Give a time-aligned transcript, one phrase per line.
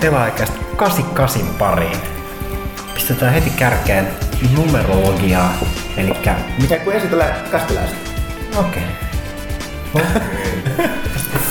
[0.00, 1.96] Pelaajakästä 88 pariin.
[2.94, 4.08] Pistetään heti kärkeen
[4.56, 5.52] numerologiaa,
[5.96, 6.16] eli
[6.62, 7.96] Mitä kun esitellään kastilaista?
[8.56, 8.82] Okei.
[9.94, 10.20] Okay.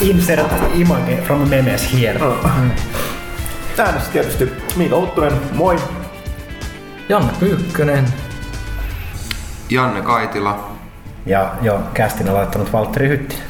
[0.02, 2.20] Insert image from memes here.
[3.78, 5.80] Äänessä tietysti Miika Huttunen, moi.
[7.10, 8.06] Janne Pyykkönen.
[9.70, 10.70] Janne Kaitila.
[11.26, 13.46] Ja jo kästin on laittanut Valtteri Hyttinen.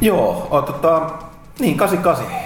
[0.00, 1.10] Joo, o, tota,
[1.58, 2.41] niin 88.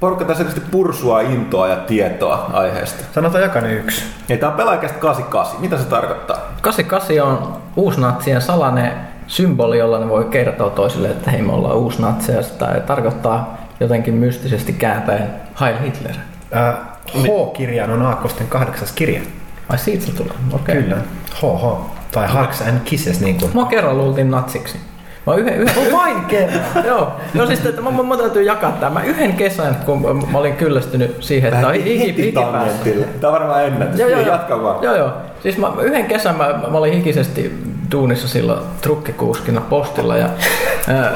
[0.00, 3.04] Porukka tässä selkeästi pursua intoa ja tietoa aiheesta.
[3.14, 4.04] Sanotaan jokainen yksi.
[4.28, 5.60] Ja tää on pelaajakästä 88.
[5.60, 6.36] Mitä se tarkoittaa?
[6.62, 8.92] 88 on uusnatsien salainen
[9.26, 12.42] symboli, jolla ne voi kertoa toisille, että hei me ollaan uusnatseja.
[12.58, 16.14] Tai tarkoittaa jotenkin mystisesti kääntäen Heil Hitler.
[16.56, 16.74] Äh,
[17.08, 19.20] H-kirjan on Aakkosten kahdeksas kirja.
[19.68, 20.34] Ai siitä se tulee?
[20.52, 20.82] Okei.
[20.82, 20.96] Kyllä.
[21.34, 21.90] HH.
[22.12, 23.50] Tai Hugs and Kisses niin kuin.
[23.54, 24.78] Mä kerran luultiin natsiksi.
[25.26, 26.60] Mä yhden, yhden, Vain kerran!
[26.86, 29.00] joo, joo siis että mä, mä, mä, täytyy jakaa tämä.
[29.00, 32.90] Mä yhden kesän, kun mä olin kyllästynyt siihen, että on hiki, hiki päässä.
[33.20, 34.00] Tää on varmaan ennätys.
[34.00, 34.20] Joo, joo.
[34.20, 34.82] Jatka vaan.
[34.82, 35.12] Joo, joo.
[35.42, 37.58] Siis mä, yhden kesän mä, mä olin hikisesti
[37.92, 40.28] duunissa silloin trukkikuuskina postilla ja,
[40.88, 41.12] ää,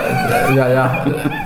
[0.55, 0.91] ja, ja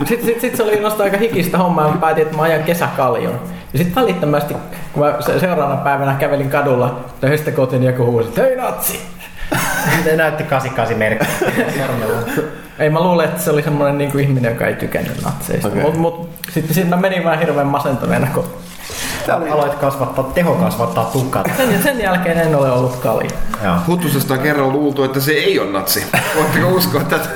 [0.05, 2.65] sit, sit, sit, se oli nostaa aika hikistä hommaa ja mä päätin, että mä ajan
[2.65, 3.41] kesäkaljon.
[3.73, 4.55] Ja sitten välittömästi,
[4.93, 9.18] kun mä se, seuraavana päivänä kävelin kadulla, ja sitten kotiin joku huusi, että hei natsi!
[10.05, 12.19] Ne näytti 88 merkkiä sormella.
[12.79, 15.69] Ei mä luulen, että se oli semmoinen niin kuin ihminen, joka ei tykännyt natseista.
[15.69, 15.81] Okay.
[15.83, 18.45] Mutta mut, sitten sit mä menin vähän hirveän masentuneena, kun
[19.53, 21.45] Aloit kasvattaa, teho kasvattaa tukkaa.
[21.57, 23.05] sen, sen jälkeen en ole ollut.
[23.65, 23.77] Joo.
[23.87, 26.07] Huttusesta on kerran luultu, että se ei ole natsi.
[26.37, 27.29] Voitteko uskoa tätä?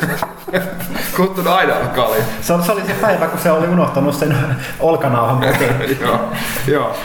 [1.18, 2.16] Huttunen aina on kali.
[2.40, 4.36] Se, oli- se oli se päivä, kun se oli unohtanut sen
[4.80, 5.98] olkanauhan kotiin.
[6.00, 6.20] joo,
[6.66, 6.96] joo.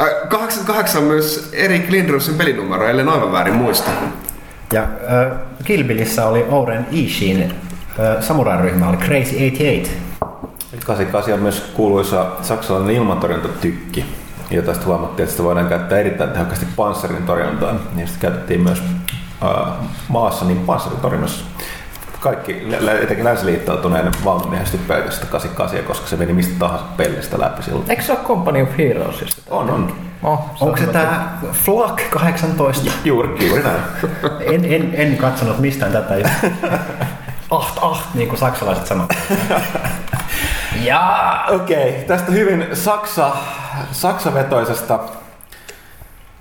[0.00, 3.90] Äh, 88 on myös Erik Lindrosin pelinumero, ellei aivan väärin muista.
[4.72, 9.92] Ja äh, Kill Billissä oli Oren Ishin äh, samurai-ryhmä, oli Crazy 88.
[10.86, 14.04] 88 on myös kuuluisa saksalainen ilmatorjuntatykki,
[14.50, 17.80] jota sitten huomattiin, että sitä voidaan käyttää erittäin tehokkaasti panssarin torjuntaan.
[17.94, 18.82] Niin sitä käytettiin myös
[19.42, 19.72] äh,
[20.08, 21.44] maassa niin panssarin torjunnassa.
[22.22, 22.66] Kaikki,
[23.02, 27.90] etenkin länsiliittoutuneiden valmiehistö pelkästään 88, koska se meni mistä tahansa pellistä läpi silloin.
[27.90, 29.42] Eikö se ole Company of Heroesista?
[29.50, 29.94] On, on.
[30.22, 32.90] Oh, Onko se tää Flak 18?
[33.04, 33.80] Juuri, juuri näin.
[34.54, 36.14] En, en, en katsonut mistään tätä.
[37.50, 39.06] Aht, aht, niin kuin saksalaiset sanoo.
[40.82, 43.30] Ja Okei, okay, tästä hyvin Saksa,
[43.92, 44.98] Saksavetoisesta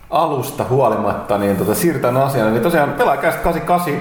[0.09, 2.52] alusta huolimatta, niin tota, siirrytään asiaan.
[2.52, 3.94] Eli tosiaan pelaajakästä 88.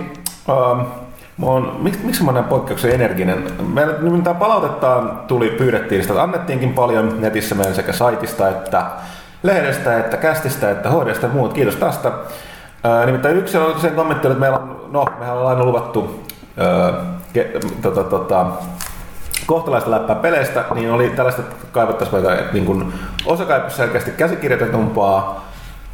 [0.48, 1.09] Ähm,
[1.40, 3.44] mä oon, miksi, miksi mä näin poikkeuksen energinen?
[3.74, 8.86] Meillä nimittäin palautetta tuli, pyydettiin sitä, annettiinkin paljon netissä meidän sekä saitista että
[9.42, 11.52] lehdestä, että kästistä, että hoidesta ja muut.
[11.52, 12.12] Kiitos tästä.
[12.84, 16.24] Ää, nimittäin yksi on sen kommentti, että meillä on, no, mehän ollaan aina luvattu
[16.56, 16.92] ää,
[17.32, 17.50] ke,
[17.82, 18.46] tota, tota,
[19.46, 22.92] kohtalaista läppää peleistä, niin oli tällaista että kaivattaisiin että niin kun
[23.26, 25.49] osa kaipaisi selkeästi käsikirjoitetumpaa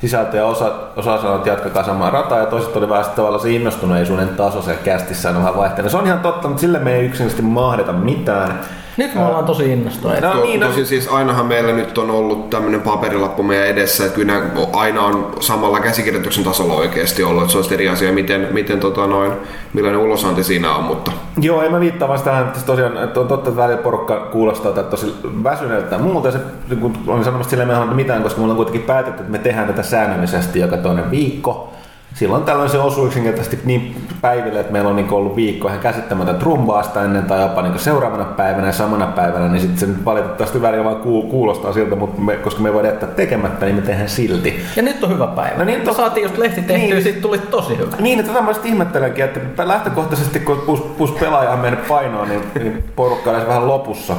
[0.08, 3.50] sisältöä ja osa, osa sanoi, että jatkakaa samaa rataa ja toiset oli vähän tavallaan se
[3.50, 5.90] innostuneisuuden taso siellä kästissä on vähän vaihtelua.
[5.90, 8.60] Se on ihan totta, mutta sille me ei yksinkertaisesti mahdeta mitään.
[8.96, 10.26] Nyt me ollaan tosi innostuneita.
[10.26, 14.04] No To, niin, no- tosin siis ainahan meillä nyt on ollut tämmöinen paperilappu meidän edessä,
[14.04, 14.42] että kyllä
[14.72, 18.80] aina on samalla käsikirjoituksen tasolla oikeasti ollut, että se on sitten eri asia, miten, miten
[18.80, 19.32] tota noin,
[19.72, 23.28] millainen ulosanti siinä on, mutta Joo, en mä viittaa vaan tähän, että tosiaan että on
[23.28, 26.30] totta, että välillä porukka kuulostaa tätä tosi väsyneeltä ja muuta.
[26.30, 26.38] Se,
[26.80, 29.66] kun olin sanomassa silleen, me ei mitään, koska me ollaan kuitenkin päätetty, että me tehdään
[29.66, 31.72] tätä säännöllisesti joka toinen viikko.
[32.16, 36.45] Silloin tällöin se osuu yksinkertaisesti niin päiville, että meillä on niin ollut viikko ihan käsittämätöntä
[36.45, 40.63] rumbaasta ennen tai jopa niin seuraavana päivänä ja samana päivänä, niin sitten se nyt valitettavasti
[40.63, 43.83] välillä vaan kuul- kuulostaa siltä, mutta me, koska me ei voida jättää tekemättä, niin me
[43.83, 44.60] tehdään silti.
[44.77, 45.59] Ja nyt on hyvä päivä.
[45.59, 47.03] No niin, to- saatiin just lehti tehtyä Niin.
[47.03, 47.97] siitä tuli tosi hyvä.
[48.01, 52.28] Niin, että tätä mä sitten ihmettelenkin, että lähtökohtaisesti kun pus, pus pelaaja on mennyt painoon,
[52.28, 54.15] niin, niin porukka edes vähän lopussa.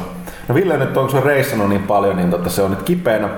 [0.48, 3.28] No Ville nyt on, se on reissannut niin paljon, niin tota, se on nyt kipeänä.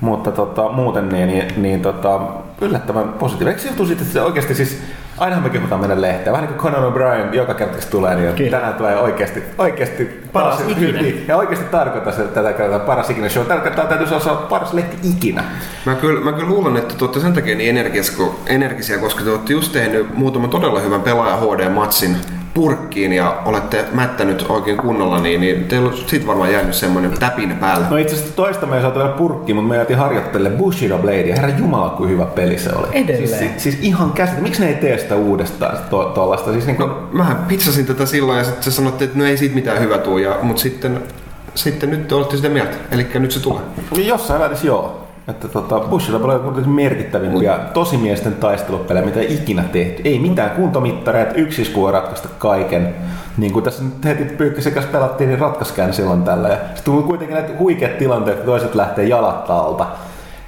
[0.00, 2.20] Mutta tota, muuten niin, niin, niin tota,
[2.60, 3.52] yllättävän positiivinen.
[3.52, 4.82] Eikö se johtuu siitä, että se oikeasti siis,
[5.18, 6.32] ainahan me kehutaan meidän lehteä.
[6.32, 8.50] Vähän niin kuin Conan O'Brien joka kerta kun tulee, niin Kyllä.
[8.50, 11.00] tänään tulee oikeasti, oikeasti Paras ikinä.
[11.28, 13.46] Ja oikeasti tarkoittaa se, että tätä kertaa paras ikinä show.
[13.46, 15.44] Tarkoittaa, että täytyisi olla paras lehti ikinä.
[15.86, 19.30] Mä kyllä, mä kyllä luulen, että te olette sen takia niin energisia, energisiä, koska te
[19.30, 22.16] olette just tehnyt muutaman todella hyvän pelaaja HD-matsin
[22.54, 27.54] purkkiin ja olette mättänyt oikein kunnolla, niin, niin teillä on siitä varmaan jäänyt semmoinen täpinä
[27.54, 27.86] päällä.
[27.90, 31.34] No itse asiassa toista me ei saatu vielä purkkiin, mutta me jäätiin harjoittelemaan Bushido Bladea.
[31.34, 32.86] Herra Jumala, kuin hyvä peli se oli.
[32.92, 33.28] Edelleen.
[33.28, 34.40] Siis, siis, siis ihan käsitä.
[34.40, 36.52] Miksi ne ei tee sitä uudestaan to, tollasta?
[36.52, 39.80] Siis niinku, No, mähän pitsasin tätä silloin ja sitten sanotte, että no ei siitä mitään
[39.80, 41.00] hyvää tuu, ja, mutta sitten,
[41.54, 43.62] sitten nyt te olette sitä mieltä, eli nyt se tulee.
[44.06, 45.09] jossain välissä joo.
[45.30, 50.02] Että tota, Bushilla on kuitenkin merkittävimpiä tosimiesten taistelupelejä, mitä ikinä tehty.
[50.04, 52.94] Ei mitään kuntomittareita, yksi isku voi ratkaista kaiken.
[53.36, 56.48] Niin kuin tässä nyt heti Pyykkösen kanssa pelattiin, niin ratkaskään silloin tällä.
[56.48, 59.86] Ja sitten tuli kuitenkin näitä huikeat tilanteet, että toiset lähtee jalat alta.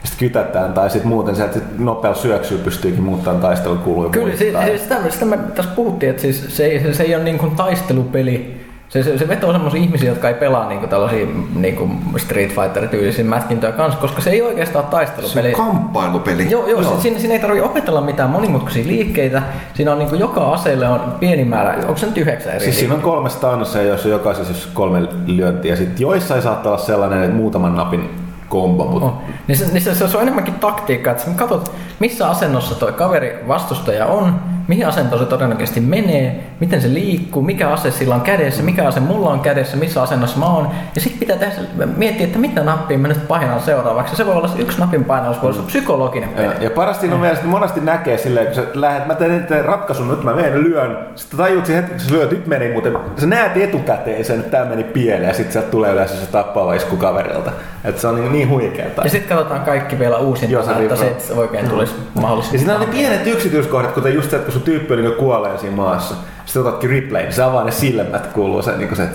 [0.05, 4.11] Sitten kytätään, tai sitten muuten sieltä sit nopealla syöksyä pystyykin muuttamaan taistelun kuluja.
[4.11, 7.25] Kyllä, siis, siis sitä, sitä me tässä puhuttiin, että siis se, se, se ei ole
[7.25, 8.62] niin kuin taistelupeli,
[8.93, 13.73] se, se, se vetoo semmoisia ihmisiä, jotka ei pelaa niinku tällaisia niinku Street Fighter-tyylisiä mätkintöjä
[13.73, 15.50] kanssa, koska se ei oikeastaan ole taistelupeli.
[15.50, 16.50] Se on kamppailupeli.
[16.50, 17.00] Joo, joo, joo.
[17.00, 19.43] Siinä, siinä, ei tarvitse opetella mitään monimutkaisia liikkeitä.
[19.75, 22.94] Siinä on niinku joka aseelle on pieni määrä, onko se nyt yhdeksän eri Siis siinä
[22.94, 25.77] on kolme stannossa, joissa jokaisessa siis kolme lyöntiä.
[25.77, 28.11] Sitten joissain saattaa olla sellainen, että muutaman napin
[28.49, 29.15] kombo, mutta Oh.
[29.49, 33.38] Niin, se, niin se, se, on enemmänkin taktiikka, että sä katsot, missä asennossa toi kaveri
[33.49, 34.41] vastustaja on,
[34.73, 39.01] mihin asentoon se todennäköisesti menee, miten se liikkuu, mikä ase sillä on kädessä, mikä ase
[39.01, 40.71] mulla on kädessä, missä asennossa mä oon.
[40.95, 41.55] Ja sitten pitää tehdä,
[41.97, 44.17] miettiä, että mitä nappia mä nyt painan seuraavaksi.
[44.17, 46.47] Se voi olla yksi napin painaus, voi olla psykologinen peli.
[46.47, 50.25] Ja, ja parasti on mielestäni monesti näkee silleen, kun sä lähdet, mä teen ratkaisun, nyt
[50.25, 50.99] mä menen lyön.
[51.15, 54.51] Sitten tajut sen hetki, kun sä lyöt, nyt meni, mutta sä näet etukäteen sen, että
[54.51, 57.53] tää meni pieleen ja sitten sieltä tulee yleensä se tappava isku kaverilta.
[57.85, 59.03] Että se on niin, niin huikeeta.
[59.05, 62.57] Ja sitten katsotaan kaikki vielä uusinta, se että se et oikein tulisi mahdollisesti.
[62.57, 65.59] Ja siinä on ne pienet yksityiskohdat, kuten just se, että kun sun tyyppi niin kuolleen
[65.59, 66.14] siinä maassa.
[66.44, 69.09] Sitten otatkin replay, niin se avaa ne silmät, kuuluu se, niin se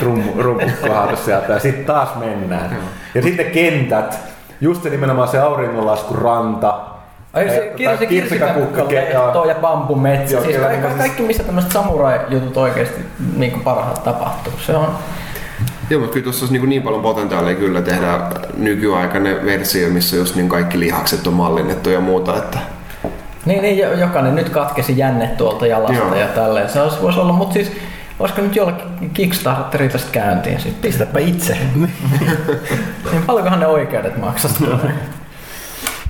[0.00, 0.32] rummu
[0.80, 2.76] kohdata sieltä ja sitten taas mennään.
[3.14, 4.18] Ja sitten kentät,
[4.60, 6.80] just se nimenomaan se auringonlasku ranta.
[7.32, 10.34] Ai se kirsi, kirsikakukka, lehto ja bambumetsä.
[10.34, 13.00] Joo, Siis kaikki, kaikki missä tämmöiset samurai-jutut oikeasti
[13.36, 14.52] niin kuin parhaat tapahtuu.
[14.66, 14.88] Se on,
[15.90, 18.20] Joo, mutta kyllä tuossa olisi niin, niin paljon potentiaalia kyllä tehdä
[18.56, 22.36] nykyaikainen versio, missä just niin kaikki lihakset on mallinnettu ja muuta.
[22.36, 22.58] Että
[23.46, 26.14] niin, niin jo- jokainen nyt katkesi jänne tuolta jalasta Joo.
[26.14, 26.68] ja tälleen.
[26.68, 27.72] Se olisi, voisi olla, mutta siis
[28.18, 30.82] olisiko nyt jollakin Kickstarteri tästä käyntiin sitten?
[30.82, 31.58] Pistäpä itse.
[33.12, 34.52] Niin paljonkohan ne oikeudet maksat?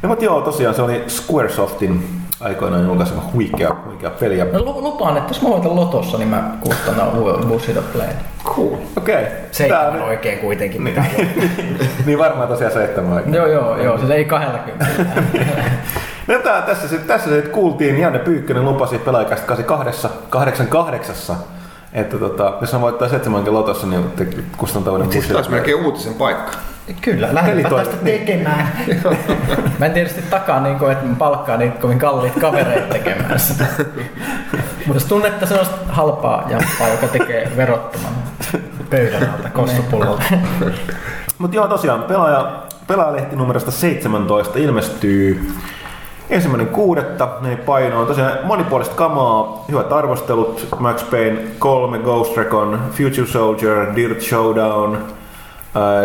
[0.02, 2.08] No, mutta joo, tosiaan se oli Squaresoftin
[2.40, 4.38] aikoinaan julkaisema huikea, huikea peli.
[4.38, 6.50] Ja- No, lu- lupaan, että jos mä voitan lotossa, niin mä
[7.18, 8.08] uuden Bushido Play.
[8.44, 8.74] Cool.
[8.96, 9.14] Okei.
[9.22, 9.26] Okay.
[9.52, 10.82] Seitsemän oikein kuitenkin.
[10.82, 11.04] Mitä
[12.06, 13.34] niin varmaan tosiaan seitsemän oikein.
[13.34, 14.86] joo, joo, joo, siis ei 20.
[16.26, 21.36] No, tää, tässä, se, tässä se kuultiin, Janne Pyykkönen lupasi pelaajakästä 88, 88,
[21.92, 24.26] että tota, jos hän voittaa seitsemänkin lotossa, niin te
[24.56, 26.52] kustantavuuden siis taas melkein uutisen paikka.
[27.00, 27.28] Kyllä,
[27.68, 28.72] toi- tästä tekemään.
[29.78, 33.64] Mä en tietysti takaa, niin kuin, että mä palkkaan niitä kovin kalliit kavereita tekemään sitä.
[34.86, 38.12] Mutta jos tunnette sellaista halpaa jampaa, joka tekee verottoman
[38.90, 40.22] pöydän alta kossupullolta.
[41.38, 45.48] Mutta joo, tosiaan pelaaja, pelaajalehti numerosta 17 ilmestyy
[46.30, 53.26] ensimmäinen kuudetta, ne painoa tosiaan monipuolista kamaa, hyvät arvostelut, Max Payne 3, Ghost Recon, Future
[53.26, 54.98] Soldier, Dirt Showdown,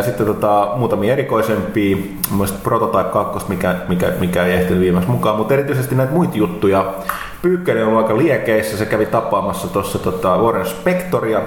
[0.01, 1.97] sitten tota, muutamia erikoisempia,
[2.31, 6.93] mielestä Prototype 2, mikä, mikä, mikä ei ehtinyt viimeksi mukaan, mutta erityisesti näitä muita juttuja.
[7.41, 11.41] Pyykkönen on aika liekeissä, se kävi tapaamassa tuossa tota Warren Spectoria.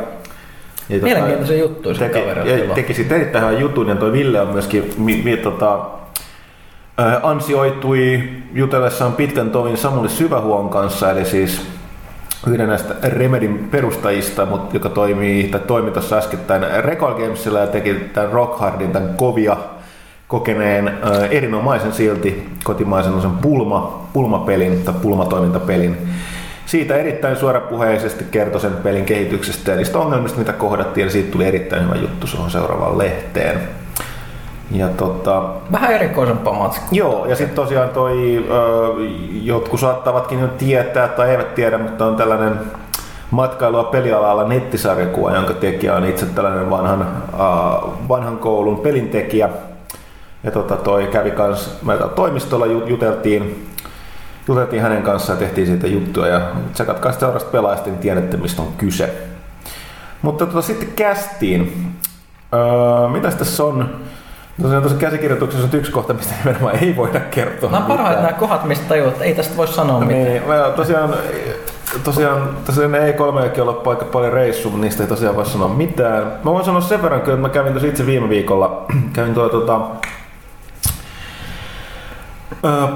[0.89, 4.13] Ja, tota, juttuja se teki, kaveri ja on teki siitä erittäin hyvän jutun ja toi
[4.13, 5.79] Ville on myöskin mi, mi, tota,
[7.23, 8.23] ansioitui
[8.53, 11.67] jutellessaan pitkän tovin Samuli Syvähuon kanssa, eli siis
[12.47, 17.95] yhden näistä Remedin perustajista, mutta joka toimii, tai toimi tuossa äskettäin Record Gamesilla ja teki
[17.95, 19.57] tämän Rock Hardin, tämän kovia
[20.29, 25.97] kokeneen ää, erinomaisen silti kotimaisen sen pulma, pulmapelin tai pulmatoimintapelin.
[26.67, 31.47] Siitä erittäin suorapuheisesti kertoi sen pelin kehityksestä ja niistä ongelmista, mitä kohdattiin, ja siitä tuli
[31.47, 33.61] erittäin hyvä juttu suhun seuraavaan lehteen.
[34.71, 35.43] Ja tota,
[35.73, 36.89] Vähän erikoisempaa matskua.
[36.93, 38.55] Joo, ja sitten tosiaan toi, ö,
[39.43, 42.61] jotkut saattavatkin jo tietää tai eivät tiedä, mutta on tällainen
[43.31, 47.39] matkailua pelialalla nettisarjakuva, jonka tekijä on itse tällainen vanhan, äh,
[48.09, 49.49] vanhan koulun pelintekijä.
[50.45, 53.69] Ja tota, toi kävi kans meillä toimistolla, ju- juteltiin,
[54.49, 56.27] juteltiin hänen kanssaan ja tehtiin siitä juttuja.
[56.29, 56.41] Ja
[56.73, 59.15] tsekatkaa sitten seurasta pelaajasta, niin tiedätte mistä on kyse.
[60.23, 61.93] Mutta tota, sitten kästiin.
[62.55, 63.91] Öö, mitäs tässä on?
[64.63, 67.71] Tosiaan tuossa käsikirjoituksessa on yksi kohta, mistä nimenomaan ei voida kertoa.
[67.71, 70.25] Nämä on parhaat nämä kohdat, mistä tajuat, että ei tästä voi sanoa mitään.
[70.25, 70.43] Niin,
[70.77, 71.15] tosiaan,
[72.05, 76.33] tosiaan, tosiaan ne E3 ollut aika paljon reissu, mutta niistä ei tosiaan voi sanoa mitään.
[76.45, 79.51] Mä voin sanoa sen verran kyllä, että mä kävin tuossa itse viime viikolla, kävin tuolla
[79.51, 79.81] tota,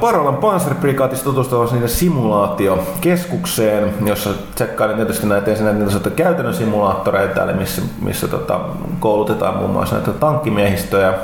[0.00, 7.82] Parolan Panzerbrigaatis tutustumassa niiden simulaatiokeskukseen, jossa tsekkailin tietysti näitä ensin näitä käytännön simulaattoreita, eli missä,
[8.02, 8.60] missä tota,
[9.00, 11.14] koulutetaan muun muassa näitä tankkimiehistöjä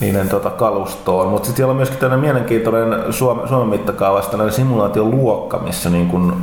[0.00, 1.28] niiden tota, kalustoon.
[1.28, 6.36] Mutta sitten siellä on myöskin tällainen mielenkiintoinen Suomen, Suomen mittakaavassa tällainen simulaatioluokka, missä niin kun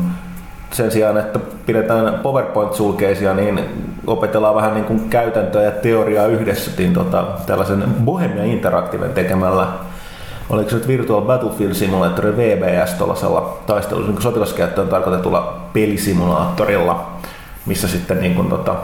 [0.72, 3.60] sen sijaan, että pidetään PowerPoint-sulkeisia, niin
[4.08, 9.68] opetellaan vähän niin kuin käytäntöä ja teoriaa yhdessä niin tota, tällaisen Bohemia Interactiven tekemällä
[10.50, 17.12] oliko se nyt Virtual Battlefield Simulator VBS tuollaisella taistelussa niin sotilaskäyttöön tarkoitetulla pelisimulaattorilla,
[17.66, 18.76] missä sitten niin kuin, tota,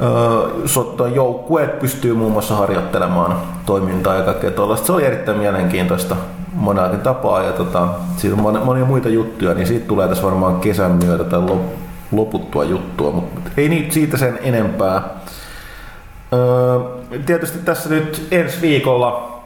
[0.00, 3.36] öö, joukkueet pystyy muun muassa harjoittelemaan
[3.66, 4.86] toimintaa ja kaikkea tuollaista.
[4.86, 6.16] Se oli erittäin mielenkiintoista
[6.52, 10.90] monakin tapaa ja tota, siinä on monia, muita juttuja, niin siitä tulee tässä varmaan kesän
[10.90, 11.40] myötä tai
[12.12, 15.02] loputtua juttua, mutta ei niitä siitä sen enempää.
[16.32, 16.78] Öö,
[17.26, 19.40] tietysti tässä nyt ensi viikolla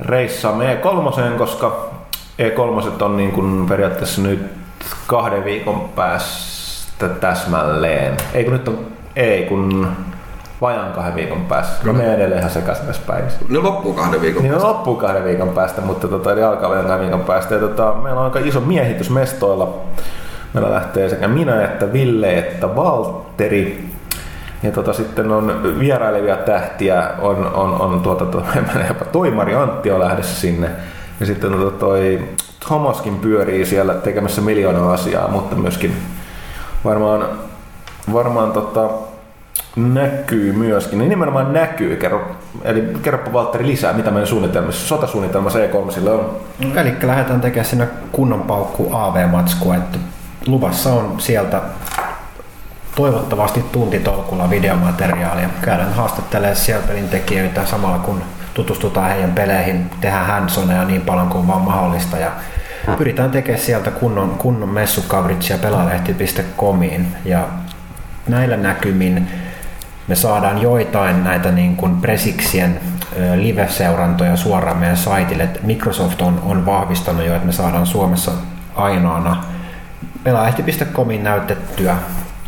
[0.00, 1.90] reissaamme E3, koska
[2.38, 4.42] E3 on niin kuin periaatteessa nyt
[5.06, 8.16] kahden viikon päästä täsmälleen.
[8.34, 9.88] Ei kun nyt on, ei kun
[10.60, 11.86] vajaan kahden viikon päästä.
[11.86, 13.40] No me edelleen ihan sekaisin tässä päivässä.
[13.48, 14.68] Ne loppuu kahden viikon niin, päästä.
[14.68, 17.54] Ne loppuu kahden viikon päästä, mutta tota, eli alkaa vajaan kahden viikon päästä.
[17.54, 19.74] Ja tota, meillä on aika iso miehitys mestoilla.
[20.54, 23.90] Meillä lähtee sekä minä että Ville että Valtteri.
[24.62, 28.42] Ja tota, sitten on vierailevia tähtiä, on, on, on tuota, to,
[28.88, 30.70] jopa Toimari Antti on lähdössä sinne.
[31.20, 32.20] Ja sitten tota, toi
[32.66, 35.96] Thomaskin pyörii siellä tekemässä miljoonaa asiaa, mutta myöskin
[36.84, 37.28] varmaan,
[38.12, 38.90] varmaan tota,
[39.76, 41.96] näkyy myöskin, niin nimenomaan näkyy.
[41.96, 42.22] Kerro,
[42.62, 46.36] eli kerropa Valtteri lisää, mitä meidän suunnitelmissa, sotasuunnitelmassa E3 on.
[46.76, 49.98] Eli lähdetään tekemään sinne kunnon paukku AV-matskua, että
[50.46, 51.62] luvassa on sieltä
[52.94, 55.48] toivottavasti tuntitolkulla videomateriaalia.
[55.62, 58.22] Käydään haastattelemaan siellä pelintekijöitä samalla kun
[58.54, 62.32] tutustutaan heidän peleihin, tehdään handsoneja niin paljon kuin vaan mahdollista ja
[62.98, 67.48] pyritään tekemään sieltä kunnon, kunnon messukavritsia pelalehti.comiin ja
[68.28, 69.28] näillä näkymin
[70.08, 72.80] me saadaan joitain näitä niin kuin Presiksien
[73.34, 75.48] live-seurantoja suoraan meidän saitille.
[75.62, 78.32] Microsoft on, on vahvistanut jo, että me saadaan Suomessa
[78.74, 79.44] ainoana
[80.24, 81.96] pelaajahti.comin näytettyä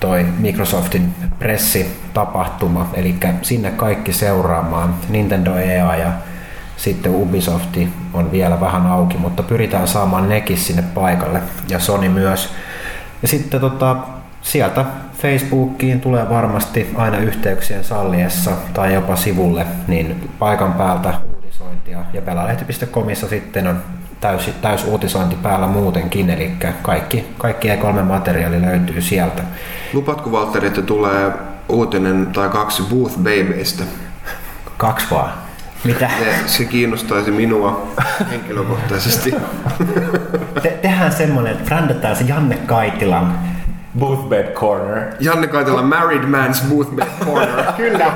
[0.01, 4.95] toi Microsoftin pressitapahtuma, eli sinne kaikki seuraamaan.
[5.09, 6.13] Nintendo EA ja
[6.77, 12.55] sitten Ubisofti on vielä vähän auki, mutta pyritään saamaan nekin sinne paikalle ja Sony myös.
[13.23, 13.97] Ja sitten tota,
[14.43, 14.85] sieltä
[15.19, 21.99] Facebookiin tulee varmasti aina yhteyksien salliessa tai jopa sivulle, niin paikan päältä uutisointia.
[22.13, 23.83] Ja pelalehti.comissa sitten on
[24.21, 29.43] täys, täys uutisointi päällä muutenkin, eli kaikki, kaikki E3-materiaali löytyy sieltä.
[29.93, 31.33] Lupatko Valtteri, että tulee
[31.69, 33.85] uutinen tai kaksi Booth Babyistä?
[34.77, 35.33] Kaksi vaan.
[35.85, 36.11] Mitä?
[36.19, 37.93] Se, se kiinnostaisi minua
[38.31, 39.35] henkilökohtaisesti.
[40.63, 43.39] Te, tehdään semmoinen, että brändataan se Janne Kaitilan
[43.99, 45.03] Booth Bed Corner.
[45.21, 47.73] Janne Kaitala Married Man's Booth Bed Corner.
[47.77, 48.13] Kyllä.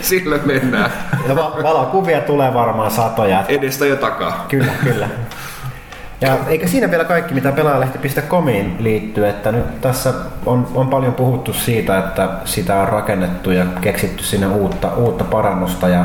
[0.00, 0.90] Sillä mennään.
[1.28, 3.44] Ja va- valokuvia tulee varmaan satoja.
[3.48, 4.44] Edestä ja takaa.
[4.48, 5.08] Kyllä, kyllä.
[6.20, 10.14] Ja eikä siinä vielä kaikki, mitä pelaajalehti.comiin liittyy, että nyt tässä
[10.46, 15.88] on, on paljon puhuttu siitä, että sitä on rakennettu ja keksitty sinne uutta, uutta parannusta
[15.88, 16.04] ja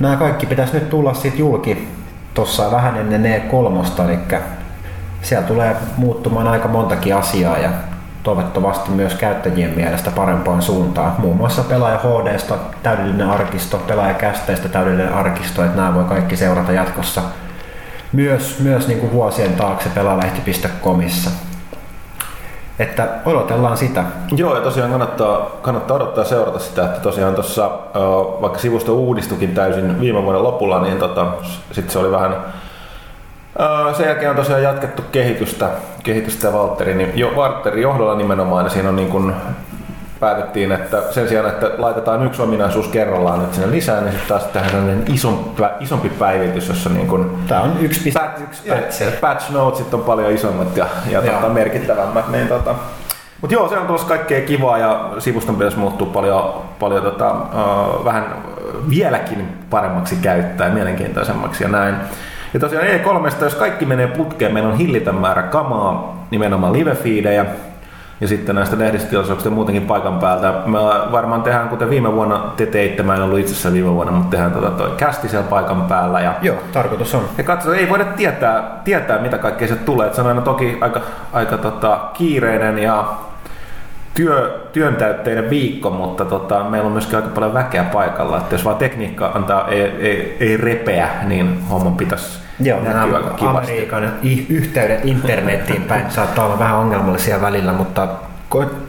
[0.00, 1.88] nämä kaikki pitäisi nyt tulla sitten julki
[2.34, 4.18] tuossa vähän ennen E3, eli
[5.26, 7.70] siellä tulee muuttumaan aika montakin asiaa ja
[8.22, 11.12] toivottavasti myös käyttäjien mielestä parempaan suuntaan.
[11.18, 17.22] Muun muassa pelaaja HDsta täydellinen arkisto, pelaajakästeistä täydellinen arkisto, että nämä voi kaikki seurata jatkossa
[18.12, 21.30] myös, myös niin kuin vuosien taakse pelalehti.comissa.
[22.78, 24.04] Että odotellaan sitä.
[24.36, 27.70] Joo, ja tosiaan kannattaa, kannattaa odottaa ja seurata sitä, että tosiaan tuossa,
[28.40, 31.26] vaikka sivusto uudistukin täysin viime vuoden lopulla, niin tota,
[31.72, 32.36] sitten se oli vähän
[33.96, 35.70] sen jälkeen on tosiaan jatkettu kehitystä,
[36.02, 39.34] kehitystä Valtterin, niin jo, Valtterin johdolla nimenomaan, ja siinä on niin kuin
[40.20, 44.44] päätettiin, että sen sijaan, että laitetaan yksi ominaisuus kerrallaan nyt sinne lisää, niin sitten taas
[44.44, 49.94] tehdään sellainen isompi, isompi päivitys, jossa niin kuin Tämä on yksi patch, patch, patch notesit
[49.94, 52.28] on paljon isommat ja, ja tota, merkittävämmät.
[52.28, 52.74] Niin, tota,
[53.40, 58.04] mutta joo, se on tuossa kaikkea kivaa ja sivuston pitäisi muuttua paljon, paljon tota, uh,
[58.04, 58.34] vähän
[58.90, 61.96] vieläkin paremmaksi käyttää, mielenkiintoisemmaksi ja näin.
[62.56, 67.46] Ja tosiaan E3, jos kaikki menee putkeen, meillä on hillitön määrä kamaa, nimenomaan live-feedejä,
[68.20, 70.54] ja sitten näistä lehdistötilaisuuksista muutenkin paikan päältä.
[70.66, 70.78] Me
[71.12, 74.30] varmaan tehdään, kuten viime vuonna te teitte, mä en ollut itse asiassa viime vuonna, mutta
[74.30, 76.20] tehdään tota toi kästi siellä paikan päällä.
[76.20, 77.24] Ja, Joo, tarkoitus on.
[77.38, 80.06] Ja katsotaan, ei voida tietää, tietää mitä kaikkea se tulee.
[80.06, 81.00] Et se on aina toki aika,
[81.32, 83.04] aika tota, kiireinen ja
[84.14, 88.36] työ, työntäytteinen viikko, mutta tota, meillä on myöskin aika paljon väkeä paikalla.
[88.36, 93.06] Että jos vaan tekniikka antaa, ei, ei, ei repeä, niin homman pitäisi Joo, nämä
[93.40, 94.12] Amerikan
[94.48, 98.08] yhteydet internettiin päin saattaa olla vähän ongelmallisia välillä, mutta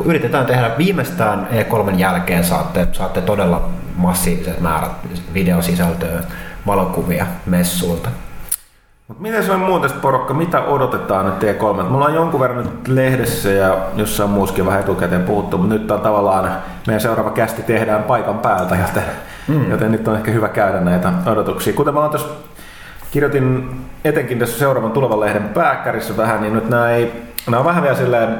[0.05, 4.91] yritetään tehdä viimeistään E3 jälkeen saatte, saatte todella massiiviset määrät
[5.33, 6.21] videosisältöä,
[6.67, 8.09] valokuvia messuilta.
[9.07, 11.83] Mutta miten se on muuten porukka, mitä odotetaan nyt T3?
[11.83, 16.01] Me ollaan jonkun verran nyt lehdessä ja jossain muuskin vähän etukäteen puhuttu, mutta nyt on
[16.01, 16.51] tavallaan
[16.87, 19.03] meidän seuraava kästi tehdään paikan päältä, joten,
[19.47, 19.71] mm.
[19.71, 21.73] joten nyt on ehkä hyvä käydä näitä odotuksia.
[21.73, 22.27] Kuten mä tuossa
[23.11, 23.69] kirjoitin
[24.03, 27.11] etenkin tässä seuraavan tulevan lehden pääkkärissä vähän, niin nyt nämä, ei,
[27.45, 28.39] nämä on vähän vielä silleen,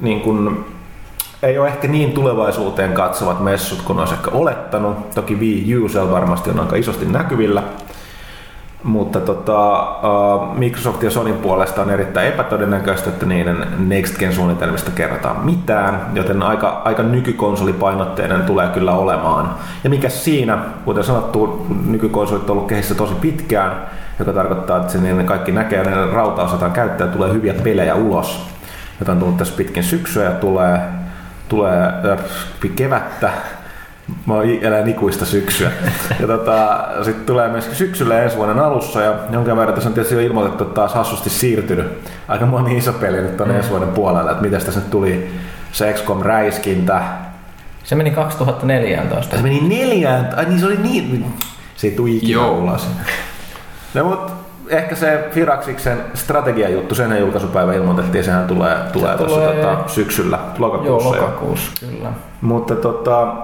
[0.00, 0.64] niin kuin,
[1.42, 5.10] ei ole ehkä niin tulevaisuuteen katsovat messut kuin olisi ehkä olettanut.
[5.10, 7.62] Toki Wii U varmasti on aika isosti näkyvillä.
[8.82, 14.90] Mutta tota, uh, Microsoft ja Sonin puolesta on erittäin epätodennäköistä, että niiden Next Gen suunnitelmista
[14.90, 19.54] kerrotaan mitään, joten aika, aika nykykonsolipainotteinen tulee kyllä olemaan.
[19.84, 23.72] Ja mikä siinä, kuten sanottu, nykykonsolit on ollut kehissä tosi pitkään,
[24.18, 28.46] joka tarkoittaa, että niin kaikki näkee, että rauta osataan käyttää ja tulee hyviä pelejä ulos,
[29.00, 30.80] jota on tullut tässä pitkin syksyä ja tulee,
[31.48, 32.18] tulee äh,
[32.76, 33.30] kevättä
[34.26, 35.70] Mä elän ikuista syksyä.
[36.20, 40.14] Ja tota, sitten tulee myös syksyllä ensi vuoden alussa ja jonkin verran tässä on tietysti
[40.14, 41.86] jo ilmoitettu, että taas hassusti siirtynyt
[42.28, 43.54] aika moni iso peli nyt on mm.
[43.54, 45.30] ensi vuoden puolella, että miten tässä nyt tuli
[45.72, 47.02] se XCOM räiskintä.
[47.84, 49.36] Se meni 2014.
[49.36, 51.34] Se meni neljään, ai niin se oli niin,
[51.76, 52.88] se ei tule ikinä ulos.
[53.94, 54.32] No mutta
[54.70, 59.54] ehkä se Firaksiksen strategiajuttu, sen julkaisupäivä ilmoitettiin, sehän tulee, tulee, se tuossa tulee...
[59.54, 61.08] Tota, syksyllä, lokakuussa.
[61.08, 62.08] Joo, lokakuussa, kyllä.
[62.40, 63.36] Mutta tota,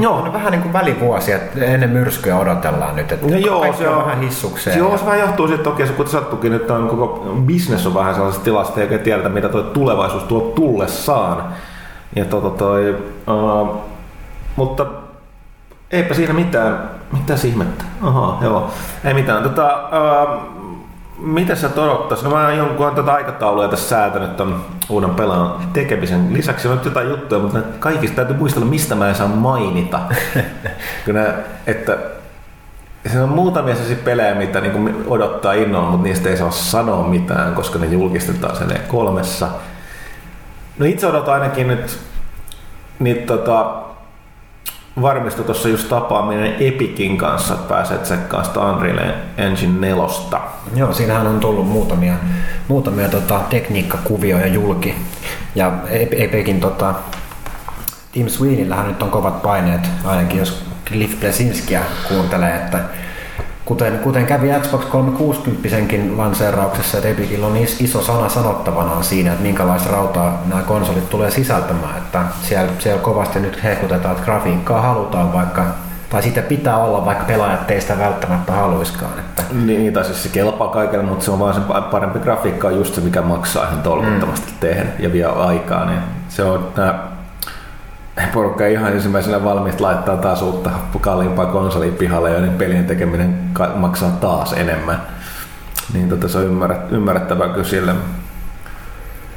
[0.00, 0.14] Joo.
[0.14, 3.98] On vähän niin kuin välivuosia, että ennen myrskyä odotellaan nyt, että no joo, se on,
[3.98, 4.78] on vähän hissukseen.
[4.78, 8.44] Joo, se vähän johtuu siitä toki, kun sattukin, että on koko business on vähän sellaisessa
[8.44, 11.44] tilassa, eikä tiedetä, mitä tuo tulevaisuus tuo tullessaan.
[12.16, 12.96] Ja to, to, toi,
[13.28, 13.76] uh,
[14.56, 14.86] mutta
[15.90, 17.84] eipä siinä mitään, mitä ihmettä.
[18.02, 18.70] Aha, joo,
[19.04, 19.42] ei mitään.
[19.42, 20.51] Tota, uh,
[21.22, 22.24] mitä sä odottaisit?
[22.24, 27.40] No mä jonkun tätä aikataulua tässä säätänyt ton uuden pelaan tekemisen lisäksi on jotain juttuja,
[27.40, 30.00] mutta kaikista täytyy muistella, mistä mä en saa mainita.
[31.04, 31.34] Kyllä,
[31.66, 31.98] että
[33.12, 37.54] se on muutamia sellaisia pelejä, mitä niin odottaa innolla, mutta niistä ei saa sanoa mitään,
[37.54, 39.48] koska ne julkistetaan sen kolmessa.
[40.78, 41.98] No itse odotan ainakin nyt
[42.98, 43.82] niitä tota,
[45.00, 48.98] varmistui tuossa just tapaaminen Epicin kanssa, että pääsee tsekkaamaan sitä Unreal
[49.36, 50.04] Engine 4.
[50.74, 52.14] Joo, siinähän on tullut muutamia,
[52.68, 54.94] muutamia tota, tekniikkakuvioja julki.
[55.54, 55.72] Ja
[56.16, 56.94] Epicin tota,
[58.12, 62.78] Team Sweenillähän nyt on kovat paineet, ainakin jos Cliff Blesinskiä kuuntelee, että
[63.72, 69.90] kuten, kuten kävi Xbox 360 lanseerauksessa, että Epicillä on iso sana sanottavanaan siinä, että minkälaista
[69.90, 71.98] rautaa nämä konsolit tulee sisältämään.
[71.98, 75.64] Että siellä, siellä kovasti nyt hehkutetaan, että grafiikkaa halutaan vaikka
[76.10, 79.18] tai sitä pitää olla, vaikka pelaajat teistä välttämättä haluiskaan.
[79.18, 79.42] Että.
[79.52, 83.00] Niin, tai siis se kelpaa kaikille, mutta se on vaan se parempi grafiikka just se,
[83.00, 84.58] mikä maksaa ihan tolkuttomasti mm.
[84.60, 85.84] tehdä ja vie aikaa.
[85.84, 86.94] Niin se on nämä
[88.32, 90.70] porukka ihan ensimmäisenä valmiista laittaa taas uutta
[91.00, 93.38] kalliimpaa konsolia pihalle, joiden pelien tekeminen
[93.74, 95.02] maksaa taas enemmän.
[95.92, 96.44] Niin tota, se on
[96.90, 97.94] ymmärrettävää kyllä sille.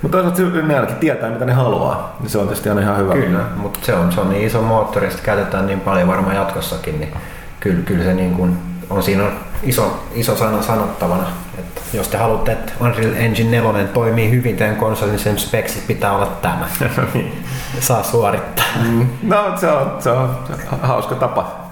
[0.01, 2.17] Mutta toisaalta ne ainakin tietää, mitä ne haluaa.
[2.19, 3.13] Niin se on tietysti aina ihan hyvä.
[3.13, 6.99] Kyllä, mutta se on, se on niin iso moottori, että käytetään niin paljon varmaan jatkossakin,
[6.99, 7.13] niin
[7.59, 8.57] kyllä, kyllä se niin kuin
[8.89, 9.31] on siinä on
[9.63, 11.27] iso, iso sana sanottavana.
[11.60, 15.88] Että jos te haluatte, että Unreal Engine 4 toimii hyvin teidän konsolin, niin sen speksit
[15.88, 16.68] pitää olla tämä.
[17.80, 18.65] Saa suorittaa.
[18.84, 19.08] Mm.
[19.24, 20.38] No se on, se on
[20.82, 21.65] hauska tapa.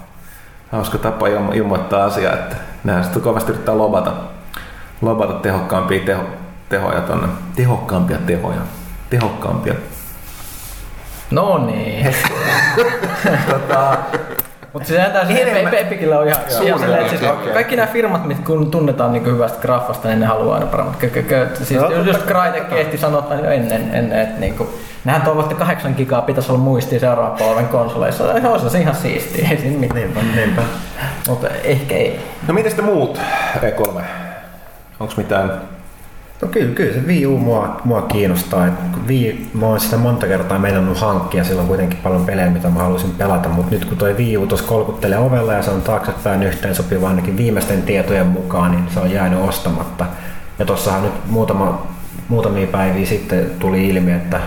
[0.72, 4.12] Hauska tapa ilmoittaa asiaa, että näin sitten kovasti yrittää lobata,
[5.02, 6.24] lobata tehokkaampia teho,
[6.68, 7.28] tehoja tonne.
[7.56, 8.60] Tehokkaampia tehoja.
[9.10, 9.74] Tehokkaampia.
[11.30, 12.06] No niin.
[13.50, 13.96] tota,
[14.74, 17.52] mutta se näyttää että Epicillä on ihan, ihan silleen, siis okay.
[17.52, 20.96] kaikki nämä firmat, mitkä kun tunnetaan niin hyvästä graffasta, niin ne haluaa aina paremmat.
[21.62, 24.68] Siis no, just Crytek ehti sanoa jo ennen, ennen että niin kuin,
[25.04, 28.24] nehän toivovat, että 8 gigaa pitäisi olla muistia seuraavan polven konsoleissa.
[28.24, 30.00] Ja olisi se ihan siistiä, ei siinä mitään.
[30.00, 30.62] Niinpä, niinpä.
[31.28, 32.20] Mutta ehkä ei.
[32.48, 33.20] No miten sitten muut
[33.56, 34.00] E3?
[35.00, 35.73] Onko mitään
[36.42, 38.68] No kyllä, kyllä se Wii U mua, mua kiinnostaa.
[39.08, 42.80] Wii, mä oon sitä monta kertaa meinannut hankkia, sillä on kuitenkin paljon pelejä, mitä mä
[42.80, 46.42] haluaisin pelata, mutta nyt kun toi Wii U tuossa kolkuttelee ovella ja se on taaksepäin
[46.42, 50.06] yhteen sopiva ainakin viimeisten tietojen mukaan, niin se on jäänyt ostamatta.
[50.58, 51.86] Ja tossahan nyt muutama,
[52.28, 54.40] muutamia päiviä sitten tuli ilmi, että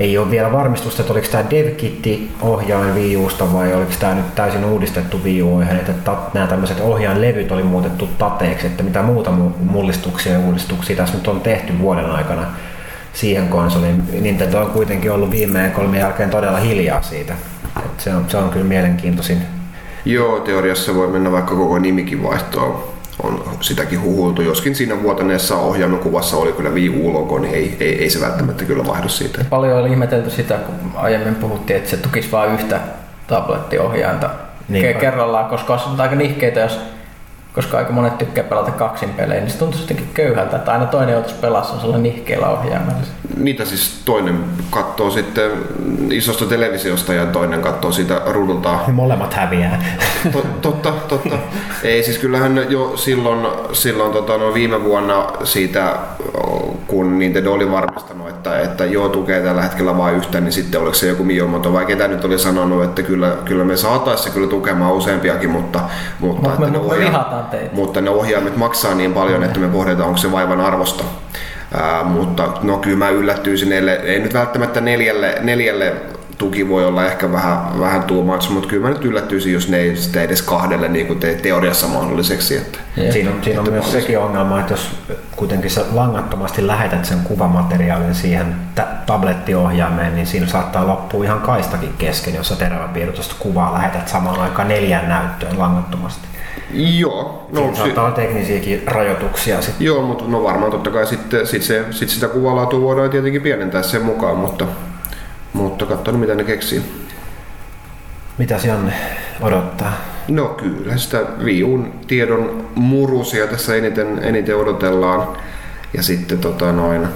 [0.00, 4.34] ei ole vielä varmistusta, että oliko tämä DevKitti ohjaain Wii Usta vai oliko tämä nyt
[4.34, 9.30] täysin uudistettu ohjaain, että tat, nämä tämmöiset ohjainlevyt oli muutettu tateeksi, että mitä muuta
[9.60, 12.42] mullistuksia ja uudistuksia tässä nyt on tehty vuoden aikana
[13.12, 14.02] siihen konsoliin.
[14.20, 17.34] Nintendo on kuitenkin ollut viimeinen kolme jälkeen todella hiljaa siitä.
[17.98, 19.38] se, on, se on kyllä mielenkiintoisin.
[20.04, 26.36] Joo, teoriassa voi mennä vaikka koko nimikin vaihtoon on sitäkin huhultu, joskin siinä vuotaneessa ohjaimokuvassa
[26.36, 29.44] oli kyllä Wii U-logo, niin ei, ei, ei se välttämättä kyllä vaihdu siitä.
[29.50, 32.80] Paljon oli ihmetelty sitä, kun aiemmin puhuttiin, että se tukisi vain yhtä
[33.26, 34.30] tablettiohjainta
[34.68, 36.80] niin kerrallaan, koska on aika nihkeitä, jos
[37.58, 41.12] koska aika monet tykkää pelata kaksin pelejä, niin se tuntuu jotenkin köyhältä, että aina toinen
[41.12, 43.00] joutuisi pelassa sellainen nihkeellä ohjaimella.
[43.36, 45.50] Niitä siis toinen katsoo sitten
[46.10, 48.78] isosta televisiosta ja toinen katsoo siitä ruudulta.
[48.92, 49.82] Molemmat häviää.
[50.62, 51.36] totta, totta.
[51.82, 55.96] Ei siis kyllähän jo silloin, silloin tota, no viime vuonna siitä,
[56.86, 60.94] kun Nintendo oli varmistanut, että, että joo tukee tällä hetkellä vain yhtä, niin sitten oliko
[60.94, 64.94] se joku Miyamoto vai ketä nyt oli sanonut, että kyllä, kyllä me saataisiin kyllä tukemaan
[64.94, 65.80] useampiakin, mutta,
[66.20, 67.74] mutta, Mut me, että ne me vihataan teitä.
[67.74, 71.04] mutta ne ohjaimet maksaa niin paljon, että me pohditaan, onko se vaivan arvosta.
[71.74, 75.94] Ää, mutta no kyllä mä yllättyisin, ei, ei nyt välttämättä neljälle, neljälle
[76.38, 79.76] tuki voi olla ehkä vähän, vähän too much, mutta kyllä mä nyt yllättyisin, jos ne
[79.76, 82.56] ei sitä edes kahdelle niin kuin tee teoriassa mahdolliseksi.
[82.56, 82.78] Että.
[82.96, 83.12] Jep.
[83.12, 84.90] Siinä on, siinä on myös sekin ongelma, että jos
[85.36, 91.94] kuitenkin sä langattomasti lähetät sen kuvamateriaalin siihen tä- tablettiohjaimeen, niin siinä saattaa loppua ihan kaistakin
[91.98, 96.28] kesken, jos sä teräväpiirrotusta kuvaa lähetät samaan aikaan neljän näyttöön langattomasti.
[96.74, 99.84] Joo, No, siinä si- saattaa olla teknisiäkin rajoituksia sitten.
[99.86, 103.82] joo, mutta no varmaan totta kai sitten sit se, sit sitä kuvalaatua voidaan tietenkin pienentää
[103.82, 104.66] sen mukaan, mutta,
[105.52, 106.82] mutta katsotaan mitä ne keksii.
[108.38, 108.92] Mitä Janne
[109.40, 109.92] odottaa?
[110.28, 115.28] No kyllä, sitä viun tiedon murusia tässä eniten, eniten odotellaan.
[115.96, 117.08] Ja sitten tota noin,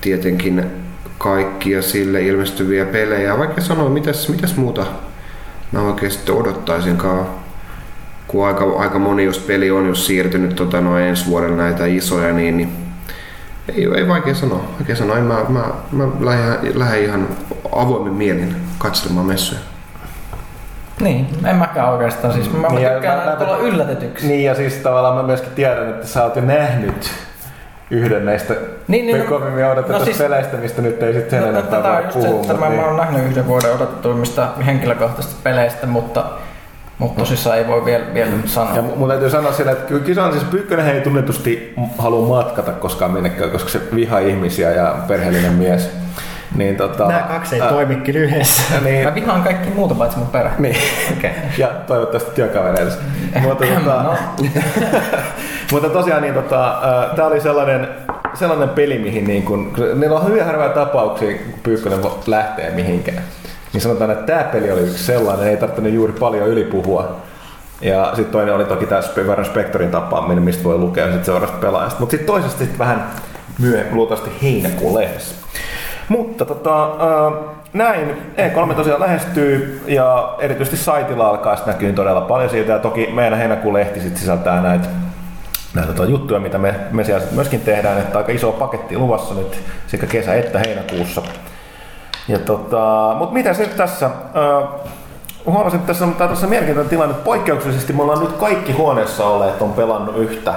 [0.00, 0.66] tietenkin
[1.18, 3.38] kaikkia sille ilmestyviä pelejä.
[3.38, 4.86] Vaikka sanoa, mitäs, mitäs muuta
[5.72, 7.26] mä oikein sitten odottaisinkaan.
[8.28, 12.32] Kun aika, aika moni just peli on just siirtynyt tota noin ensi vuodelle näitä isoja,
[12.32, 12.72] niin, niin
[13.74, 14.64] ei, ei vaikea sanoa.
[14.78, 15.18] Vaikea sanoa.
[15.18, 17.28] En mä, mä, mä lähden, lähden ihan
[17.72, 19.60] avoimin mielin katselemaan messuja.
[21.00, 22.34] Niin, en mäkään oikeastaan.
[22.34, 24.26] Siis mä, Niin, ja tykkään mä- tulla yllätetyksi.
[24.28, 27.10] Niin ja siis tavallaan mä myöskin tiedän, että sä oot jo nähnyt
[27.90, 28.54] yhden näistä
[28.88, 31.78] Niin, niin, no- kovimmin odotetuista no siis- peleistä, mistä nyt ei sitten sen No, enempää
[31.78, 32.30] tätä on voi puhua.
[32.38, 32.80] mutta mä, niin.
[32.80, 36.24] mä oon nähnyt yhden vuoden odotetuimmista henkilökohtaisista peleistä, mutta,
[36.98, 38.76] mutta tosissaan ei voi vielä, vielä nyt sanoa.
[38.76, 43.10] Ja mun täytyy sanoa sillä, että kyllä Kisan siis Pyykkönen ei tunnetusti halua matkata koskaan
[43.10, 45.90] minnekään, koska se vihaa ihmisiä ja perheellinen mies.
[46.56, 48.62] Niin tota, Nämä kaksi ei ää, toimikin yhdessä.
[48.84, 50.54] Niin, Mä vihaan kaikki muuta paitsi mun perhe.
[50.58, 50.76] niin.
[51.18, 51.30] Okei.
[51.58, 52.92] ja toivottavasti työkavereille.
[53.42, 54.14] mutta, tota, No.
[55.72, 56.78] mutta tosiaan niin, tota,
[57.16, 57.88] tämä oli sellainen,
[58.34, 63.22] sellainen peli, mihin niin kun, niillä on hyvin harvoja tapauksia, kun Pyykkönen lähtee mihinkään.
[63.78, 67.16] Niin sanotaan, että tämä peli oli yksi sellainen, ei tarvinnut juuri paljon ylipuhua.
[67.80, 72.00] Ja sitten toinen oli toki tämä Verran Spectorin tapaaminen, mistä voi lukea sit seuraavasta pelaajasta.
[72.00, 73.10] Mutta sitten toisesta sit vähän
[73.58, 75.34] myöhemmin, luultavasti heinäkuun lehdessä.
[76.08, 77.32] Mutta tota, äh,
[77.72, 82.72] näin, E3 tosiaan lähestyy ja erityisesti saitilla alkaa sit näkyy todella paljon siitä.
[82.72, 84.88] Ja toki meidän heinäkuun lehti sit sisältää näitä
[85.74, 89.62] näitä tota juttuja, mitä me, me siellä myöskin tehdään, että aika iso paketti luvassa nyt
[89.86, 91.22] sekä kesä- että heinäkuussa.
[92.28, 94.06] Ja tota, mutta mitä nyt tässä?
[94.06, 94.68] Äh,
[95.46, 97.14] huomasin, että tässä on, tässä mielenkiintoinen tilanne.
[97.14, 100.54] Poikkeuksellisesti me ollaan nyt kaikki huoneessa olleet on pelannut yhtä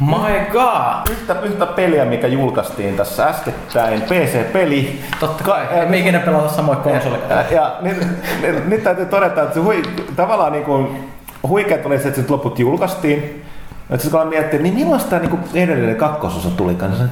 [0.00, 1.10] My god!
[1.10, 5.00] yhtä, yhtä peliä, mikä julkaistiin tässä äskettäin, PC-peli.
[5.20, 5.66] Totta kai.
[5.70, 7.22] Ei me ikinä pelata samoja konsoleja.
[7.28, 8.06] Ja, ja nyt,
[8.42, 9.82] nyt, nyt, täytyy todeta, että se hui,
[10.16, 11.10] tavallaan niin kuin,
[11.48, 13.44] huikeat oli se, että se loput julkaistiin.
[13.90, 17.04] Että sitten kun miettii, niin milloin tämä niin edellinen kakkososa tuli kanssa?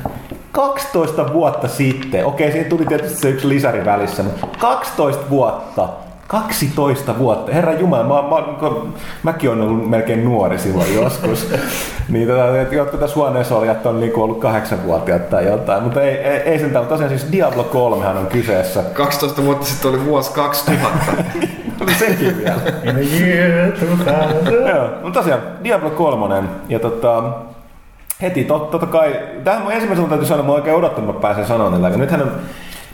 [0.59, 2.27] 12 vuotta sitten.
[2.27, 5.89] Okei, siinä tuli tietysti se yksi lisäri välissä, mutta 12 vuotta
[6.27, 7.53] 12 vuotta.
[7.53, 8.77] Herra Jumala, mä, mä, mä,
[9.23, 11.49] mäkin olen ollut melkein nuori silloin joskus.
[12.09, 15.83] niin tota, että jotkut tässä huoneessa olijat on niin ollut kahdeksanvuotiaat tai jotain.
[15.83, 18.83] Mutta ei, ei, ei sen tosiaan siis Diablo 3 on kyseessä.
[18.83, 20.89] 12 vuotta sitten oli vuosi 2000.
[21.81, 22.61] Oli sekin vielä.
[22.85, 24.51] In the year 2000.
[24.51, 26.43] Joo, mutta tosiaan Diablo 3.
[26.69, 27.33] Ja tota,
[28.23, 31.83] heti tot, totta kai, tähän mun ensimmäisenä täytyy sanoa, mä oikein odottanut, että pääsen sanomaan
[31.83, 31.97] tällä.
[31.97, 32.33] Nythän on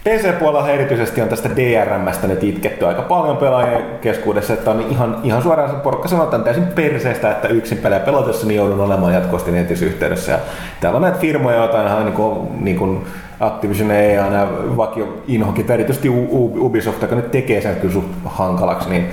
[0.04, 5.42] PC-puolella erityisesti on tästä DRMstä nyt itketty aika paljon pelaajien keskuudessa, että on ihan, ihan
[5.42, 9.84] suoraan se porukka on täysin perseestä, että yksin pelejä pelatessa niin joudun olemaan jatkuvasti netissä
[9.84, 10.32] yhteydessä.
[10.32, 10.38] Ja
[10.80, 13.06] täällä on näitä firmoja, joita on ihan niin kuin, niin kuin
[13.40, 16.08] Activision ja nämä vakio inhokit, erityisesti
[16.38, 19.06] Ubisoft, joka nyt tekee sen kyllä hankalaksi, niin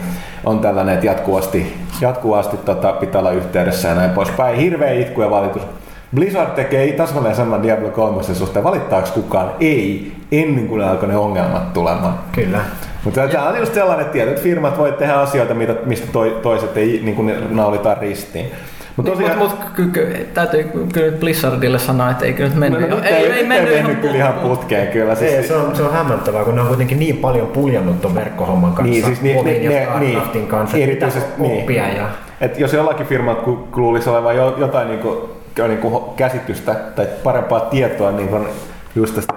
[0.44, 4.58] on tällainen, että jatkuvasti, jatkuvasti tota, pitää olla yhteydessä ja näin poispäin.
[4.58, 5.62] Hirveä itku ja valitus.
[6.16, 8.64] Blizzard tekee tasalleen saman Diablo 3 suhteen.
[8.64, 9.52] Valittaako kukaan?
[9.60, 12.14] Ei, ennen kuin ne alkoi ne ongelmat tulemaan.
[12.32, 12.60] Kyllä.
[13.04, 16.78] Mutta tämä on just sellainen, että tietyt firmat voi tehdä asioita, mitä, mistä toi, toiset
[16.78, 18.46] ei niin kuin naulitaan ristiin.
[18.96, 19.40] Mutta Niin, tosiaan...
[19.50, 22.82] mut, mut ky, ky, täytyy kyllä Blizzardille sanoa, että ei kyllä nyt No, mennyt.
[22.82, 24.88] no, ihan- nyt ei, ei, mennyt, ihan kyllä ihan putkeen.
[24.88, 25.16] kyllä.
[25.16, 28.16] Siis, Se, se, on, se on hämmentävää, kun ne on kuitenkin niin paljon puljannut ton
[28.16, 28.92] verkkohomman kanssa.
[28.92, 30.78] Niin, siis Vovin ne, ne, niin, kanssa.
[30.78, 31.98] että erityisesti oppia niin.
[31.98, 32.08] ja
[32.42, 35.18] Et jos jollakin firmat luulisi olevan jo, jotain niin kuin,
[35.68, 38.30] niin kuin käsitystä tai parempaa tietoa niin
[38.96, 39.34] just tästä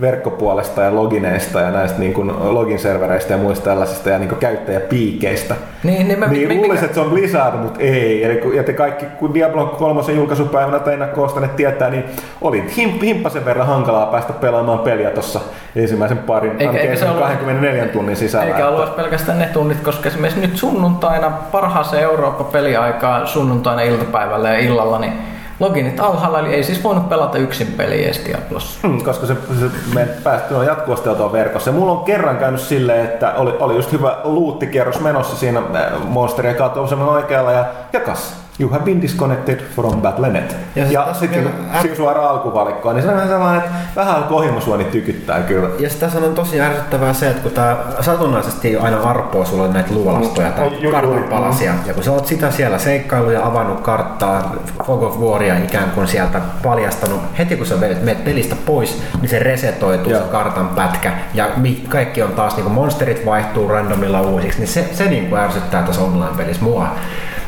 [0.00, 5.54] verkkopuolesta ja logineista ja näistä niin kuin login-servereistä ja muista tällaisista ja niin kuin käyttäjäpiikeistä.
[5.82, 8.24] Niin, niin, mä, niin mi- luulisin, että se on Blizzard, mutta ei.
[8.24, 12.04] Eli kun, ja te kaikki, kun Diablo 3 julkaisupäivänä tai ennakko tietää, niin
[12.40, 15.40] oli him, himppasen verran hankalaa päästä pelaamaan peliä tuossa
[15.76, 18.46] ensimmäisen parin, Eikä- eikä se ollut- 24 tunnin sisällä.
[18.46, 24.58] Eikä ollut edes pelkästään ne tunnit, koska esimerkiksi nyt sunnuntaina parhaaseen Eurooppa-peliaikaan sunnuntaina iltapäivällä ja
[24.58, 25.31] illalla, niin
[25.62, 28.88] loginit alhaalla, eli ei siis voinut pelata yksin peliä edes Diablossa.
[28.88, 31.70] Mm, koska se, se me päästy on jatkuvasti oltua verkossa.
[31.70, 35.92] Ja mulla on kerran käynyt silleen, että oli, oli just hyvä luuttikierros menossa siinä äh,
[36.08, 38.41] monsterien kautta oikealla ja jakas.
[38.62, 40.56] You have been disconnected from Battle.net.
[40.76, 43.74] Ja Ja, sit ja sitten kun siirryt suoraan alkuvalikkoon, niin se on vähän sellainen, että
[43.96, 45.68] vähän kohimosuoni tykyttää kyllä.
[45.78, 49.94] Ja sitten tässä on tosi ärsyttävää se, että kun tää satunnaisesti aina arpoo sulle näitä
[49.94, 54.54] luolastoja tai kartanpalasia, ja kun sä oot sitä siellä seikkailu ja avannut karttaa,
[54.86, 59.38] Fog of Waria ikään kuin sieltä paljastanut, heti kun sä menet, pelistä pois, niin se
[59.38, 60.22] resetoituu Joo.
[60.22, 61.48] se kartan pätkä, ja
[61.88, 65.82] kaikki on taas, niin kuin monsterit vaihtuu randomilla uusiksi, niin se, se niin kuin ärsyttää
[65.82, 66.88] tässä online-pelissä mua.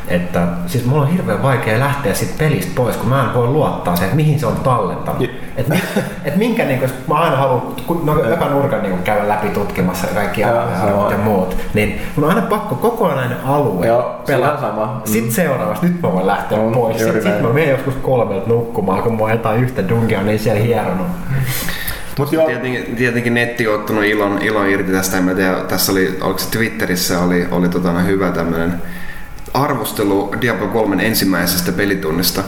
[0.08, 3.96] Että siis mulla on hirveän vaikea lähteä sit pelistä pois, kun mä en voi luottaa
[3.96, 5.20] siihen, että mihin se on tallentanut.
[5.22, 5.66] Ja- Et,
[6.24, 10.42] et minkä niinku, mä aina haluan kun no, joka nurkan niinku käydä läpi tutkimassa kaikki
[10.42, 11.10] sama.
[11.12, 14.60] ja muut, niin mun on aina pakko kokonainen alue Joo, pelata.
[14.60, 15.02] se on sama.
[15.04, 16.98] Sitten seuraavaksi, nyt mä voin lähteä Mm, pois.
[16.98, 20.60] Sitten sit mä menen joskus kolmelta nukkumaan, kun mä oon jotain yhtä dungia, niin siellä
[20.60, 21.06] hieronut.
[22.18, 25.16] Mut joo, Tietenkin, tietenkin netti on ottanut ilon, ilon irti tästä.
[25.16, 28.82] En mä tiedä, tässä oli, oliko se Twitterissä oli, oli tota, hyvä tämmönen
[29.54, 32.42] arvostelu Diablo 3 ensimmäisestä pelitunnista.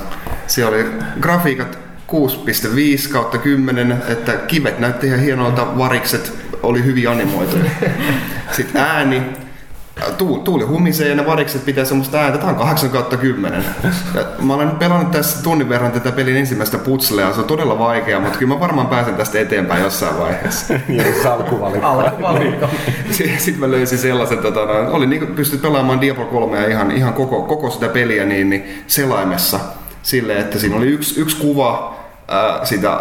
[0.47, 0.87] Siellä oli
[1.21, 1.79] grafiikat
[2.13, 7.71] 6.5 kautta 10, että kivet näytti ihan hienolta, varikset oli hyvin animoituja.
[8.53, 9.23] Sitten ääni,
[10.19, 12.39] tu, tuuli humisee ja ne varikset pitää semmoista ääntä.
[12.39, 13.65] Tämä on 8 kautta 10.
[14.15, 17.33] Ja mä olen pelannut tässä tunnin verran tätä pelin ensimmäistä putslea.
[17.33, 20.75] Se on todella vaikea, mutta kyllä mä varmaan pääsen tästä eteenpäin jossain vaiheessa.
[20.89, 21.87] niin se alkuvalikko.
[21.87, 22.67] Alkuvalikko.
[23.11, 27.43] Sitten mä löysin sellaisen, tota, no, oli niin pystyt pelaamaan Diablo 3 ihan, ihan koko,
[27.43, 29.61] koko sitä peliä niin, niin selaimessa
[30.03, 31.97] silleen, että siinä oli yksi, yksi kuva
[32.65, 33.01] sitä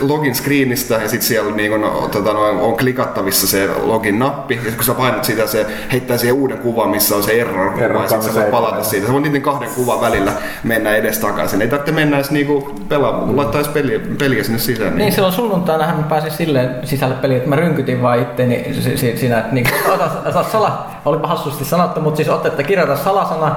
[0.00, 4.72] login screenistä ja sitten siellä niin kun, tota, no, on klikattavissa se login nappi ja
[4.72, 8.02] kun sä painat sitä se heittää siihen uuden kuvan missä on se error kuva Error
[8.02, 8.50] ja sitten sä voit 37.
[8.50, 9.06] palata siitä.
[9.06, 10.32] Se on niiden kahden kuvan välillä
[10.64, 11.62] mennä edes takaisin.
[11.62, 14.96] Ei tarvitse mennä edes niinku pelaa, laittaa edes peliä, peliä sinne sisään.
[14.96, 19.16] Niin silloin sunnuntainahan mä pääsin silleen sisälle peliin, että mä rynkytin vaan itteni si- si-
[19.16, 23.56] siinä, että niin, ota, ota sala, olipa hassusti sanottu, mutta siis otta, että kirjoita salasana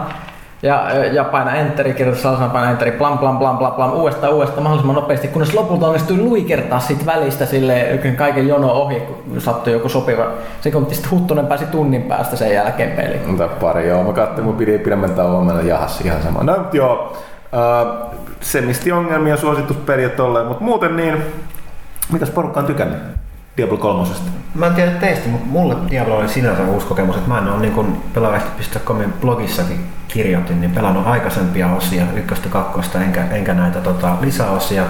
[0.64, 4.64] ja, ja paina enteri, kirjoita salasana, paina enteri, plam plam plam plam plam, uudestaan uudestaan
[4.64, 9.90] mahdollisimman nopeasti, kunnes lopulta onnistui luikertaa siitä välistä sille kaiken jono ohi, kun sattui joku
[9.90, 10.28] sopiva.
[10.62, 13.28] Se kun sitten Huttunen pääsi tunnin päästä sen jälkeen peliin.
[13.28, 14.04] Mutta pari, joo.
[14.04, 16.44] Mä katsoin, mun pidi pidemmän tauon meillä jahas ihan sama.
[16.44, 17.18] No joo,
[17.54, 18.10] äh,
[18.42, 21.18] semisti ongelmia suosituspeliä tolleen, mutta muuten niin,
[22.12, 23.00] mitäs porukka on tykännyt
[23.58, 24.08] Diablo 3?
[24.56, 27.62] Mä en tiedä teistä, mutta mulle Diablo oli sinänsä uusi kokemus, että mä en ole
[27.62, 34.18] niin kuin pelaajasti.comin blogissakin kirjoitin, niin pelannut aikaisempia osia, ykköstä, kakkosta, enkä, enkä näitä tota,
[34.22, 34.84] lisäosia.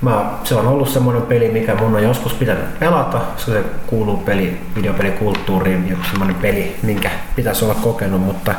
[0.00, 4.60] Mä, se on ollut semmoinen peli, mikä mun on joskus pitänyt pelata, se kuuluu peli,
[4.76, 8.54] videopelikulttuuriin, joku semmoinen peli, minkä pitäisi olla kokenut, mutta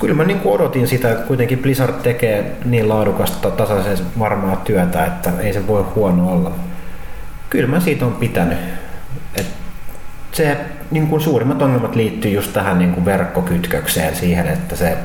[0.00, 5.30] kyllä mä niin kuin odotin sitä, kuitenkin Blizzard tekee niin laadukasta, tasaisen varmaa työtä, että
[5.40, 6.52] ei se voi huono olla.
[7.50, 8.58] Kyllä mä siitä on pitänyt.
[9.34, 9.46] Et
[10.32, 10.58] se
[10.90, 14.96] niin kuin suurimmat ongelmat liittyy just tähän niin kuin verkkokytkökseen siihen, että se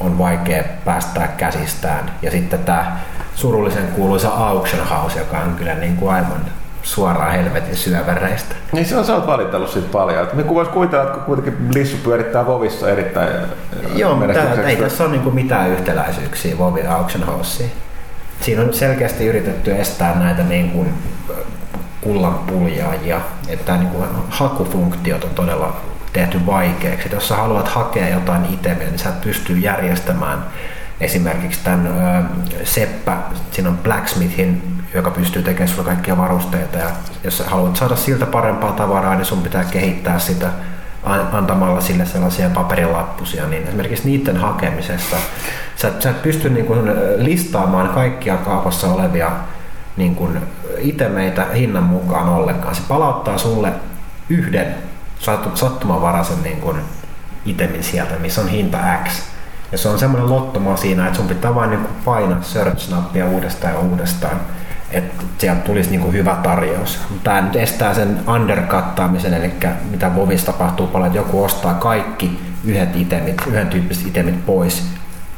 [0.00, 2.10] on vaikea päästää käsistään.
[2.22, 2.96] Ja sitten tämä
[3.34, 6.40] surullisen kuuluisa auction house, joka on kyllä niin kuin aivan
[6.82, 8.54] suoraan helvetin syöväreistä.
[8.72, 10.22] Niin se on, sä oot valitellut siitä paljon.
[10.22, 15.04] Et me vois kuvitella, että kuitenkin Blissu pyörittää Vovissa erittäin äh, Joo, mutta ei tässä
[15.04, 17.70] ole niin kuin mitään yhtäläisyyksiä Vovin auction houseen.
[18.40, 20.94] Siinä on selkeästi yritetty estää näitä niin kuin
[22.02, 25.76] kullan puljaajia, että niin kuin hakufunktiot on todella
[26.12, 27.06] tehty vaikeaksi.
[27.06, 30.44] Et jos sä haluat hakea jotain itemiä, niin sä et pysty järjestämään
[31.00, 33.16] esimerkiksi tämän ö, Seppä,
[33.50, 36.90] siinä on Blacksmithin, joka pystyy tekemään sulle kaikkia varusteita ja
[37.24, 40.50] jos sä haluat saada siltä parempaa tavaraa, niin sun pitää kehittää sitä
[41.04, 45.16] an- antamalla sille sellaisia paperilappusia, niin esimerkiksi niiden hakemisessa
[45.76, 46.80] sä, sä et pysty niin kuin
[47.16, 49.30] listaamaan kaikkia kaupassa olevia
[49.96, 50.38] niin kuin
[50.78, 52.74] itemeitä hinnan mukaan ollenkaan.
[52.74, 53.72] Se palauttaa sulle
[54.28, 54.74] yhden
[55.18, 56.76] sattu- sattumanvaraisen niin kuin
[57.46, 59.22] itemin sieltä, missä on hinta X.
[59.72, 63.80] Ja se on semmoinen lottoma siinä, että sun pitää vain niin painaa search-nappia uudestaan ja
[63.80, 64.40] uudestaan,
[64.90, 66.98] että sieltä tulisi niin kuin hyvä tarjous.
[67.24, 69.52] Tämä nyt estää sen undercuttaamisen, eli
[69.90, 74.86] mitä Vovissa tapahtuu paljon, että joku ostaa kaikki yhdet itemit, yhden tyyppiset itemit pois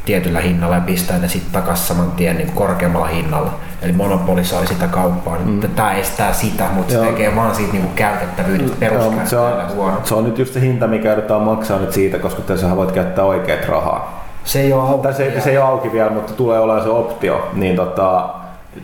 [0.05, 3.51] tietyllä hinnalla ja pistää ne sitten takaisin saman tien niin korkeammalla hinnalla.
[3.83, 5.37] Eli monopolisoi sitä kauppaa.
[5.45, 5.61] Mm.
[5.61, 10.01] Tämä estää sitä, mutta se tekee vaan siitä niin käytettävyydestä peruskäyttäjälle se, on, huono.
[10.05, 13.25] se on nyt just se hinta, mikä yritetään maksaa nyt siitä, koska tässä voit käyttää
[13.25, 14.25] oikeat rahaa.
[14.45, 15.13] Se ei ole auki.
[15.13, 17.51] se, se ei ole auki vielä, mutta tulee olemaan se optio.
[17.53, 18.29] Niin tota,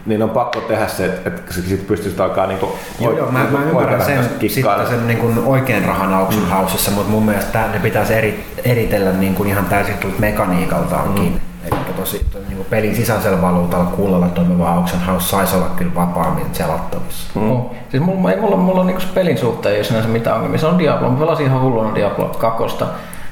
[0.06, 4.04] niin on pakko tehdä se, että sitten pystyisi alkaa niinku joo, joo, mä, mä ymmärrän
[4.04, 6.48] sen, sitten sen niin kuin oikean rahan auksun mm.
[6.48, 11.32] hausissa, mutta mun mielestä ne pitäisi eri, eritellä niin kuin ihan täysin mekaniikaltaankin.
[11.32, 11.40] Mm.
[11.64, 16.46] Eli tosi niin kuin pelin sisäisellä valuutalla kuulolla toimiva auction house saisi olla kyllä vapaammin
[16.52, 17.40] selattavissa.
[17.40, 17.42] Mm.
[17.42, 17.62] Mm.
[17.90, 20.58] Siis mulla, ei mulla, mulla on niin pelin suhteen ei sinänsä mitään ongelmia.
[20.58, 21.10] Se on Diablo.
[21.10, 22.62] Mä pelasin ihan hulluna Diablo 2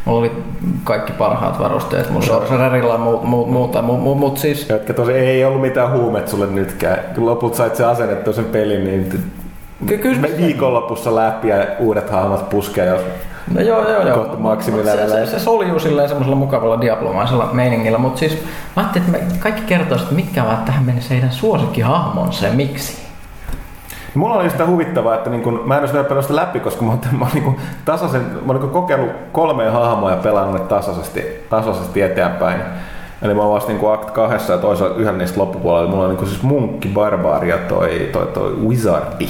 [0.08, 0.32] Mulla oli
[0.84, 4.68] kaikki parhaat varusteet, mun sorcererilla ja muuta, muuta, muuta mut, mut siis...
[4.68, 6.98] Jotka tosi ei ollut mitään huumet sulle nytkään.
[7.14, 9.32] Kun loput sait se asennettu sen pelin, niin
[9.86, 12.98] Ky- kyllä me viikonlopussa läpi ja uudet hahmot puskee
[13.54, 14.18] No joo, joo, joo.
[14.18, 14.62] Kohta.
[14.62, 18.32] Se, se, se soljuu silleen semmoisella mukavalla diaplomaisella meiningillä, mutta siis
[18.76, 23.07] mä ajattelin, että me kaikki kertoisivat, mitkä ovat tähän mennessä heidän suosikkihahmonsa ja miksi.
[24.14, 26.92] Mulla oli sitä huvittavaa, että niin kun, mä en olisi vielä pelannut läpi, koska mä,
[27.18, 32.02] mä, niin kun, tasaisen, mä olen niin kokeillut kolme hahmoa ja pelannut ne tasaisesti, tasaisesti
[32.02, 32.60] eteenpäin.
[33.22, 35.90] Eli mä oon vasta niin Act 2 ja toisaalta yhden niistä loppupuolella.
[35.90, 39.28] Mulla on niin siis munkki, barbaari ja toi, toi, toi wizardi.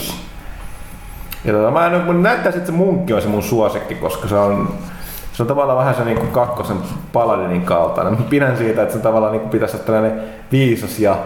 [1.45, 4.69] Ja tota, mä en, näyttäisin, että se munkki on se mun suosikki, koska se on,
[5.33, 6.77] se on tavallaan vähän se niin kuin kakkosen
[7.13, 8.19] paladinin kaltainen.
[8.19, 10.21] Mä pidän siitä, että se tavallaan niin kuin pitäisi olla tällainen
[10.53, 11.17] viisas ja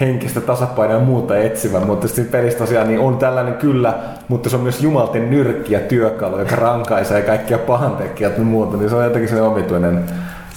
[0.00, 3.94] henkistä tasapainoa ja muuta etsimä, mutta sitten pelissä tosiaan niin on tällainen kyllä,
[4.28, 8.90] mutta se on myös jumalten nyrkki ja työkalu, joka rankaisee kaikkia pahantekijät ja muuta, niin
[8.90, 10.04] se on jotenkin se omituinen,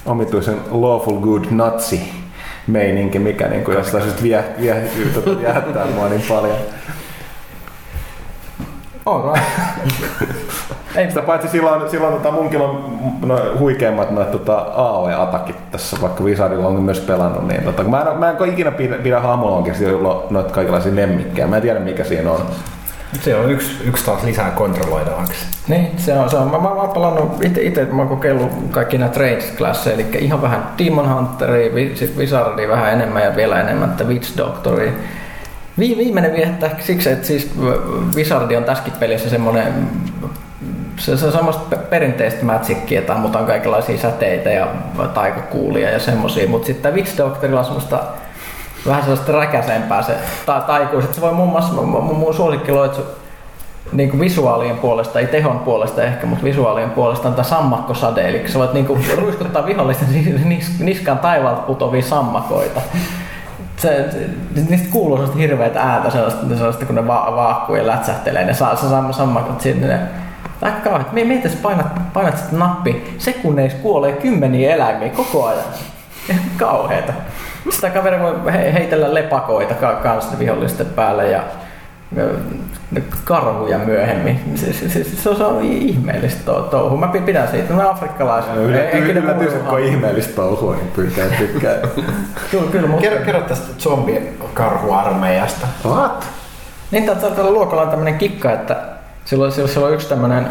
[0.06, 2.12] omituisen lawful good natsi
[2.68, 4.76] meininki, mikä niin kuin jostain syystä vie, vie,
[5.26, 6.58] vie, jättää mua niin paljon.
[9.06, 9.48] All right.
[10.98, 11.10] Ei.
[11.10, 16.68] Sitä paitsi silloin, silloin tota, munkin on no, huikeimmat noit tota, AOE-atakit tässä, vaikka Wizardilla
[16.68, 17.48] on myös pelannut.
[17.48, 21.48] Niin, tota, mä, en, mä en pidä, pidä, pidä hahmolonkista, joilla on noita kaikenlaisia lemmikkejä.
[21.48, 22.42] Mä en tiedä mikä siinä on.
[23.22, 25.46] Se on yksi, yksi taas lisää kontrolloitavaksi.
[25.68, 26.30] Niin, se on.
[26.30, 26.52] Se on.
[26.52, 30.06] Mä, mä, mä oon pelannut itse, itse mä oon kokeillut kaikki nämä trade klasseja, eli
[30.20, 31.72] ihan vähän Demon Hunteria,
[32.18, 34.92] Wizardia vähän enemmän ja vielä enemmän että Witch Doctoria.
[35.80, 37.52] Viimeinen viehättää siksi, että siis
[38.16, 39.74] Wizardi on tässäkin pelissä semmoinen
[40.98, 44.68] se, se on semmoista perinteistä matchikkia, että ammutaan kaikenlaisia säteitä ja
[45.14, 48.00] taikakuulia ja semmosia, mutta sitten Witch Doctorilla on semmoista
[48.88, 50.14] vähän sellaista räkäsempää se
[50.46, 53.02] ta- taikuus, että se voi muun muassa, mun, mun suosikkiloitsu
[53.92, 58.48] niin kuin visuaalien puolesta, ei tehon puolesta ehkä, mutta visuaalien puolesta on tämä sammakkosade, eli
[58.48, 60.08] sä voit niin kuin ruiskuttaa vihollisten
[60.80, 62.82] niskaan taivaalta putovia sammakoita
[63.78, 64.06] se,
[64.70, 68.76] niistä kuuluu sellaista hirveätä ääntä, sellaista, sellaista kun ne va- vaakkuu ja lätsähtelee, ne saa
[68.76, 70.00] se sammakot sinne.
[70.62, 71.06] Aika kauhean.
[71.12, 75.66] Me, mietis painat, painat sitä nappi, sekunneissa kuolee kymmeniä eläimiä koko ajan.
[76.58, 77.14] Kauheeta.
[77.70, 81.44] Sitä kaveri voi he, heitellä lepakoita kanssa vihollisten päälle ja
[83.24, 84.40] karhuja myöhemmin.
[84.56, 86.98] Se, se, se, se, se on ihmeellistä touhu.
[86.98, 88.56] Mä pidän siitä, mä afrikkalaisen.
[88.56, 91.74] No, yllätys, että on ihmeellistä touhua, niin pyytää tykkää.
[92.52, 92.88] kyllä, kyllä.
[92.88, 93.02] Mutta...
[93.02, 95.68] Kerro, kerro tästä zombikarhuarmeijasta.
[95.86, 96.28] What?
[96.92, 98.97] Niin, tällä luokalla on tämmöinen kikka, että
[99.28, 100.48] silloin, silloin on yksi tämmöinen,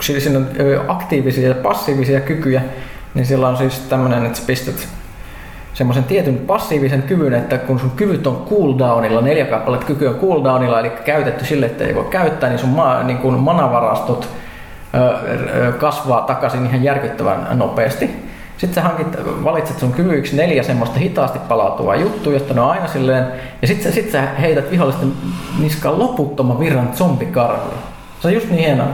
[0.00, 0.48] siinä on
[0.88, 2.62] aktiivisia ja passiivisia kykyjä,
[3.14, 4.88] niin sillä on siis tämmöinen, että sä pistät
[5.74, 10.80] semmoisen tietyn passiivisen kyvyn, että kun sun kyvyt on cooldownilla, neljä kappaletta kyky on cooldownilla,
[10.80, 14.28] eli käytetty sille, että ei voi käyttää, niin sun ma, niin kun manavarastot
[15.78, 18.28] kasvaa takaisin ihan järkyttävän nopeasti.
[18.58, 22.86] Sitten sä hankit, valitset sun kyvyiksi neljä semmoista hitaasti palautuvaa juttua, jotta ne on aina
[22.86, 23.26] silleen,
[23.62, 25.12] ja sitten sit sä heität vihollisten
[25.58, 27.97] niskaan loputtoman virran zombikarhuja.
[28.20, 28.84] Se on just niin hieno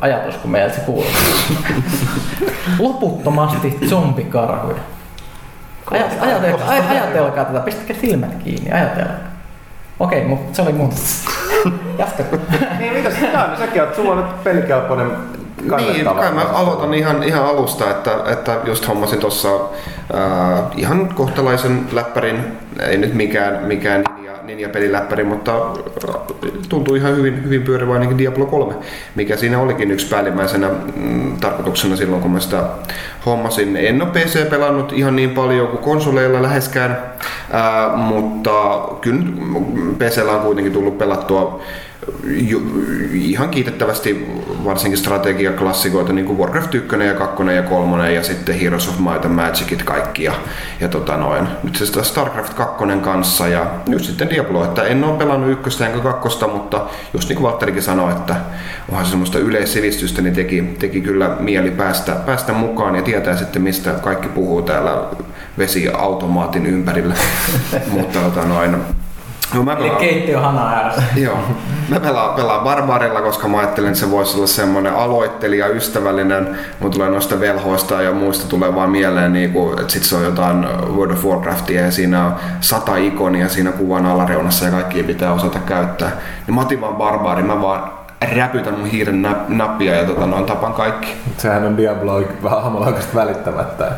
[0.00, 1.04] ajatus, kun meiltä se kuuluu.
[2.78, 4.76] Loputtomasti zombikarhuja.
[5.90, 9.16] Ajat, ajatelkaa, ajatelkaa tätä, pistäkää silmät kiinni, ajatelkaa.
[10.00, 10.92] Okei, mutta se oli mun.
[11.98, 12.22] Jatka.
[12.78, 13.56] niin, mitä sä on?
[13.58, 15.10] Säkin oot, sulla on nyt pelikelpoinen
[15.76, 19.48] niin, kai mä aloitan ihan, ihan alusta, että, että just hommasin tuossa
[20.14, 24.04] äh, ihan kohtalaisen läppärin, ei nyt mikään, mikään
[24.46, 25.52] ninja-peliläppäri, mutta
[26.68, 28.74] tuntuu ihan hyvin, hyvin pyörivä ainakin Diablo 3,
[29.14, 32.64] mikä siinä olikin yksi päällimmäisenä mm, tarkoituksena silloin, kun mä sitä
[33.26, 33.76] hommasin.
[33.76, 36.98] En ole PC pelannut ihan niin paljon kuin konsoleilla läheskään,
[37.52, 38.52] ää, mutta
[39.00, 39.22] kyllä
[39.98, 41.62] PCllä on kuitenkin tullut pelattua
[43.12, 44.26] ihan kiitettävästi
[44.64, 49.24] varsinkin strategiaklassikoita niin kuin Warcraft 1 ja 2 ja 3 ja sitten Heroes of Might
[49.24, 50.32] and Magicit kaikki ja,
[50.80, 51.48] ja tota noin.
[51.62, 56.00] Nyt se Starcraft 2 kanssa ja nyt sitten Diablo, että en ole pelannut ykköstä enkä
[56.00, 58.36] kakkosta, mutta just niin kuin Valtterikin sanoi, että
[58.88, 63.62] onhan se semmoista yleissivistystä, niin teki, teki kyllä mieli päästä, päästä mukaan ja tietää sitten
[63.62, 65.04] mistä kaikki puhuu täällä
[65.58, 67.14] vesiautomaatin ympärillä.
[67.94, 68.76] mutta tota noin,
[69.54, 71.02] No, mä pelaan, Eli keittiö hana ääressä.
[71.16, 71.38] Joo.
[71.88, 76.58] Mä pelaan, pelaan Barbarilla, koska mä ajattelin, että se voisi olla semmoinen aloittelija, ystävällinen.
[76.80, 80.24] Mun tulee noista velhoista ja muista tulee vaan mieleen, niin kuin, että sit se on
[80.24, 85.32] jotain World of Warcraftia ja siinä on sata ikonia siinä kuvan alareunassa ja kaikki pitää
[85.32, 86.10] osata käyttää.
[86.46, 87.92] Niin mä otin vaan Barbari, mä vaan
[88.36, 91.12] räpytän mun hiiren nappia ja tota, noin tapan kaikki.
[91.38, 92.72] Sehän on Diablo vähän
[93.14, 93.92] välittämättä.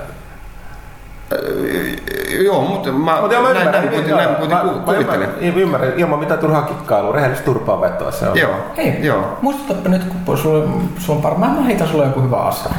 [2.44, 5.28] Joo, mutta mä, Mut mä näin, näin, näin, näin kuitenkin kuvittelen.
[5.40, 8.38] Ymmärrän, ilman mitään turhaa kikkailua, rehellistä turpaa vetoa se on.
[8.38, 9.38] Joo, Hei, joo.
[9.42, 10.68] muistutapa nyt, kun sulla,
[10.98, 12.72] sulla on varmaan, mä heitän sulle joku hyvä asia.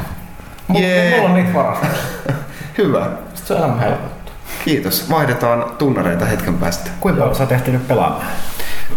[0.68, 1.16] Mulla, yeah.
[1.16, 1.96] mulla on niitä varastossa.
[2.78, 3.06] hyvä.
[3.34, 4.32] Sitten se on elämä helpottu.
[4.64, 5.10] Kiitos.
[5.10, 6.90] Vaihdetaan tunnareita hetken päästä.
[7.00, 8.26] Kuinka paljon sä oot ehtinyt pelaamaan?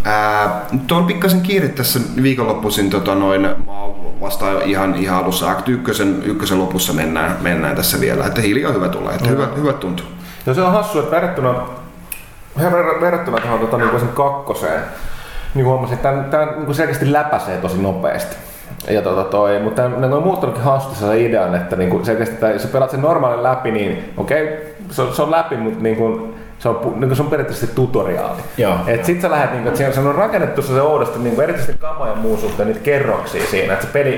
[0.05, 3.81] Ää, tuo on pikkasen kiire tässä viikonloppuisin, tota noin, mä
[4.21, 8.89] vasta ihan, ihan alussa Act 1, ykkösen lopussa mennään, mennään tässä vielä, että hiljaa hyvä
[8.89, 10.05] tulee, että hyvä, hyvä tuntuu.
[10.45, 11.69] Ja se on hassu, että verrattuna,
[13.01, 14.81] verrattuna tuohon tota, niin kakkoseen,
[15.55, 18.35] niin huomasin, että tämä, niin selkeästi läpäisee tosi nopeasti.
[18.89, 22.61] Ja tota toi, mutta ne on muuttanutkin haasteessa se idean, että niinku selkeästi, että jos
[22.61, 24.57] sä pelaat sen normaalin läpi, niin okei, okay,
[24.89, 28.41] se, on, se on läpi, mutta niinku, se on, niin se on periaatteessa tutoriaali.
[28.57, 28.75] Joo.
[28.87, 31.77] Et sit sä lähdet, niin kuin, että se on rakennettu se oudosti, niin kuin, erityisesti
[31.77, 33.73] kama ja muun suhteen niitä kerroksia siinä.
[33.73, 34.11] Että se peli,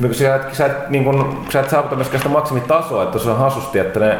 [0.00, 3.30] kuin, sä, et, sä, et, niin kuin, sä et saavuta myöskään sitä maksimitasoa, että se
[3.30, 4.18] on hasusti, että ne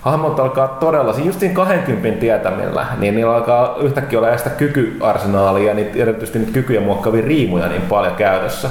[0.00, 5.74] hahmot alkaa todella, just siinä 20 tietämillä, niin niillä alkaa yhtäkkiä olla sitä kykyarsenaalia ja
[5.74, 8.70] niitä, erityisesti niitä kykyjä muokkaavia riimuja niin paljon käytössä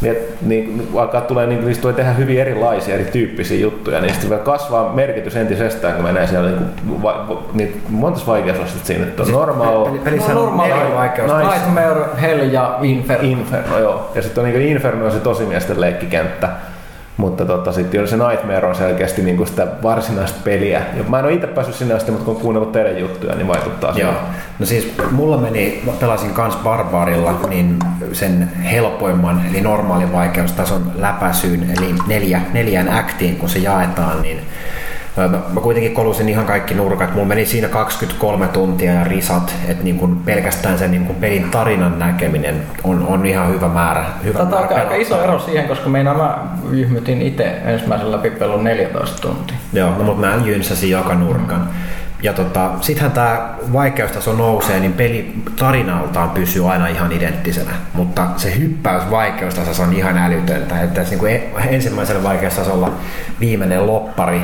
[0.00, 4.92] niin, niin alkaa tulee, niin, niistä tulee tehdä hyvin erilaisia, erityyppisiä juttuja, niin sitten kasvaa
[4.92, 9.84] merkitys entisestään, kun menee siellä niin, va, niin monta vaikeusastetta siinä, että on siis normaal,
[9.84, 11.54] peli, pelissä no, normaali vaikeus, nice.
[11.54, 13.28] Nightmare, Hell ja Inferno.
[13.28, 14.12] Inferno, joo.
[14.14, 16.48] Ja sitten on niin Inferno on se tosimiesten leikkikenttä,
[17.18, 20.82] mutta tota, sitten se Nightmare on selkeästi niinku sitä varsinaista peliä.
[20.96, 23.48] Ja mä en ole itse päässyt sinne asti, mutta kun on kuunnellut teidän juttuja, niin
[23.48, 24.12] vaikuttaa Joo.
[24.58, 27.78] No siis mulla meni, mä pelasin kans Barbarilla, niin
[28.12, 34.40] sen helpoimman, eli normaalin vaikeustason läpäisyyn, eli neljä, neljään aktiin, kun se jaetaan, niin
[35.26, 37.14] Mä kuitenkin kolusin ihan kaikki nurkat.
[37.14, 41.50] Mulla meni siinä 23 tuntia ja risat, että niin kuin pelkästään sen niin kuin pelin
[41.50, 44.04] tarinan näkeminen on, on ihan hyvä määrä.
[44.24, 46.38] Hyvä Tätä määrä aika iso ero siihen, koska meinaa mä
[46.70, 49.56] yhmytin itse ensimmäisen läpipelun 14 tuntia.
[49.72, 51.60] Joo, no, mutta mä jynsäsin joka nurkan.
[51.60, 51.68] Mm.
[52.22, 58.58] Ja tota, sittenhän tämä vaikeustaso nousee, niin peli tarinaltaan pysyy aina ihan identtisenä, mutta se
[58.58, 60.82] hyppäys vaikeustasossa on ihan älytöntä.
[60.82, 62.92] Että niin kuin ensimmäisellä vaikeustasolla
[63.40, 64.42] viimeinen loppari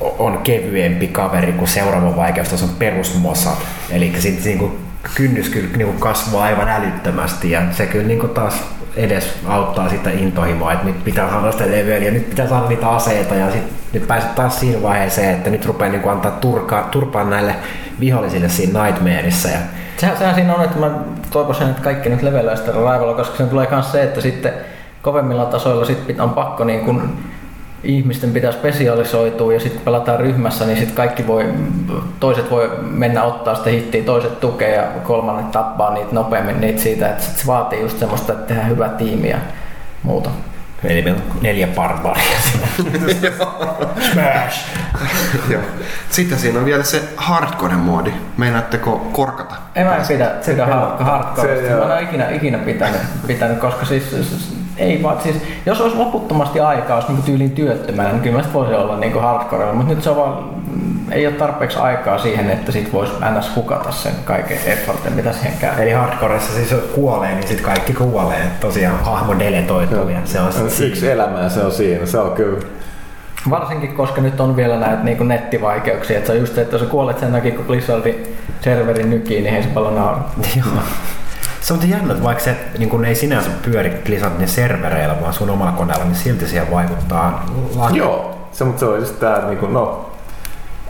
[0.00, 3.50] on kevyempi kaveri kuin seuraava vaikeustason perusmosa.
[3.90, 4.78] Eli sitten niin kuin
[5.14, 8.64] kynnys kyllä niin kuin kasvaa aivan älyttömästi ja se kyllä niin kuin taas
[8.96, 13.34] edes auttaa sitä intohimoa, että nyt pitää saada sitä leveliä, nyt pitää saada niitä aseita
[13.34, 17.24] ja sitten nyt pääset taas siinä vaiheeseen, että nyt rupeaa niin kuin antaa turkaa, turpaa
[17.24, 17.54] näille
[18.00, 19.48] vihollisille siinä Nightmareissa.
[19.48, 19.58] Ja...
[19.96, 20.90] Sehän, sehän siinä on, että mä
[21.30, 24.52] toivoisin, että kaikki nyt levelöä sitä raivalla, koska sen tulee myös se, että sitten
[25.02, 27.18] kovemmilla tasoilla sit on pakko niin kuin
[27.84, 31.54] ihmisten pitää spesialisoitua ja sitten pelataan ryhmässä, niin sitten kaikki voi,
[32.20, 37.08] toiset voi mennä ottaa sitä hittiä, toiset tukea ja kolmannet tappaa niitä nopeammin niitä siitä,
[37.08, 39.38] että sit se vaatii just semmoista, että tehdään hyvä tiimi ja
[40.02, 40.30] muuta.
[40.84, 42.38] Eli meillä on neljä barbaria
[44.12, 44.66] Smash!
[46.10, 48.12] Sitten siinä on vielä se hardcore-moodi.
[48.36, 49.54] Meinaatteko korkata?
[49.74, 51.60] En mä pidä sitä hardcore.
[51.60, 54.04] Mä en ole ikinä, ikinä pitänyt, pitänyt, koska siis
[54.76, 58.74] ei vaan, siis jos olisi loputtomasti aikaa, olisi niin tyyliin työttömänä, niin kyllä mä voisi
[58.74, 60.50] olla niin hardcore, mutta nyt se on vaan,
[61.10, 63.56] ei ole tarpeeksi aikaa siihen, että sit voisi ns.
[63.56, 65.82] hukata sen kaiken effortin, mitä siihen käy.
[65.82, 68.42] Eli hardcoreissa siis jos kuolee, niin sitten kaikki kuolee.
[68.60, 72.58] Tosiaan hahmo deletoituu ja se on sit Yksi elämä se on siinä, se on kyllä.
[73.50, 76.88] Varsinkin, koska nyt on vielä näitä niin nettivaikeuksia, että se on just, että jos sä
[76.88, 80.20] kuolet sen takia, kun Blizzardin serverin nykiin, niin ei se paljon naura.
[81.64, 85.50] Se on jännä, että vaikka se niin kun ei sinänsä pyöri Blizzardin servereillä, vaan sun
[85.50, 87.46] omalla koneella, niin silti siihen vaikuttaa
[87.76, 87.98] laki.
[87.98, 90.10] Joo, se, mutta se on just tää, niin kun, no,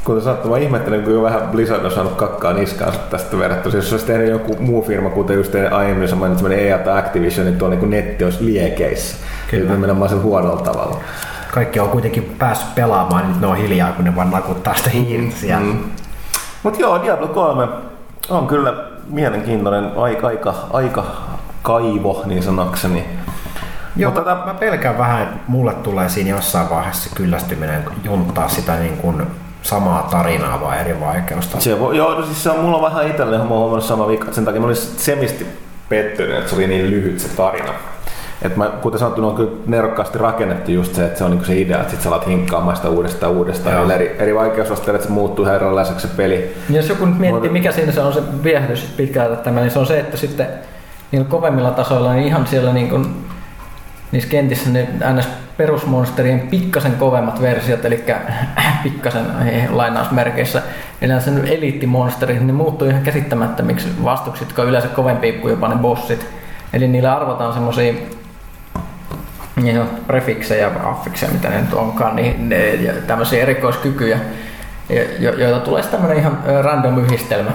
[0.05, 3.77] kun sanotte, mä ihmettelen, kun jo vähän Blizzard on saanut kakkaa niskaan tästä verrattuna.
[3.77, 7.59] Jos olisi tehnyt joku muu firma, kuten just aiemmin sä mainitsit, EA tai Activision, niin
[7.59, 9.16] tuo niin netti olisi liekeissä.
[9.51, 9.70] Kyllä.
[9.70, 11.01] Nimenomaan sen huonolla tavalla.
[11.53, 15.59] Kaikki on kuitenkin päässyt pelaamaan, niin ne on hiljaa, kun ne vaan nakuttaa sitä hiirtä
[15.61, 15.79] mm.
[16.62, 17.68] Mutta joo, Diablo 3
[18.29, 21.05] on kyllä mielenkiintoinen, aika, aika, aika
[21.62, 23.05] kaivo niin sanakseni.
[23.96, 24.46] Joo, Mutta tätä...
[24.46, 29.22] mä pelkään vähän, että mulle tulee siinä jossain vaiheessa kyllästyminen junttaa sitä niin kuin
[29.62, 31.61] samaa tarinaa vai eri vaikeusta.
[31.61, 34.61] Se voi, joo, siis se on, mulla vähän itselleni mä huomannut sama vika, sen takia
[34.61, 35.46] mä olin semisti
[35.88, 37.72] pettynyt, että se oli niin lyhyt se tarina.
[38.45, 41.61] Et mä, kuten sanottu, on kyllä nerokkaasti rakennettu just se, että se on niinku se
[41.61, 43.90] idea, että sit sä alat hinkkaamaan sitä uudestaan uudestaan.
[43.90, 46.55] Eri, eri vaikeusasteilla, että se muuttuu ihan erilaiseksi se peli.
[46.70, 49.78] Ja jos joku nyt miettii, mikä siinä se on se viehätys pitkään tämä, niin se
[49.78, 50.47] on se, että sitten
[51.12, 53.07] niillä kovemmilla tasoilla, niin ihan siellä niin kuin,
[54.12, 54.88] niissä kentissä ne
[55.18, 55.28] ns.
[55.57, 58.05] perusmonsterien pikkasen kovemmat versiot, eli
[58.82, 59.26] pikkasen
[59.70, 60.62] lainausmerkeissä,
[61.01, 65.76] eli sen eliittimonsterit, ne muuttuu ihan käsittämättömiksi vastuksiksi, jotka on yleensä kovempia kuin jopa ne
[65.76, 66.26] bossit.
[66.72, 67.95] Eli niillä arvotaan semmosia
[69.62, 74.18] niin, prefiksejä, affikseja, mitä ne nyt onkaan, niin ne, tämmöisiä erikoiskykyjä,
[75.18, 77.50] jo, joita tulee sitten tämmöinen ihan random yhdistelmä.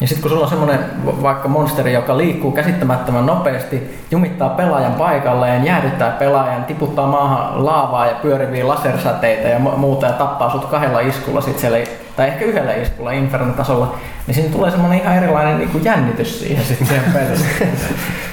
[0.00, 5.64] Ja sitten kun sulla on semmoinen vaikka monsteri, joka liikkuu käsittämättömän nopeasti, jumittaa pelaajan paikalleen,
[5.64, 11.40] jäädyttää pelaajan, tiputtaa maahan laavaa ja pyöriviä lasersäteitä ja muuta ja tappaa sut kahdella iskulla
[11.40, 11.78] sit siellä,
[12.16, 16.64] tai ehkä yhdellä iskulla Inferno-tasolla, niin siinä tulee semmoinen ihan erilainen niin kuin jännitys siihen
[16.64, 17.00] sitten.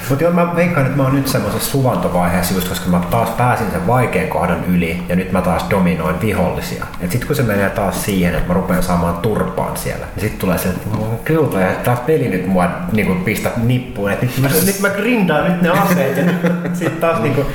[0.08, 3.70] Mutta joo, mä veikkaan, että mä oon nyt semmoisessa suvantovaiheessa just, koska mä taas pääsin
[3.70, 6.84] sen vaikean kohdan yli ja nyt mä taas dominoin vihollisia.
[7.00, 10.38] Et sit kun se menee taas siihen, että mä rupean saamaan turpaan siellä, niin sit
[10.38, 10.88] tulee se, että
[11.24, 14.88] kyllä, ja taas peli nyt mua niin kuin pistää nippuun, että nyt mä, nyt mä
[14.88, 17.46] grindaan nyt ne aseet ja nyt sit taas niin kuin,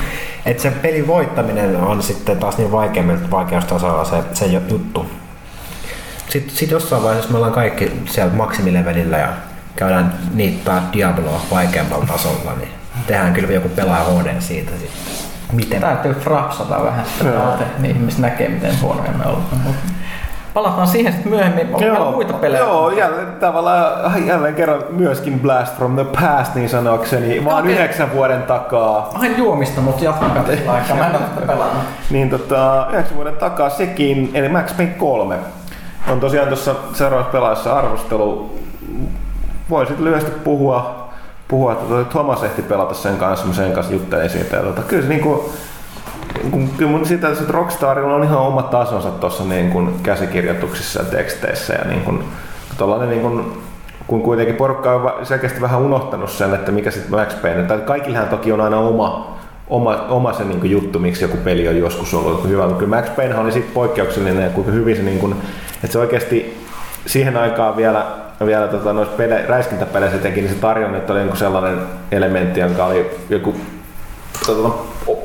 [0.45, 5.05] että se pelin voittaminen on sitten taas niin vaikeammilta vaikeustasolla se, se juttu.
[6.35, 9.27] Sitten sit jossain vaiheessa me ollaan kaikki siellä maksimilevelillä ja
[9.75, 12.69] käydään niittää Diabloa vaikeammalla tasolla, niin
[13.07, 15.13] tehdään kyllä joku pelaa HD siitä sitten.
[15.51, 15.81] Miten?
[15.81, 19.45] Täytyy frapsata vähän sitä niin ihmiset näkee, miten huonoja me ollaan.
[20.53, 21.67] Palataan siihen sitten myöhemmin.
[21.67, 22.63] Onko joo, muita pelejä?
[22.63, 27.39] Joo, jälleen, tavallaan jälleen kerran myöskin Blast from the Past niin sanokseni.
[27.39, 29.09] Mä oon yhdeksän vuoden takaa.
[29.15, 30.97] Oon juomista, mutta jatkaa aikaa.
[30.97, 31.83] Mä en ole pelannut.
[32.09, 35.35] niin tota, yhdeksän vuoden takaa sekin, eli Max Payne 3.
[36.07, 38.59] On tosiaan tuossa seuraavassa pelaajassa arvostelu
[39.69, 41.09] voisit lyhyesti puhua,
[41.47, 44.55] puhua että Thomas ehti pelata sen kanssa, sen kanssa juttelin siitä.
[44.55, 45.39] Ja tuota, kyllä se niin kuin,
[46.77, 51.83] kyllä mun sitä, että Rockstarilla on ihan oma tasonsa tuossa niin käsikirjoituksissa ja teksteissä ja
[51.87, 52.23] niin kuin,
[53.09, 53.63] niin kuin,
[54.07, 58.27] kun kuitenkin porukka on selkeästi vähän unohtanut sen, että mikä sitten Max Payne, tai kaikillehan
[58.27, 59.34] toki on aina oma,
[59.67, 63.15] oma, oma se niin juttu, miksi joku peli on joskus ollut hyvä, mutta kyllä Max
[63.15, 65.35] Payne oli sitten poikkeuksellinen ja kuinka hyvin se, niin kuin,
[65.73, 66.57] että se oikeasti
[67.05, 68.05] siihen aikaan vielä
[68.45, 71.79] vielä tota, noissa pele, räiskintäpeleissä teki, niin se tarjonnet oli joku sellainen
[72.11, 73.55] elementti, jonka oli joku
[74.45, 74.69] tota,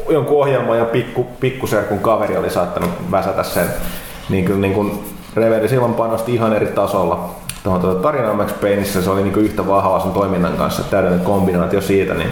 [0.09, 3.67] jonkun ohjelman ja pikku, pikkuserkun kaveri oli saattanut väsätä sen.
[4.29, 5.05] Niin kuin, niin kuin
[5.37, 7.35] Reveri silloin panosti ihan eri tasolla
[7.65, 11.25] tuohon tuota tarinaan Max Payneissa se oli niin kuin yhtä vahvaa sen toiminnan kanssa, täydellinen
[11.25, 12.31] kombinaatio siitä, niin,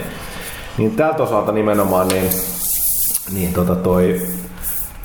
[0.78, 2.30] niin tältä osalta nimenomaan niin,
[3.32, 4.20] niin tota toi,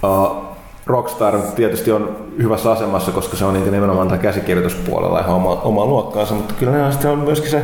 [0.04, 0.44] uh,
[0.86, 5.86] Rockstar tietysti on hyvässä asemassa, koska se on niitä nimenomaan tämä käsikirjoituspuolella ihan oma, oma
[5.86, 7.64] luokkaansa, mutta kyllä ne on myöskin se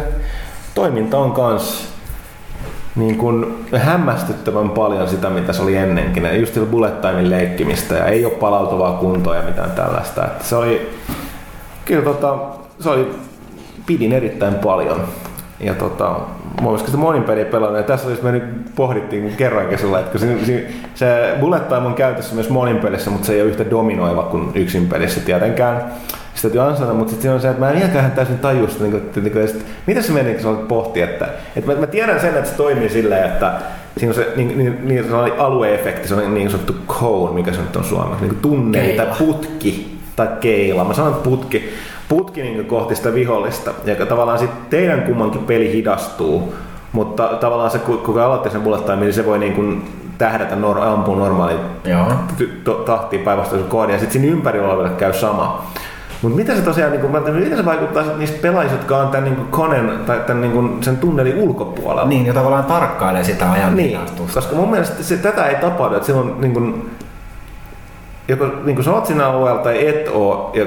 [0.76, 1.89] toiminta on kans
[2.95, 6.24] niin kuin hämmästyttävän paljon sitä, mitä se oli ennenkin.
[6.24, 10.26] Ja just bullet timein leikkimistä ja ei ole palautuvaa kuntoa ja mitään tällaista.
[10.26, 10.89] Että se oli,
[11.86, 12.38] kyllä tota,
[12.80, 13.12] se oli,
[13.86, 15.03] pidin erittäin paljon.
[15.60, 16.20] Ja tota,
[16.62, 18.43] mä olisiko sitä monin peliä pelannut, ja tässä olisi me nyt
[18.76, 23.28] pohdittiin kerrankin sulla, että se, se, se bullet time on käytössä myös monin pelissä, mutta
[23.28, 25.84] se ei ole yhtä dominoiva kuin yksin pelissä tietenkään.
[26.34, 28.91] Sitä täytyy ansata, mutta sitten on se, että mä en iäkään täysin taju sitä, niin
[28.91, 31.88] kuin, että, niin että, mitä se meni, kun sä olet pohti, että, että mä, mä,
[31.88, 33.54] tiedän sen, että se toimii silleen, että
[33.97, 37.62] siinä on se niin, niin, niin se alueefekti, se on niin sanottu cone, mikä se
[37.62, 40.84] nyt on suomeksi, niin tunne tai putki tai keila.
[40.84, 41.74] Mä sanon putki,
[42.10, 43.72] putki niin kohti sitä vihollista.
[43.86, 46.53] Ja tavallaan sitten teidän kummankin peli hidastuu,
[46.91, 49.86] mutta tavallaan se, kun aloitte sen bullet time, niin se voi niin kuin
[50.18, 51.55] tähdätä, nor- ampua normaali
[52.86, 55.66] tahtiin päinvastaisen koodin, ja sitten siinä ympärillä oleville käy sama.
[56.22, 59.45] Mutta mitä se tosiaan, niin kuin, miten se vaikuttaa niistä pelaajista, jotka on tämän niin
[59.49, 62.10] konen tai tämän niin kuin sen tunnelin ulkopuolella?
[62.10, 63.99] Niin, ja tavallaan tarkkailee sitä ajan niin,
[64.34, 66.89] koska mun mielestä se, tätä ei tapahdu, että silloin niin kuin,
[68.30, 70.65] joko niin kuin sä oot siinä alueella tai et oo, ja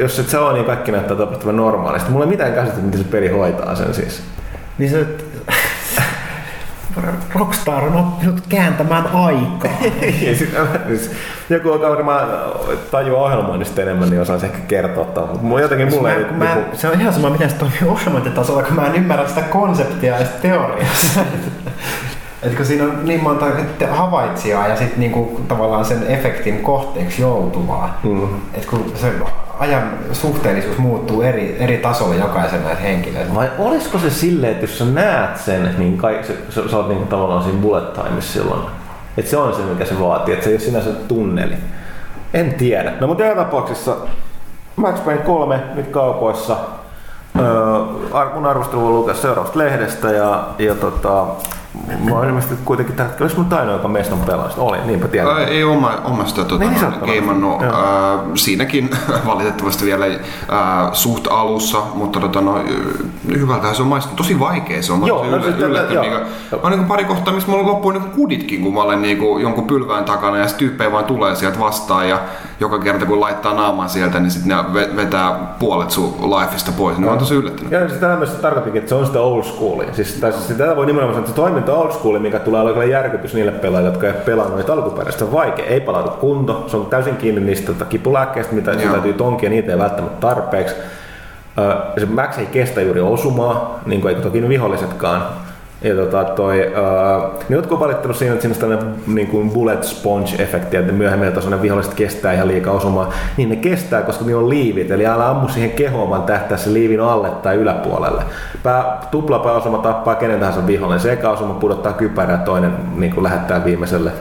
[0.00, 2.10] jos et sä oo, niin kaikki näyttää tapahtuvan normaalisti.
[2.10, 4.22] Mulla ei mitään käsitystä, miten se peli hoitaa sen siis.
[4.78, 5.06] Niin se,
[7.34, 9.72] Rockstar on oppinut kääntämään aikaa.
[10.88, 11.10] siis,
[11.50, 12.28] joku, joka varmaan
[12.90, 15.38] tajua ohjelmoinnista enemmän, niin osaan se ehkä kertoa.
[15.42, 16.24] Mutta jotenkin mulle ei...
[16.24, 19.42] Mä, niin Se on ihan sama, miten se toimii ohjelmointitasolla, kun mä en ymmärrä sitä
[19.42, 20.88] konseptia ja sitä teoriaa.
[22.42, 23.46] Et kun siinä on niin monta
[23.90, 28.00] havaitsijaa ja sitten niinku tavallaan sen efektin kohteeksi joutuvaa.
[28.02, 28.28] Mm.
[28.54, 29.12] Et kun se
[29.58, 33.34] ajan suhteellisuus muuttuu eri, eri tasolla jokaisen näitä henkilöitä.
[33.34, 36.88] Vai olisiko se silleen, että jos sä näet sen, niin kai, sä, sä, sä oot
[36.88, 38.60] niinku tavallaan siinä bullet timeissa silloin.
[39.16, 41.54] Että se on se, mikä se vaatii, että se ei ole sinänsä tunneli.
[42.34, 42.92] En tiedä.
[43.00, 43.96] No mutta joka tapauksessa
[44.76, 46.56] Max Payne 3 nyt kaupoissa.
[47.38, 51.26] Öö, mun arvostelu on lukea seuraavasta lehdestä ja, ja tota,
[52.04, 54.58] Mä oon ilmeisesti kuitenkin tällä hetkellä, mun ainoa, joka meistä on pelannut.
[54.58, 55.36] Oli, niinpä tiedän.
[55.36, 57.62] Ää, ei oma, omasta tota, niin, keimannut.
[57.62, 57.70] Ää,
[58.34, 58.90] siinäkin
[59.26, 60.06] valitettavasti vielä
[60.48, 62.64] ää, suht alussa, mutta tota, no,
[63.28, 64.16] hyvältä se on maistunut.
[64.16, 65.06] Tosi vaikea se on.
[65.06, 66.02] Joo, no, yllä, yllättynyt.
[66.02, 66.14] Niin,
[66.62, 69.66] on niin pari kohtaa, missä mulla loppuu niin kuditkin, kun mä olen niin kuin, jonkun
[69.66, 72.18] pylvään takana ja tyyppejä vaan tulee sieltä vastaan ja
[72.60, 76.96] joka kerta kun laittaa naaman sieltä, niin sitten ne vetää puolet sun lifeista pois.
[76.96, 77.72] Niin mä oon tosi yllättynyt.
[77.72, 79.94] Ja sitä myös tarkoitinkin, että se on sitä old schoolia.
[79.94, 82.84] Siis, tai siis tätä voi nimenomaan sanoa, että se toiminta old school, mikä tulee olla
[82.84, 85.24] järkytys niille pelaajille, jotka eivät pelannut niitä alkuperäistä.
[85.24, 88.92] On vaikea, ei palaudu kunto, se on täysin kiinni niistä tota, kipulääkkeistä, mitä Joo.
[88.92, 90.74] täytyy tonkia, niitä ei välttämättä tarpeeksi.
[91.98, 95.22] Se Max ei kestä juuri osumaa, niin kuin ei toki vihollisetkaan.
[95.82, 99.84] Ja tota, toi, uh, ne jotkut on valittanut siinä, että siinä on niin kuin bullet
[99.84, 103.08] sponge-efekti, että myöhemmin tasoinen viholliset kestää ihan liikaa osumaan.
[103.36, 106.72] Niin ne kestää, koska niillä on liivit, eli älä ammu siihen kehoon, vaan tähtää se
[106.72, 108.22] liivin alle tai yläpuolelle.
[108.62, 111.00] Pää, tupla pääosuma tappaa kenen tahansa vihollinen.
[111.00, 114.12] Se eka osuma pudottaa kypärää, toinen niin kuin lähettää viimeiselle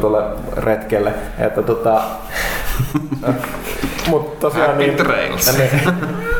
[0.00, 0.22] tuolle
[0.56, 1.12] retkelle.
[1.38, 2.02] Että tota,
[4.10, 4.96] mutta tosiaan niin,
[5.58, 5.94] niin,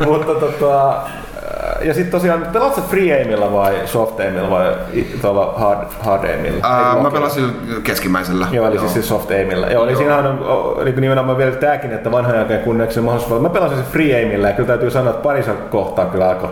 [0.06, 0.94] mutta tota,
[1.84, 4.74] ja sitten tosiaan, pelaatko free aimilla vai soft aimilla vai
[5.22, 6.92] tuolla hard, hard aimilla?
[6.94, 8.46] Uh, mä pelasin keskimmäisellä.
[8.52, 9.66] Joo, eli siis soft aimilla.
[9.66, 13.42] Joo, eli siinä on niin nimenomaan vielä tämäkin, että vanhan jälkeen kunneksi mahdollisuus.
[13.42, 16.50] Mä pelasin se free aimilla ja kyllä täytyy sanoa, että parissa kohtaa kyllä alkoi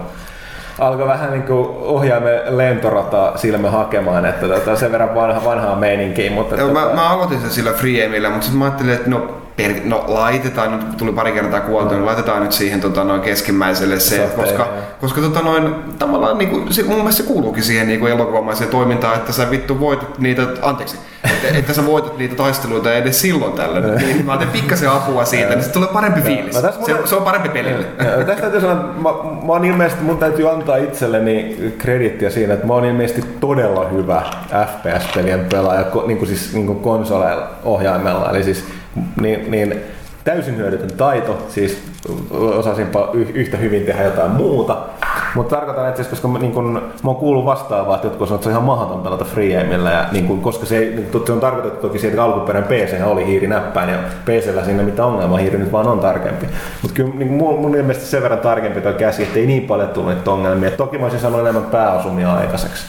[0.81, 6.31] alkoi vähän niin kuin ohjaamme lentorata silmä hakemaan, että tota, sen verran vanha, vanhaa meininkiä.
[6.31, 6.81] Mutta Joo, tota...
[6.81, 10.05] mä, mä, aloitin sen sillä free aimilla, mutta sitten mä ajattelin, että no per, no
[10.09, 11.97] laitetaan nyt, tuli pari kertaa kuoltu, no.
[11.97, 14.69] niin laitetaan nyt siihen tota, noin keskimmäiselle se, Softee, koska,
[15.01, 18.71] koska tota, noin, tavallaan niin kuin, se, mun mielestä se kuuluukin siihen niin kuin elokuvamaiseen
[18.71, 23.53] toimintaan, että sä vittu voitat niitä, anteeksi, että, että sä voitat niitä taisteluita edes silloin
[23.53, 23.81] tällä.
[23.97, 26.55] niin mä otin pikkasen apua siitä, niin se tulee parempi fiilis.
[26.55, 27.85] Se, muuten, se, on parempi pelille.
[28.27, 29.11] Tästä täytyy sanoa, että mä,
[29.47, 34.23] mä oon ilmeisesti, mun täytyy antaa itselleni kredittiä siinä, että mä oon ilmeisesti todella hyvä
[34.51, 38.31] FPS-pelien pelaaja, niin kuin siis niin kuin konsoleilla ohjaimella.
[38.31, 38.65] Eli siis
[39.21, 39.75] niin, niin
[40.25, 41.83] täysin hyödytön taito, siis
[42.59, 44.77] osasinpa yhtä hyvin tehdä jotain muuta.
[45.35, 48.37] Mutta tarkoitan, että siis, koska mä, niin kun, mä oon kuullut vastaavaa, että jotkut sanoo,
[48.37, 51.41] että se on ihan mahdoton pelata freeaimilla, ja niin kun, koska se, niin, se on
[51.41, 55.59] tarkoitettu toki siitä, että alkuperäinen PC oli hiiri näppäin, ja PCllä siinä mitä ongelmaa, hiiri
[55.59, 56.47] nyt vaan on tarkempi.
[56.83, 59.89] Mutta kyllä niin mun, mun mielestä sen verran tarkempi tuo käsi, että ei niin paljon
[59.89, 60.69] tullut niitä ongelmia.
[60.69, 62.85] Et toki mä olisin sanonut enemmän pääosumia aikaiseksi.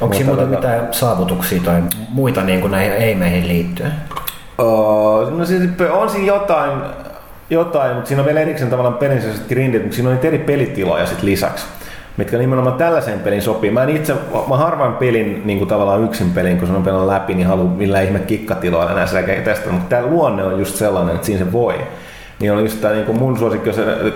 [0.00, 3.92] Onko siinä muuten mitään saavutuksia tai muita niin kuin näihin eimeihin liittyen?
[4.58, 6.70] Uh, no siis on siinä jotain,
[7.50, 11.06] jotain, mutta siinä on vielä erikseen tavallaan pelin grindit, mutta siinä on niitä eri pelitiloja
[11.06, 11.66] sit lisäksi
[12.16, 13.70] mitkä nimenomaan tällaiseen pelin sopii.
[13.70, 14.14] Mä en itse,
[14.48, 17.68] mä harvoin pelin niin kuin tavallaan yksin pelin, kun se on pelannut läpi, niin haluan
[17.68, 21.74] millä ihme kikkatiloilla näissä testata, mutta tämä luonne on just sellainen, että siinä se voi.
[22.40, 23.74] Niin on just tämä niin mun suosikki, kun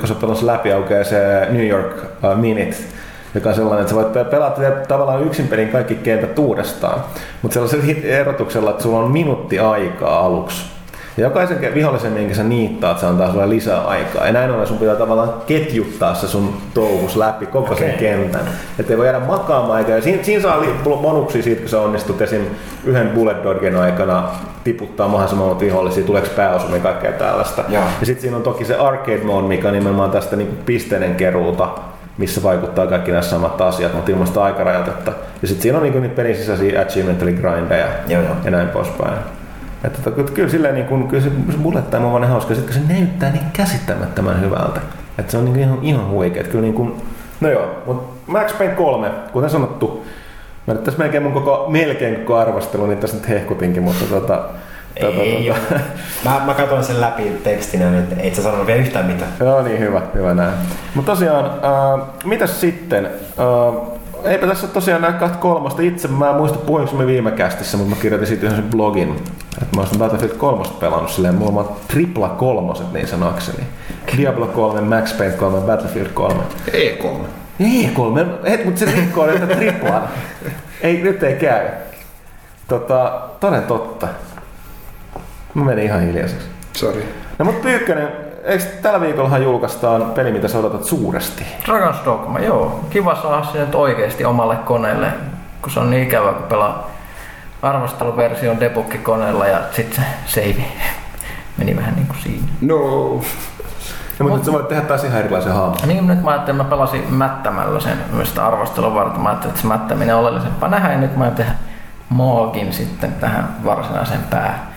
[0.08, 2.76] se, kun se läpi, aukeaa se New York uh, Minute,
[3.34, 7.00] joka on sellainen, että sä voit pelata tavallaan yksin pelin kaikki kentät uudestaan,
[7.42, 10.78] mutta sellaisella erotuksella, että sulla on minuutti aikaa aluksi.
[11.18, 14.26] Ja jokaisen vihollisen, minkä sä niittaat, se antaa sulle lisää aikaa.
[14.26, 17.98] Ja näin ollen sun pitää tavallaan ketjuttaa se sun touhus läpi koko sen okay.
[17.98, 18.40] kentän.
[18.78, 19.94] Että ei voi jäädä makaamaan aikaa.
[19.94, 22.42] Ja siinä, siinä saa bonuksia siitä, kun sä onnistut esim.
[22.84, 24.28] yhden bullet dodgen aikana
[24.64, 27.64] tiputtaa mahdollisimman vihollisia, tuleeko pääosumia ja kaikkea tällaista.
[27.68, 31.14] Ja, ja sitten siinä on toki se arcade mode, mikä on nimenomaan tästä niin pisteiden
[31.14, 31.68] keruuta
[32.18, 35.12] missä vaikuttaa kaikki nämä samat asiat, mutta ilman sitä aikarajoitetta.
[35.42, 38.36] Ja sitten siinä on niin niitä pelin sisäisiä achievement eli grindeja joo, joo.
[38.44, 39.18] ja näin poispäin.
[39.84, 42.80] Että tota, kyllä, silleen, niin kun, kyllä se, se bullet time on hauska, kun se
[42.88, 44.80] näyttää niin käsittämättömän hyvältä.
[45.18, 46.44] Että se on niin ihan, ihan huikea.
[46.44, 47.02] Kyllä niin kun,
[47.40, 50.06] no joo, mutta Max Payne 3, kuten sanottu,
[50.66, 54.44] mä nyt tässä melkein mun koko, melkein koko arvostelu, niin tässä nyt hehkutinkin, mutta Tota,
[54.96, 55.80] ei tota.
[56.24, 59.32] Mä, mä katsoin sen läpi tekstinä, niin et sä sanonut vielä yhtään mitään.
[59.40, 60.54] Joo niin, hyvä, hyvä näin.
[60.94, 63.06] Mutta tosiaan, äh, mitäs sitten?
[63.06, 65.82] Äh, eipä tässä tosiaan näy kahta kolmosta.
[65.82, 69.16] Itse mä en muista puhuinko me viime kästissä, mutta mä kirjoitin siitä yhden blogin.
[69.62, 73.64] Että mä olisin Battlefield 3 pelannut silleen, mulla on tripla kolmoset niin sanokseni.
[74.16, 76.34] Diablo 3, Max Payne 3, Battlefield 3.
[76.68, 77.06] E3.
[77.60, 80.08] E3, et, mutta se rikkoo näitä triplan.
[80.82, 81.68] ei, nyt ei käy.
[82.68, 84.08] Tota, toden totta.
[85.58, 86.46] Mä menin ihan hiljaiseksi.
[86.72, 87.14] Sorry.
[87.38, 88.08] No mut Pyykkönen,
[88.44, 91.44] eikö tällä viikolla julkaistaan peli, mitä sä odotat suuresti?
[91.68, 92.80] Dragon's Dogma, joo.
[92.90, 95.06] Kiva saada se nyt oikeesti omalle koneelle.
[95.62, 96.90] kun se on niin ikävä, kun pelaa
[97.62, 100.64] arvosteluversion debukkikoneella ja sitten se save
[101.56, 102.46] meni vähän niin kuin siinä.
[102.60, 103.20] No.
[104.18, 105.76] Ja, mutta sä voit tehdä taas ihan erilaisen hahmon.
[105.86, 109.20] Niin nyt mä ajattelin, että mä pelasin mättämällä sen myös sitä arvostelun varten.
[109.20, 111.52] Mä ajattelin, että se mättäminen on oleellisempaa nähdä ja nyt mä tehdä
[112.08, 114.67] moogin sitten tähän varsinaiseen pää,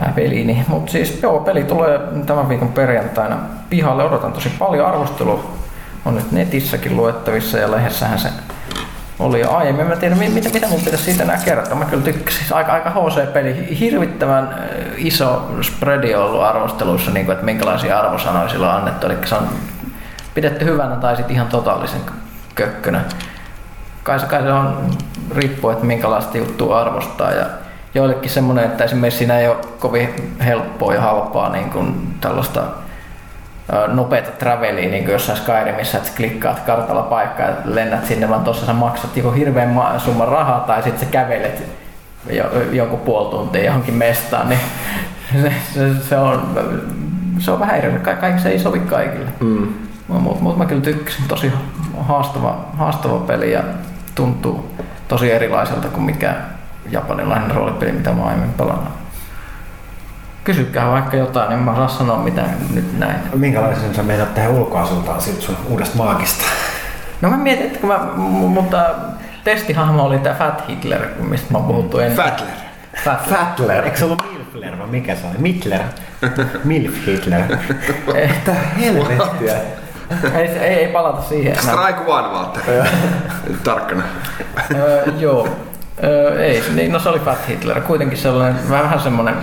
[0.00, 0.64] pääpeliin.
[0.68, 3.36] Mutta siis joo, peli tulee tämän viikon perjantaina
[3.70, 4.04] pihalle.
[4.04, 5.44] Odotan tosi paljon arvostelua.
[6.04, 8.28] On nyt netissäkin luettavissa ja lehdessähän se
[9.18, 9.86] oli aiemmin.
[9.86, 11.74] Mä en tiedä, mitä, mitä mun pitäisi siitä enää kertoa.
[11.74, 12.46] Mä kyllä tykkäsin.
[12.50, 13.78] Aika, aika HC-peli.
[13.80, 14.54] Hirvittävän
[14.96, 19.06] iso spreadi on ollut arvosteluissa, niin kuin, että minkälaisia arvosanoja sillä on annettu.
[19.06, 19.48] Eli se on
[20.34, 22.00] pidetty hyvänä tai sitten ihan totaalisen
[22.54, 23.00] kökkönä.
[24.02, 24.90] Kai se, kai se on,
[25.34, 27.32] riippuu, että minkälaista juttua arvostaa.
[27.32, 27.46] Ja
[27.94, 32.62] joillekin semmoinen, että esimerkiksi siinä ei ole kovin helppoa ja halpaa niin kuin tällaista
[33.88, 38.66] nopeata travelia niin kuin jossain Skyrimissä, että klikkaat kartalla paikkaa ja lennät sinne, vaan tuossa
[38.66, 41.62] sä maksat joko hirveän summan rahaa tai sitten sä kävelet
[42.30, 44.60] jo, joku puoli tuntia johonkin mestaan, niin
[45.42, 46.58] se, se, se, on,
[47.38, 48.00] se on vähän eri.
[48.20, 49.30] Kaikki se ei sovi kaikille.
[49.40, 49.68] Mm.
[50.08, 51.24] Mutta mut mä kyllä tykkäsin.
[51.28, 51.52] Tosi
[52.00, 53.62] haastava, haastava peli ja
[54.14, 54.74] tuntuu
[55.08, 56.34] tosi erilaiselta kuin mikä
[56.90, 58.92] japanilainen roolipeli, mitä mä aiemmin pelannut.
[60.44, 62.42] Kysykää vaikka jotain, niin mä saan sanoa mitä
[62.74, 63.16] nyt näin.
[63.34, 66.44] Minkälaisen sä meinaat tehdä ulkoasultaan siitä sun uudesta maagista?
[67.20, 67.98] No mä mietin, että kun mä,
[68.48, 68.90] mutta
[69.44, 72.16] testihahmo oli tää Fat Hitler, mistä mä oon puhuttu ennen.
[72.16, 72.50] Fatler.
[73.04, 73.38] Fatler.
[73.38, 73.84] Fatler.
[73.84, 75.38] Eikö se ollut Milfler vai mikä se oli?
[75.38, 75.80] Mitler?
[76.64, 77.42] Milf Hitler.
[78.06, 79.54] Mitä helvettiä?
[80.34, 81.56] ei, ei, ei palata siihen.
[81.56, 82.62] Strike one, Walter.
[83.64, 84.02] Tarkkana.
[84.74, 85.48] Öö, joo.
[86.04, 87.80] Öö, ei, niin, no se oli Fat Hitler.
[87.80, 89.34] Kuitenkin sellainen vähän semmoinen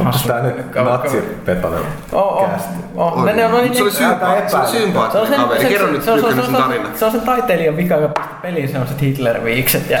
[0.00, 1.80] Onko tää nyt natsipetonen
[2.12, 2.48] Oh, oh,
[2.96, 3.24] oh.
[3.24, 5.64] Ne, ne on niin, Se oli sympa- se oli sympaattinen kaveri.
[5.64, 6.88] Kerro nyt se, on- se, on- Mykkänen se, sun on- tarina.
[6.94, 9.98] se on sen taiteilijan vika, joka pisti peliin sellaiset Hitler-viikset ja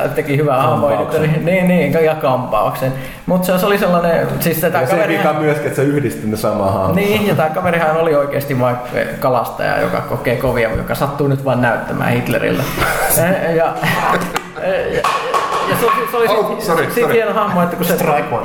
[0.00, 1.10] äh, teki hyvää hahmoa.
[1.44, 2.92] Niin, niin, ja kampauksen.
[3.26, 5.18] Mutta se, se, oli sellainen, siis tämä Ja se kaveri...
[5.18, 6.96] vika myöskin, että sä yhdistit ne samaan hahmoon.
[6.96, 8.76] Niin, ja tämä kaverihan oli oikeasti vain
[9.20, 12.62] kalastaja, joka kokee kovia, joka sattuu nyt vain näyttämään Hitlerille.
[13.56, 13.74] ja,
[14.70, 17.14] ja, se, oli- se oli Oh, sorry, sorry.
[17.14, 17.94] hieno hahmo, että kun se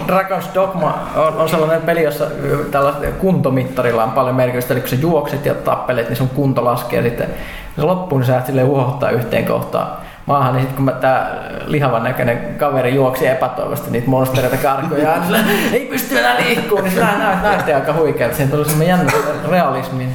[0.08, 2.26] Dragon's Dogma on, on sellainen peli, jossa
[2.72, 7.00] tällä kuntomittarilla on paljon merkitystä, eli kun sä juokset ja tappelet, niin sun kunto laskee
[7.00, 7.36] ja sitten kun
[7.76, 9.88] se loppuu, niin sä et silleen uhohtaa yhteen kohtaan
[10.26, 15.24] maahan, niin sitten kun mä, tää lihavan näköinen kaveri juoksi epätoivosti niitä monstereita karkuja, ja
[15.26, 15.40] sillä,
[15.74, 18.36] ei pysty enää liikkuu, niin sillä näytti, näytti aika huikealta.
[18.36, 19.12] Siihen tuli semmoinen jännä
[19.50, 20.08] realismi.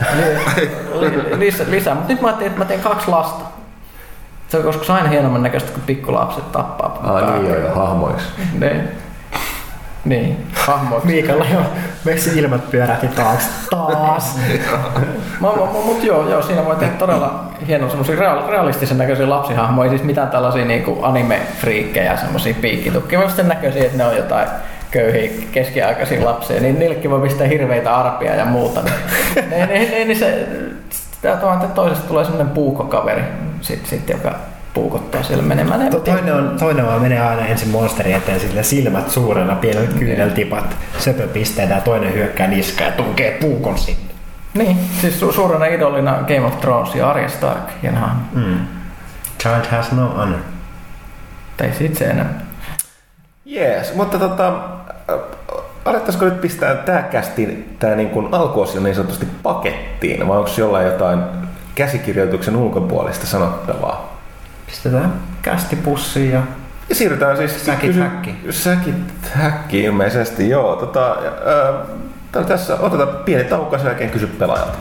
[1.00, 1.94] li- li- lisä, lisää.
[1.94, 3.44] Mutta nyt mä ajattelin, että mä teen kaksi lasta.
[4.48, 7.00] Se on koska aina hienomman näköistä, kun pikkulapset tappaa.
[7.02, 8.26] Ah, niin joo, joo, hahmoiksi.
[8.60, 8.88] Niin.
[10.06, 11.06] Niin, hahmoiksi.
[11.06, 11.60] Miikalla jo
[12.04, 13.48] Messi ilmat pyörähti taas.
[13.70, 14.38] Taas.
[15.84, 20.06] Mutta joo, joo, siinä voi tehdä todella hieno semmoisia real, realistisen näköisiä lapsihahmoja, ei siis
[20.06, 22.54] mitään tällaisia niinku anime-friikkejä, semmoisia
[23.36, 24.48] sen näköisiä, että ne on jotain
[24.90, 28.80] köyhiä keskiaikaisia lapsia, niin niillekin voi pistää hirveitä arpia ja muuta.
[28.82, 30.46] niin, niin, niin, niin se,
[31.26, 33.22] tää tuo- toisesta tulee semmoinen puukokaveri,
[33.60, 34.34] sit, sit, joka
[34.74, 35.80] puukottaa siellä menemään.
[35.82, 36.00] En To-.
[36.00, 41.74] Toinen, on, toinen vaan menee aina ensin monsteri eteen, sille silmät suurena, pienet kyyneltipat, söpöpisteitä
[41.74, 44.00] ja toinen hyökkää niskaa ja tunkee puukon sinne.
[44.54, 47.70] Niin, siis su- suurena idolina Game of Thrones ja Arya Stark.
[48.32, 48.58] Mm.
[49.40, 50.38] Child has no honor.
[51.56, 52.40] Tai sit se enää.
[53.44, 54.52] Jees, mutta tota,
[55.86, 60.86] alettaisiko nyt pistää tää kästi tää niin kuin alkuosio niin sanotusti pakettiin, vai onko jollain
[60.86, 61.20] jotain
[61.74, 64.16] käsikirjoituksen ulkopuolista sanottavaa?
[64.66, 65.12] Pistetään
[65.42, 66.42] kästipussiin ja
[66.88, 67.66] Ja siirrytään siis...
[67.66, 68.38] Säkit häkkiin.
[68.50, 68.94] Säkit
[69.32, 70.76] häkkiin ilmeisesti, joo.
[70.76, 71.16] Tota,
[72.34, 74.78] ää, tässä otetaan pieni tauko, sen jälkeen kysy pelaajalta.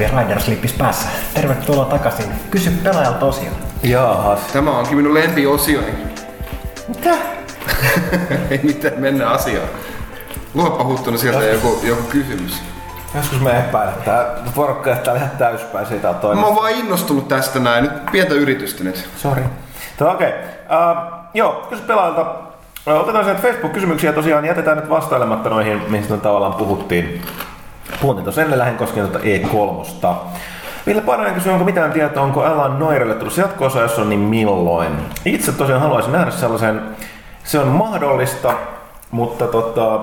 [0.00, 1.08] Ilaskivi Riders lippis päässä.
[1.34, 2.26] Tervetuloa takaisin.
[2.50, 3.56] Kysy pelaajalta osioon.
[3.82, 4.40] Jaahas.
[4.52, 5.94] Tämä onkin minun lempiosioni.
[6.88, 7.10] Mitä?
[8.50, 9.68] Ei mitään, mennä asiaan.
[10.54, 12.62] Luoppa Huttunen sieltä joku, joku kysymys.
[13.14, 16.44] Joskus me epäilen, että porukka jättää ihan täyspäin siitä on Mä toinen.
[16.44, 17.84] oon vaan innostunut tästä näin.
[17.84, 19.08] Nyt pientä yritystä nyt.
[19.16, 19.42] Sori.
[20.00, 20.28] Okei.
[20.28, 20.38] Okay.
[20.92, 22.20] Uh, joo, kysy pelaajilta.
[22.86, 24.44] Uh, otetaan sieltä Facebook-kysymyksiä tosiaan.
[24.44, 27.22] Jätetään nyt vastailematta noihin, mistä tavallaan puhuttiin.
[28.00, 30.08] Puhuttiin tuossa ennen lähen koskien tuota E3.
[30.86, 34.92] Ville Paananen kysyy, onko mitään tietoa, onko Alan Noirelle tulossa jatko-osa, jos on niin milloin?
[35.24, 36.80] Itse tosiaan haluaisin nähdä sellaisen,
[37.44, 38.52] se on mahdollista,
[39.10, 40.00] mutta tota,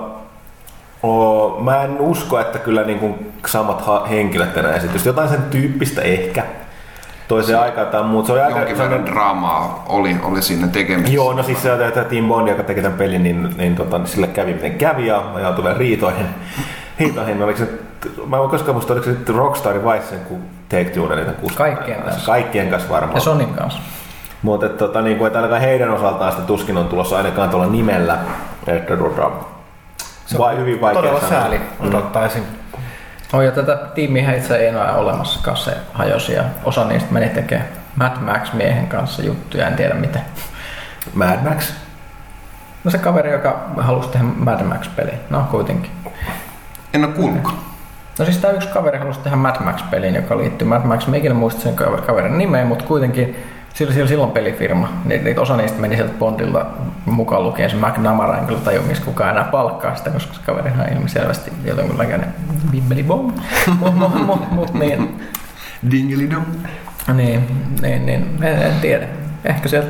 [1.02, 5.08] o, mä en usko, että kyllä niin kuin samat ha- henkilöt enää esitystä.
[5.08, 6.44] Jotain sen tyyppistä ehkä
[7.28, 8.26] toiseen aikaan tai muut.
[8.26, 11.14] Se oli aika Jonkin verran draamaa oli, oli siinä tekemisessä.
[11.14, 14.08] Joo, no siis se tämä Team Bond, joka teki tämän pelin, niin, niin tota, niin
[14.08, 16.26] sille kävi miten kävi ja ajautui vielä riitoihin.
[17.00, 17.42] Riitoihin.
[17.42, 17.68] Oliko se,
[18.26, 21.66] mä en koskaan muista, oliko se sitten Rockstar vai sen, kun Take Two niitä kustantaa.
[21.66, 22.26] Kaikkien kanssa.
[22.26, 23.14] Kaikkien kanssa varmaan.
[23.16, 23.80] Ja Sonin kanssa.
[24.42, 28.18] Mutta tota, niin kuin, että ainakaan heidän osaltaan sitä tuskin on tulossa ainakaan tuolla nimellä.
[28.66, 29.30] Että tota,
[30.38, 31.40] vai hyvin vaikea Todella sanoa.
[31.40, 32.42] sääli, odottaisin.
[33.32, 37.68] Oh, ja tätä tiimiä itse ei enää olemassakaan, se hajosi ja osa niistä meni tekemään
[37.96, 40.20] Mad Max miehen kanssa juttuja, en tiedä mitä.
[41.14, 41.72] Mad Max.
[42.84, 45.90] No se kaveri, joka halusi tehdä Mad Max-peli, no kuitenkin.
[46.94, 47.58] En oo kuullutkaan.
[48.18, 51.06] No siis tämä yksi kaveri halusi tehdä Mad Max-pelin, joka liittyy Mad Max.
[51.06, 53.36] Mä ikinä muista sen kaver- kaverin nimeä, mutta kuitenkin
[53.74, 54.88] sillä, sillä silloin pelifirma.
[55.04, 56.66] Niin, niin osa niistä meni sieltä Bondilta
[57.06, 60.92] mukaan lukien se McNamara, enkä tajua, miksi kukaan enää palkkaa sitä, koska se kaverihan on
[60.92, 62.34] ilmiselvästi jonkinlainen
[62.70, 63.36] bibbeli bomb.
[63.80, 65.20] Mut, mut, mut, mut, niin,
[65.90, 66.44] Dingelidom.
[67.14, 67.46] niin,
[67.82, 69.06] niin, niin en, en, tiedä.
[69.44, 69.88] Ehkä sieltä,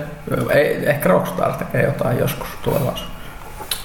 [0.51, 3.18] ei, ehkä Rockstar tekee jotain joskus tulevaisuudessa.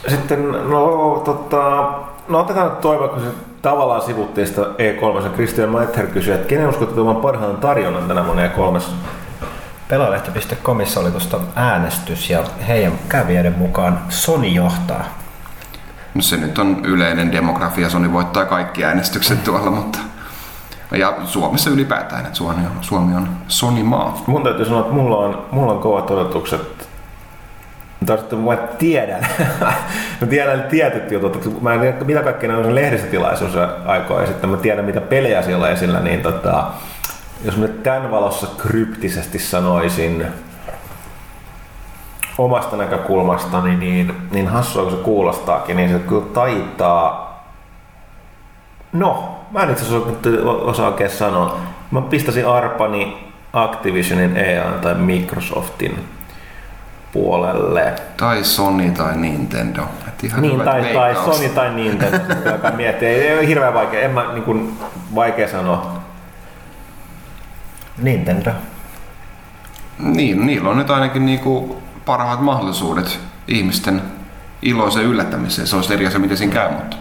[0.07, 1.93] Sitten, no, tota,
[2.27, 3.27] no otetaan nyt toivoa, kun se
[3.61, 5.33] tavallaan sivuttiin sitä E3.
[5.33, 8.81] Christian Maither kysyi, että kenen uskotte tuomaan parhaan tarjonnan tänä vuonna E3?
[9.87, 15.03] Pelaalehti.comissa oli tuosta äänestys ja heidän kävijöiden mukaan Sony johtaa.
[16.13, 19.99] No se nyt on yleinen demografia, Sony voittaa kaikki äänestykset tuolla, mutta...
[20.91, 24.23] Ja Suomessa ylipäätään, että Suomi on, Suomi on Sony-maa.
[24.27, 26.89] Mun täytyy sanoa, että mulla on, mulla on kovat odotukset.
[28.07, 29.27] Sitten mä tiedän,
[30.21, 33.51] mä tiedän tietyt jutut, mä en tiedä mitä kaikkea ne on lehdistötilaisuus
[33.85, 36.65] aikoo ja sitten mä tiedän mitä pelejä siellä on esillä, niin tota,
[37.45, 40.25] jos mä tämän valossa kryptisesti sanoisin
[42.37, 47.33] omasta näkökulmastani, niin, niin hassua kun se kuulostaakin, niin se kyllä taitaa
[48.93, 51.57] No, mä en itse asiassa osaa oikein sanoa.
[51.91, 56.05] Mä pistäisin arpani Activisionin, EA tai Microsoftin
[57.13, 57.93] puolelle.
[58.17, 59.81] Tai Sony tai Nintendo.
[60.07, 61.15] Et ihan Niin, tai, tai.
[61.15, 62.17] Sony tai Nintendo,
[62.51, 63.07] joka miettii.
[63.07, 64.77] Ei, ei ole hirveän vaikea, en mä niin kuin,
[65.15, 66.03] vaikea sanoa.
[67.97, 68.51] Nintendo.
[69.99, 74.01] Niin, niillä on nyt ainakin niinku parhaat mahdollisuudet ihmisten
[74.61, 75.67] iloiseen yllättämiseen.
[75.67, 76.97] Se olisi eri asia, miten siinä käy, mutta...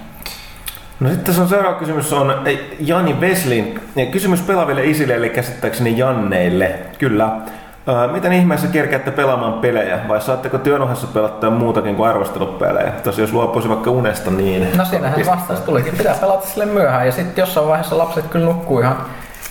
[1.01, 3.81] No sitten tässä on seuraava kysymys on ei, Jani Veslin.
[3.97, 6.79] Ja Kysymys pelaaville isille, eli käsittääkseni Janneille.
[6.99, 7.41] Kyllä.
[7.87, 12.91] Ää, miten ihmeessä kerkeätte pelaamaan pelejä, vai saatteko työn ohessa pelattaa muutakin kuin arvostelupelejä?
[12.91, 14.77] Tosi jos luopuisi vaikka unesta, niin...
[14.77, 15.97] No siinähän vastaus tulikin.
[15.97, 18.97] Pitää pelata sille myöhään ja sitten jossain vaiheessa lapset kyllä nukkuu ihan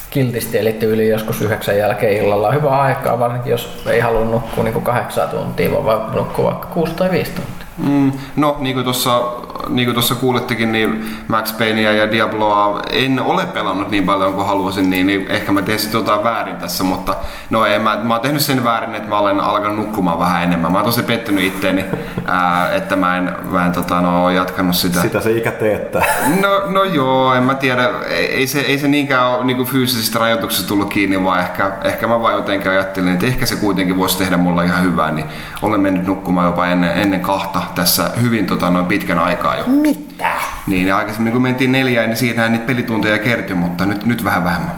[0.09, 2.51] kiltisti, eli tyyli joskus yhdeksän jälkeen illalla.
[2.51, 6.93] Hyvä aikaa, varsinkin jos ei halua nukkua niin kuin kahdeksan tuntia, vaan nukkuu vaikka kuusi
[6.93, 7.67] tai viisi tuntia.
[7.87, 9.21] Mm, no, niin kuin tuossa
[9.69, 14.47] niin kuin tuossa kuulittekin, niin Max Payneä ja Diabloa en ole pelannut niin paljon kuin
[14.47, 17.15] haluaisin, niin, niin ehkä mä teen sitten jotain väärin tässä, mutta
[17.49, 20.71] no ei, mä, mä oon tehnyt sen väärin, että mä olen alkanut nukkumaan vähän enemmän.
[20.71, 21.85] Mä oon tosi pettynyt itteeni,
[22.25, 25.01] ää, että mä en, mä en tota, no, ole jatkanut sitä.
[25.01, 26.05] Sitä se ikä teettää.
[26.41, 27.89] No, no joo, en mä tiedä.
[28.09, 32.07] Ei, ei se, ei se niinkään ole niin fyysisistä rajoituksista tullut kiinni, vaan ehkä, ehkä
[32.07, 35.25] mä vaan jotenkin ajattelin, että ehkä se kuitenkin voisi tehdä mulle ihan hyvää, niin
[35.61, 39.63] olen mennyt nukkumaan jopa ennen, ennen kahta tässä hyvin tota, noin pitkän aikaa jo.
[39.67, 40.31] Mitä?
[40.67, 44.75] Niin, aikaisemmin kun mentiin neljään, niin siitähän niitä pelitunteja kertyi, mutta nyt, nyt vähän vähemmän.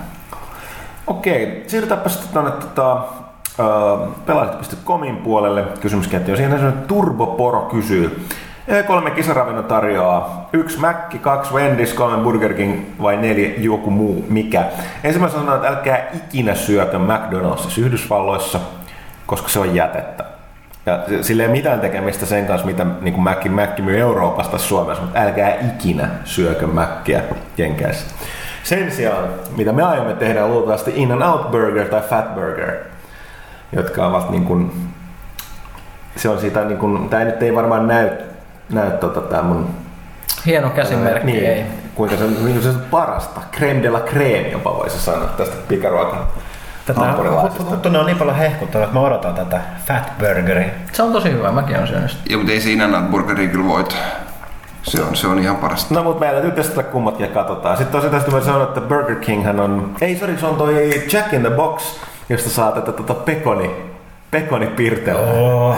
[1.08, 6.38] Okei, siirrytäänpä sitten tuonne tota, uh, pelaajat.comin puolelle kysymysketju.
[6.38, 8.28] Siinä on Turboporo kysyy.
[8.68, 14.66] E3 kisaravinno tarjoaa yksi Mäkki, kaksi Wendy's, kolme Burger King vai neljä joku muu mikä.
[15.04, 18.60] Ensimmäisenä sanotaan, että älkää ikinä syökö McDonald'sissa Yhdysvalloissa,
[19.26, 20.33] koska se on jätettä.
[20.86, 24.58] Ja sillä ei ole mitään tekemistä sen kanssa, mitä niin kuin Mäkki, Mäkki myy Euroopasta
[24.58, 27.24] Suomessa, mutta älkää ikinä syökö Mäkkiä
[27.58, 28.16] Jenkeissä.
[28.64, 29.28] Sen sijaan,
[29.58, 32.76] mitä me aiomme tehdä, luultavasti In and Out Burger tai Fat Burger,
[33.72, 34.72] jotka ovat niin kuin,
[36.16, 38.10] se on siitä niin kuin, tämä nyt ei varmaan näy,
[38.70, 39.70] näy tota, tämä mun
[40.46, 41.66] Hieno käsimerkki, niin, ei.
[41.96, 43.42] kuinka se, niin se on parasta.
[43.52, 46.28] Creme de la creme jopa voisi sanoa tästä pikaruokan
[46.86, 47.14] Tätä.
[47.70, 50.70] Huttunen on niin paljon hehkuttanut, että mä odotan tätä Fat Burgeria.
[50.92, 52.24] Se on tosi hyvä, mäkin olen syönyt sitä.
[52.30, 53.96] Ja mutta ei siinä enää burgeria kyllä voita.
[54.84, 55.94] Se on, se on ihan parasta.
[55.94, 57.78] No mutta meillä täytyy testata kummatkin ja katsotaan.
[57.78, 59.96] Sitten tosiaan tästä voi sanoa, että Burger King hän on...
[60.02, 61.84] Ei, sorry, se on toi Jack in the Box,
[62.30, 63.72] josta saa tätä tota pekoni,
[64.32, 65.32] pekoni pirtelää.
[65.34, 65.76] Oh.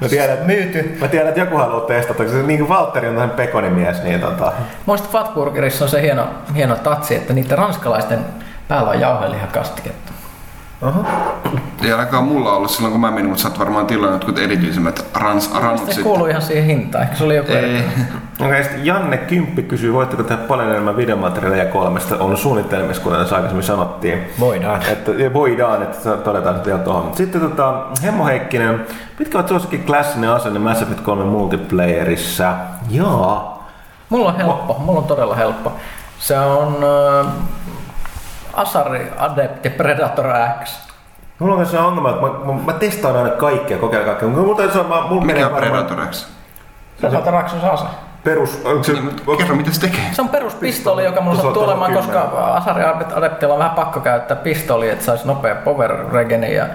[0.00, 0.96] Mä tiedän, että, Myyty.
[1.00, 4.20] mä tiedän, että joku haluaa testata, koska se, niin kuin Valtteri on tämmöinen pekonimies, niin
[4.20, 4.52] tota...
[4.86, 8.18] Muista Fatburgerissa on se hieno, hieno tatsi, että niiden ranskalaisten
[8.68, 10.09] päällä on jauhelihakastiketta.
[10.82, 11.04] Oho.
[11.84, 15.06] Ei ainakaan mulla ollut silloin, kun mä menin, mutta sä oot varmaan tilannut jotkut erityisemmät
[15.14, 16.04] rans, rannut Se sitten.
[16.04, 17.04] kuuluu ihan siihen hintaan.
[17.04, 17.82] Ehkä se oli joku Ei.
[18.40, 22.16] okay, Janne Kymppi kysyy, voitteko tehdä paljon enemmän videomateriaalia kolmesta?
[22.18, 24.18] On suunnitelmissa, kuten tässä aikaisemmin sanottiin.
[24.40, 24.82] Voidaan.
[24.88, 27.16] Että ja voidaan, että se todetaan nyt vielä tuohon.
[27.16, 28.86] Sitten tota, Hemmo Heikkinen,
[29.18, 32.54] mitkä ovat suosikki klassinen asenne Mass Effect 3 multiplayerissa?
[32.90, 33.68] Jaa.
[34.08, 35.72] Mulla on helppo, mulla on todella helppo.
[36.18, 36.76] Se on
[37.26, 37.32] äh,
[38.54, 40.26] Asari Adepti Predator
[40.64, 40.90] X.
[41.38, 44.28] Mulla on se ongelma, että mä, mä, mä testaan aina kaikkea, kokeilen kaikkea.
[44.28, 46.26] Mutta mulla täytyy sanoa, mulla Mikä menee on Predator X?
[47.00, 47.84] Predator X on se ase.
[48.24, 50.00] Perus, onko se, Niin, mutta kerro, mitä se tekee.
[50.12, 52.20] Se on peruspistooli, joka mulla sattuu olemaan, koska.
[52.54, 52.82] Asari
[53.14, 56.66] Adeptilla on vähän pakko käyttää pistooli, että saisi nopea power regeni ja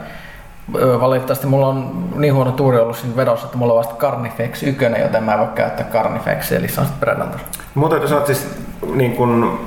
[0.74, 4.86] valitettavasti mulla on niin huono tuuri ollut siinä vedossa, että mulla on vasta Carnifex 1,
[5.02, 7.40] joten mä en voi käyttää Carnifex, eli se on sitten Predator.
[7.90, 8.58] Täytyy sanoa, että siis
[8.94, 9.60] niin kun,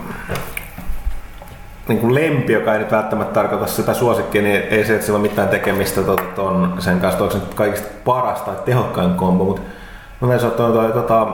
[1.89, 5.19] niin kun lempi, joka ei nyt välttämättä tarkoita sitä suosikkia, niin ei se, että sillä
[5.19, 6.01] ole mitään tekemistä
[6.35, 9.63] ton, sen kanssa, onko se nyt kaikista paras tai tehokkain kombo, mutta
[10.21, 11.29] mä sanoa, että toi, tota,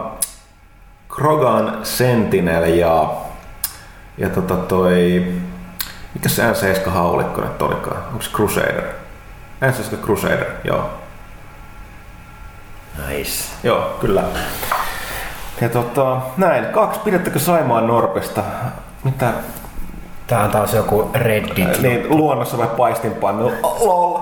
[1.16, 3.14] Krogan Sentinel ja,
[4.18, 5.24] ja tota toi,
[6.14, 8.02] mikä se N7 haulikko nyt olikaan?
[8.12, 8.84] Onko se Crusader?
[9.62, 10.90] N7 Crusader, joo.
[13.08, 13.44] Nice.
[13.62, 14.22] Joo, kyllä.
[15.60, 16.66] Ja tota, näin.
[16.66, 18.42] Kaksi, pidättekö Saimaan Norpesta?
[19.04, 19.32] Mitä?
[20.26, 21.82] Tää on taas joku Reddit.
[21.82, 23.52] Niin, luonnossa vai paistinpannu?
[23.80, 24.18] Lol.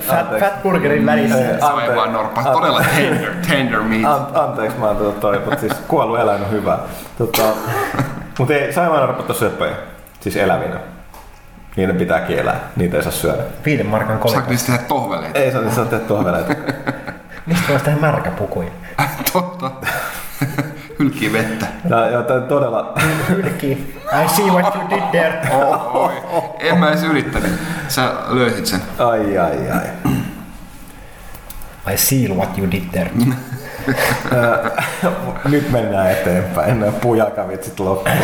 [0.00, 1.38] Fat, Burgerin välissä.
[1.54, 2.42] Ei, Saivaan norppa.
[2.42, 4.04] Todella tender, tender meat.
[4.12, 6.78] An, anteeksi, mä oon tota toi, mutta siis kuollut eläin on hyvä.
[7.18, 7.42] Tota,
[8.38, 9.74] mutta ei, Saimaan Norpat on söpöjä.
[10.20, 10.76] Siis elävinä.
[11.76, 12.60] Niiden pitääkin elää.
[12.76, 13.42] Niitä ei saa syödä.
[13.64, 14.50] Viiden markan Saako kolikko.
[14.50, 15.38] niistä tehdä tohveleita?
[15.38, 16.54] Ei saa, saa tehdä tuohon väleitä.
[17.46, 18.68] Mistä voisi tehdä märkäpukuja?
[19.32, 19.70] Totta.
[21.04, 21.66] Hylkii vettä.
[21.90, 22.94] Ja, ja todella...
[23.28, 23.94] Hylki.
[24.24, 25.40] I see what you did there.
[25.92, 26.12] Oi.
[26.58, 27.52] En mä edes yrittänyt.
[27.88, 28.80] Sä löysit sen.
[28.98, 30.14] Ai, ai, ai.
[31.94, 33.10] I see what you did there.
[35.50, 36.84] Nyt mennään eteenpäin.
[37.00, 38.18] Pujakavitsit loppuun.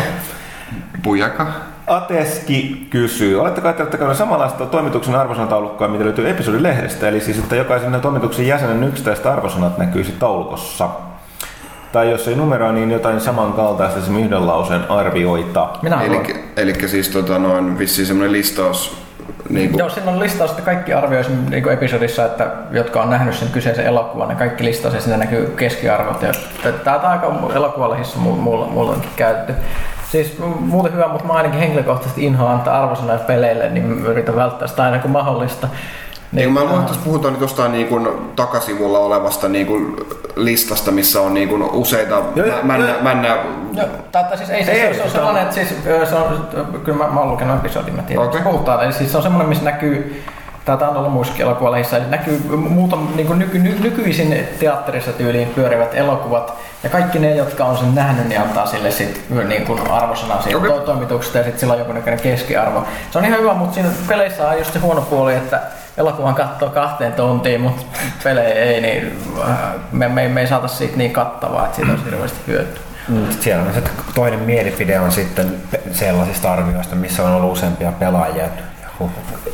[1.03, 1.47] Pujaka.
[1.87, 8.01] Ateski kysyy, oletteko ajatelleet tekemään samanlaista toimituksen arvosanataulukkoa, mitä löytyy episodilehdestä, eli siis, että jokaisen
[8.01, 10.89] toimituksen jäsenen yksittäiset arvosanat näkyisi taulukossa.
[11.91, 15.69] Tai jos ei numeroa, niin jotain samankaltaista, esimerkiksi yhden lauseen arvioita.
[15.81, 16.01] Minä.
[16.01, 19.01] Eli, eli siis tota, noin vissiin semmoinen listaus.
[19.49, 23.09] Niin kuin, Joo, siinä on listaus, että kaikki arvioisi niin kuin episodissa, että, jotka on
[23.09, 26.21] nähnyt sen kyseisen elokuvan, ne kaikki listaus ja siinä näkyy keskiarvot.
[26.21, 26.31] Ja,
[26.83, 29.53] tämä on aika elokuvalehdessä mulla, mulla onkin käytetty.
[30.11, 34.83] Siis muuten hyvä, mutta mä ainakin henkilökohtaisesti inhoan antaa arvosanoja peleille, niin yritän välttää sitä
[34.83, 35.67] aina kun mahdollista.
[36.31, 39.95] Niin, mä luulen, että puhutaan nyt jostain niin kuin takasivulla olevasta niin kuin
[40.35, 43.01] listasta, missä on niin kuin useita Joo, männä, joo.
[43.01, 43.37] männä
[43.73, 45.69] Joo, tai, siis ei, siis Ei, ei, se on sellainen, että siis,
[46.09, 46.47] se on,
[46.83, 48.41] kyllä mä, mä oon lukenut episodin, mä tiedän, okay.
[48.41, 48.83] puhutaan.
[48.83, 50.23] Eli siis se on semmoinen, missä näkyy,
[50.65, 55.95] tää on ollut muissakin elokuvalehissä, eli näkyy muutama niin nyky, ny, nykyisin teatterissa tyyliin pyörivät
[55.95, 56.53] elokuvat,
[56.83, 60.57] ja kaikki ne, jotka on sen nähnyt, niin antaa sille sit niin kuin arvosanan siitä
[60.57, 60.79] okay.
[60.79, 62.83] toimituksesta, ja sitten sillä on jonkunnäköinen keskiarvo.
[63.11, 65.61] Se on ihan hyvä, mutta siinä peleissä on just se huono puoli, että
[65.97, 67.85] elokuvan katsoo kahteen tuntiin, mutta
[68.23, 69.19] pelejä ei, niin
[69.49, 69.57] äh,
[69.91, 72.81] me, me, me ei saata siitä niin kattavaa, että siitä olisi hirveästi hyötyä.
[73.07, 73.83] Mm, Siellä on se
[74.15, 75.55] toinen mielipide on sitten
[75.91, 78.45] sellaisista arvioista, missä on ollut useampia pelaajia.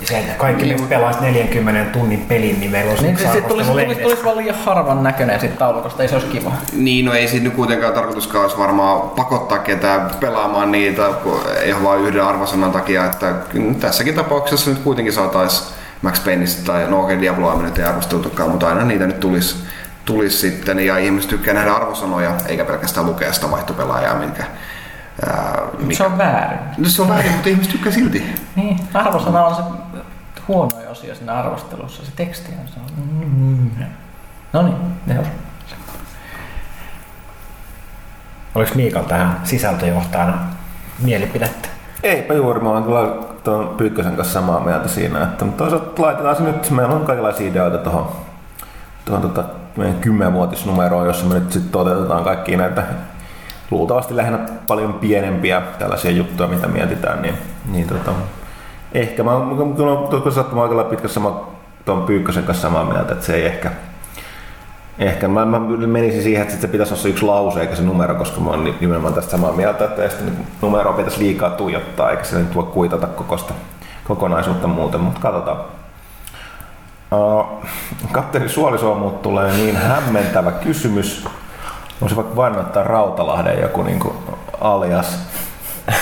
[0.03, 4.23] Se, kaikki niin, pelaisi 40 tunnin pelin, niin meillä olisi Niin, se tulisi, tulisi, tulisi
[4.23, 6.51] vaan liian harvan näköinen siitä taulukosta, ei se olisi kiva.
[6.73, 11.83] Niin, no ei siinä nyt kuitenkaan tarkoituskaan olisi varmaan pakottaa ketään pelaamaan niitä kun ihan
[11.83, 13.33] vain yhden arvosanan takia, että
[13.79, 18.49] tässäkin tapauksessa nyt kuitenkin saataisiin Max Payneista tai no okei, Diabloa me nyt ei arvosteltukaan,
[18.49, 19.63] mutta aina niitä nyt tulisi,
[20.05, 24.43] tulisi sitten ja ihmiset tykkää nähdä arvosanoja eikä pelkästään lukea sitä vaihtopelaajaa, minkä
[25.25, 26.59] ää, Se on väärin.
[26.77, 28.23] No, se on väärin, mutta ihmiset tykkää silti.
[28.55, 29.61] Niin, arvosana on se
[30.47, 33.87] huono osio siinä arvostelussa, se teksti on se on...
[34.53, 35.25] No niin, ne on.
[38.55, 40.39] Oliko Miikal tähän sisältöjohtajana
[40.99, 41.69] mielipidettä?
[42.03, 46.35] Eipä juuri, mä oon kyllä tuon Pyykkösen kanssa samaa mieltä siinä, että mutta toisaalta laitetaan
[46.35, 48.07] se nyt, meillä on kaikenlaisia ideoita tuohon
[49.05, 49.43] tuohon tota,
[49.77, 52.83] meidän kymmenvuotisnumeroon, jossa me nyt sitten toteutetaan kaikki näitä
[53.71, 57.35] luultavasti lähinnä paljon pienempiä tällaisia juttuja, mitä mietitään, niin,
[57.71, 58.11] niin tota,
[58.93, 59.23] ehkä.
[59.23, 59.75] Mä oon
[60.31, 61.47] sattumaan aika pitkässä sama
[61.85, 63.71] tuon Pyykkösen kanssa samaa mieltä, että se ei ehkä
[64.99, 68.15] Ehkä mä, mä menisin siihen, että se pitäisi olla se yksi lause eikä se numero,
[68.15, 70.23] koska mä oon nimenomaan tästä samaa mieltä, että ei sitä
[70.61, 73.53] numeroa pitäisi liikaa tuijottaa, eikä se nyt voi kuitata kokosta,
[74.03, 75.57] kokonaisuutta muuten, mutta katsotaan.
[77.11, 77.65] Uh,
[78.11, 81.25] kapteeni Suolisuomuut tulee niin hämmentävä kysymys.
[82.01, 84.13] Voisi vaikka vannottaa Rautalahden joku niin kuin
[84.61, 85.19] alias.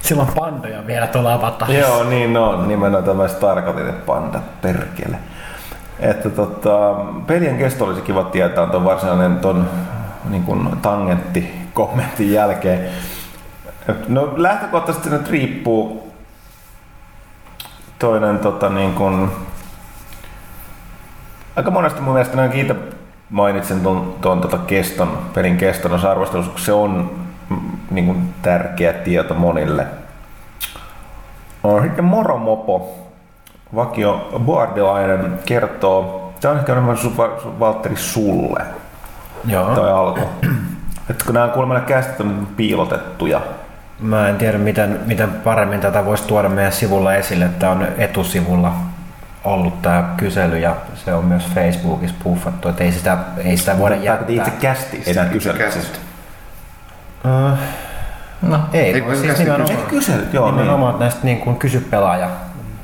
[0.00, 1.88] Sillä on pandoja vielä tuolla avatarissa.
[1.88, 2.68] Joo, niin on.
[2.68, 5.18] Nimenomaan tämmöiset tarkoitin, että panda, perkele.
[6.00, 6.94] Että tota,
[7.26, 9.68] pelien kesto olisi kiva tietää tuon varsinainen ton
[10.30, 12.88] niin kuin tangentti kommentin jälkeen.
[14.08, 16.12] No lähtökohtaisesti nyt riippuu
[17.98, 19.30] toinen tota, niin kuin,
[21.56, 22.74] aika monesti mun mielestä näin kiitä
[23.30, 27.10] mainitsen tuon, tuon tota keston, pelin keston osa arvostelussa, kun se on
[27.48, 27.56] mm,
[27.90, 29.86] niin kuin, tärkeä tieto monille.
[31.82, 33.07] Sitten Moromopo,
[33.74, 37.12] vakio boardilainen, kertoo, tämä on ehkä enemmän su,
[37.60, 38.60] Valtteri sulle,
[39.46, 39.74] Joo.
[39.74, 40.20] toi alku.
[41.10, 43.40] Että kun nämä kuulemma kästit on piilotettuja,
[44.00, 47.48] Mä en tiedä, miten, miten paremmin tätä voisi tuoda meidän sivulla esille.
[47.58, 48.72] Tämä on etusivulla
[49.44, 53.96] ollut tämä kysely ja se on myös Facebookissa puffattu, että ei sitä, ei sitä voida
[53.96, 54.26] jättää.
[54.28, 55.58] itse kästi sitä kyselyä.
[55.58, 55.98] Käsistä.
[57.26, 57.58] Äh,
[58.42, 60.50] No, ei, Ei, siis kästi nimenomaan, Ei kyselyt, joo.
[60.50, 61.00] nimenomaan niin.
[61.00, 62.28] näistä niin kuin kysy pelaaja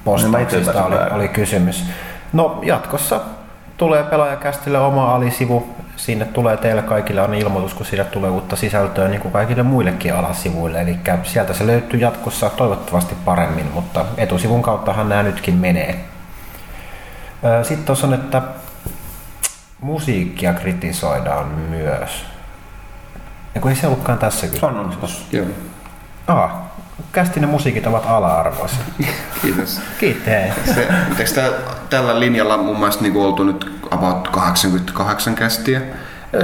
[0.04, 1.84] Niin, postauksista oli, oli kysymys.
[2.32, 3.20] No jatkossa
[3.76, 5.74] tulee pelaajakästille oma alisivu.
[5.96, 10.14] Sinne tulee teille kaikille on ilmoitus, kun sinne tulee uutta sisältöä, niin kuin kaikille muillekin
[10.14, 10.80] alasivuille.
[10.80, 16.04] Eli sieltä se löytyy jatkossa toivottavasti paremmin, mutta etusivun kauttahan nämä nytkin menee.
[17.62, 18.42] Sitten tuossa on, että
[19.80, 22.26] musiikkia kritisoidaan myös.
[23.54, 24.68] Ja kun ei se ollutkaan tässä kyllä.
[24.68, 25.24] On, on tossa.
[25.32, 25.46] Joo.
[26.26, 26.50] Ah,
[27.12, 28.78] kästi ne musiikit ovat ala-arvoisia.
[29.42, 29.80] Kiitos.
[30.00, 30.24] Kiitos.
[30.74, 30.88] Se,
[31.18, 31.50] eikö tää,
[31.90, 35.80] tällä linjalla mun mielestä niinku oltu nyt about 88 kästiä?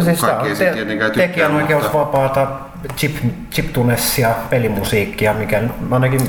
[0.04, 2.46] Siis Kaikki on ei te- tietenkään tykkää, tekijänoikeusvapaata
[2.96, 3.16] chip,
[3.50, 6.20] chiptunessia, pelimusiikkia, mikä ainakin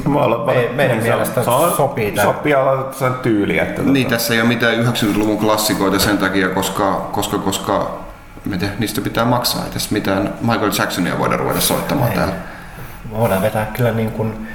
[0.46, 2.34] me, meidän niin, mielestä se on- sopii tähän.
[2.34, 3.60] Sopii olla sen tyyli.
[3.60, 7.92] Että Niin, tota, tässä ei ole mitään 90-luvun klassikoita sen takia, koska, koska, koska
[8.46, 9.66] miten, niistä pitää maksaa.
[9.66, 12.16] Ei tässä mitään Michael Jacksonia voida ruveta soittamaan Ei.
[12.18, 12.34] täällä.
[13.18, 14.48] Voidaan vetää kyllä niin kuin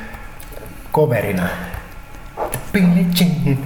[0.95, 1.43] coverina.
[2.73, 3.59] Billie Jean,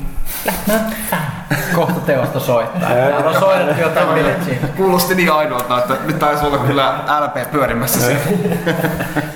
[1.74, 2.90] kohta teosta soittaa.
[2.90, 4.72] Täällä on soitettu jotain Billie Jean.
[4.76, 8.20] Kuulosti niin ainoalta, että nyt taisi olla kyllä LP pyörimässä siellä.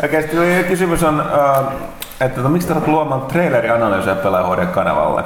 [0.03, 1.67] Oikeasti okay, kysymys on, äh,
[2.21, 5.25] että tota, miksi olette luomaan trailerianalyysiä pelaajahuodien kanavalle?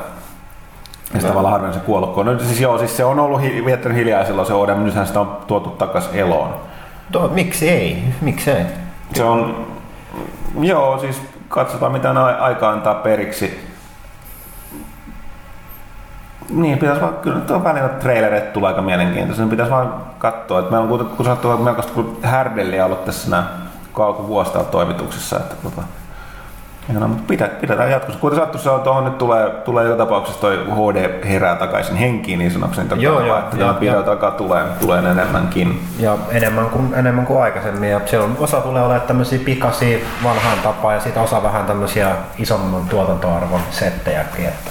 [1.14, 2.14] Ja sitä tavallaan harvemmin se kuollut.
[2.14, 5.06] kun- No, siis joo, siis se on ollut hi- viettänyt hiljaa silloin se ODM, nythän
[5.06, 6.54] sitä on tuotu takas eloon.
[7.12, 8.04] Tuo, miksi ei?
[8.20, 8.64] Miksi ei?
[9.14, 9.66] Se on,
[10.60, 13.68] joo, siis katsotaan mitä aika antaa periksi.
[16.50, 19.44] Niin, pitäisi vaan, kyllä tuo välillä trailerit tulee aika mielenkiintoisia.
[19.44, 21.92] Ne pitäisi vaan katsoa, että meillä on kuitenkin, kun sattuu melkoista
[22.22, 23.46] härdelliä ollut tässä nämä
[23.98, 25.82] alkuvuosi toimituksessa, että tota,
[26.90, 28.20] Ihan, mutta pidä, pidetään jatkossa.
[28.20, 32.38] Kuten sattuu, se on tuohon nyt tulee, tulee joka tapauksessa toi HD herää takaisin henkiin
[32.38, 32.88] niin sanokseni.
[32.88, 34.02] Joo, Joo, joo, että joo, joo.
[34.02, 35.82] takaa tulee, tulee enemmänkin.
[35.98, 37.90] Ja enemmän kuin, enemmän kuin aikaisemmin.
[37.90, 42.88] Ja on, osa tulee olemaan tämmöisiä pikaisia vanhaan tapaan ja sitten osa vähän tämmöisiä isomman
[42.88, 44.44] tuotantoarvon settejäkin.
[44.44, 44.70] Että.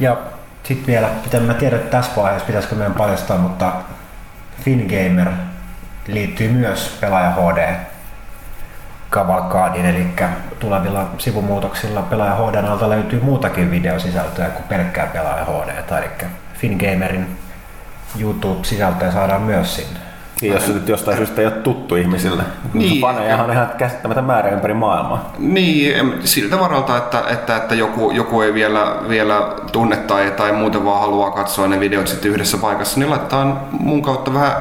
[0.00, 0.16] Ja
[0.62, 3.72] sitten vielä, mitä mä tiedän että tässä vaiheessa, pitäisikö meidän paljastaa, mutta
[4.60, 5.28] FinGamer
[6.06, 7.74] liittyy myös pelaaja HD
[9.14, 10.06] Cavalcadin, eli
[10.58, 17.38] tulevilla sivumuutoksilla pelaaja HD alta löytyy muutakin videosisältöä kuin pelkkää pelaaja HD, eli FinGamerin
[18.20, 20.03] YouTube-sisältöä saadaan myös sinne.
[20.40, 22.42] Niin, jos se nyt jostain syystä ei ole tuttu ihmisille.
[22.74, 22.90] Niin.
[22.90, 23.00] Niin.
[23.00, 25.32] Fanejahan on ihan käsittämätön määrä ympäri maailmaa.
[25.38, 29.34] Niin, siltä varalta, että, että, että joku, joku ei vielä, vielä
[29.72, 34.02] tunne tai, tai muuten vaan haluaa katsoa ne videot sitten yhdessä paikassa, niin laitetaan mun
[34.02, 34.56] kautta vähän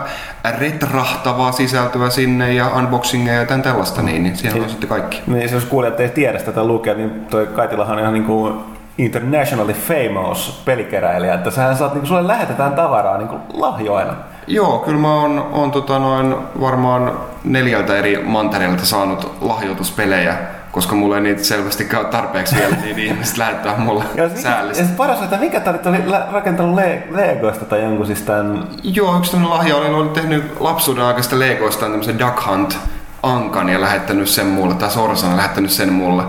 [0.59, 5.21] retrahtavaa sisältöä sinne ja unboxingeja ja tämän tällaista, niin, niin siellä on sitten kaikki.
[5.27, 8.53] Niin, jos kuulijat ei tiedä sitä tai lukea, niin toi Kaitilahan on ihan niin kuin
[8.97, 14.13] internationally famous pelikeräilijä, että sähän saat, niin kuin, sulle lähetetään tavaraa niin kuin lahjoina.
[14.47, 17.11] Joo, kyllä mä oon, oon tota noin varmaan
[17.43, 20.37] neljältä eri mantereilta saanut lahjoituspelejä,
[20.71, 24.41] koska mulla ei niitä selvästikään ole tarpeeksi vielä, niin ihmiset lähettää mulle Ja mikä, ja
[24.41, 24.83] säällistä.
[24.85, 25.97] se paras on, että mikä nyt oli
[26.31, 28.67] rakentanut le- Legoista tai jonkun siis tämän...
[28.83, 32.77] Joo, yksi tämmöinen lahja oli, oli tehnyt lapsuuden aikaista Legoistaan tämmöisen Duck Hunt
[33.23, 36.23] Ankan ja lähettänyt sen mulle, tai Sorsan ja lähettänyt sen mulle.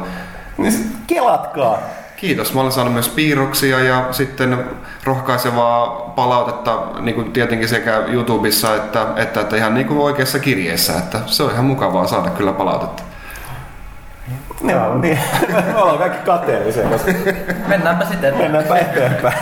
[0.59, 1.79] Niin kelatkaa!
[2.17, 2.55] Kiitos.
[2.55, 4.65] Mä olen saanut myös piirroksia ja sitten
[5.05, 10.93] rohkaisevaa palautetta niin kuin tietenkin sekä YouTubessa että, että, että ihan niin kuin oikeassa kirjeessä.
[10.99, 13.03] Että se on ihan mukavaa saada kyllä palautetta.
[14.61, 15.19] Niin, niin.
[15.67, 17.13] Me ollaan kaikki kateellisia, koska
[17.67, 18.37] Mennäänpä sitten.
[18.37, 19.39] mennäänpä eteenpäin.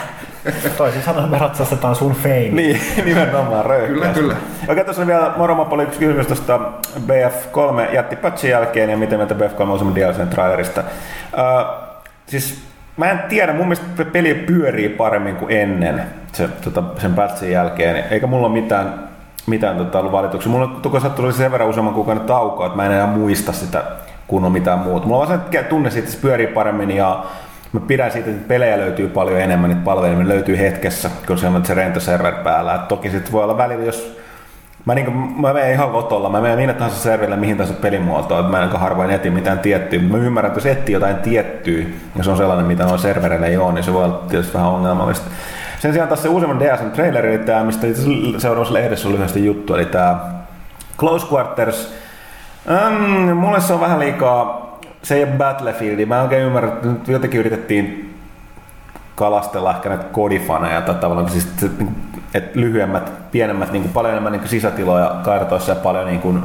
[0.76, 2.62] Toisin sanoen me ratsastetaan sun feimi.
[2.62, 4.20] Niin, nimenomaan röyhkeästi.
[4.20, 4.72] Kyllä, kyllä.
[4.72, 6.60] Okei, tuossa on vielä Moromapoli yksi kysymys tuosta
[7.06, 10.80] BF3 jätti patchin jälkeen ja miten mieltä BF3 on semmoinen DLCn trailerista.
[10.80, 11.91] Uh,
[12.32, 12.62] siis
[12.96, 16.02] mä en tiedä, mun mielestä peli pyörii paremmin kuin ennen
[16.32, 19.08] se, tota, sen patchin jälkeen, eikä mulla ole mitään,
[19.46, 20.52] mitään tota, ollut valituksia.
[20.52, 23.84] Mulla on tuli sen verran useamman kuukauden taukoa, että mä en enää muista sitä
[24.26, 25.06] kun on mitään muuta.
[25.06, 27.24] Mulla on vaan se tunne siitä, että se pyörii paremmin ja
[27.72, 31.64] Mä pidän siitä, että pelejä löytyy paljon enemmän, niitä palvelimia löytyy hetkessä, kun se on
[31.64, 32.74] se rentoserver päällä.
[32.74, 34.18] Et toki sitten voi olla välillä, jos
[34.84, 38.40] Mä, niin kuin, mä menen ihan lotolla, mä menen minne tahansa serverille mihin tahansa pelimuotoon,
[38.40, 39.98] että mä en harvoin eti mitään tiettyä.
[39.98, 41.84] Mä ymmärrän, että jos etsii jotain tiettyä,
[42.16, 44.68] ja se on sellainen, mitä noin servereille ei ole, niin se voi olla tietysti vähän
[44.68, 45.30] ongelmallista.
[45.78, 47.86] Sen sijaan taas se uusimman DSN traileri, tämä, mistä
[48.38, 50.20] seuraavassa lehdessä on lyhyesti juttu, eli tämä
[50.98, 51.94] Close Quarters.
[52.86, 54.62] Um, mulle se on vähän liikaa
[55.02, 56.06] se ei ole Battlefield.
[56.06, 56.72] Mä en oikein ymmärrä,
[57.06, 58.14] jotenkin yritettiin
[59.14, 61.48] kalastella ehkä näitä kodifaneja tai tavallaan siis,
[62.34, 66.42] että lyhyemmät, pienemmät, niin kuin paljon enemmän niin kuin sisätiloja kartoissa ja paljon niin kuin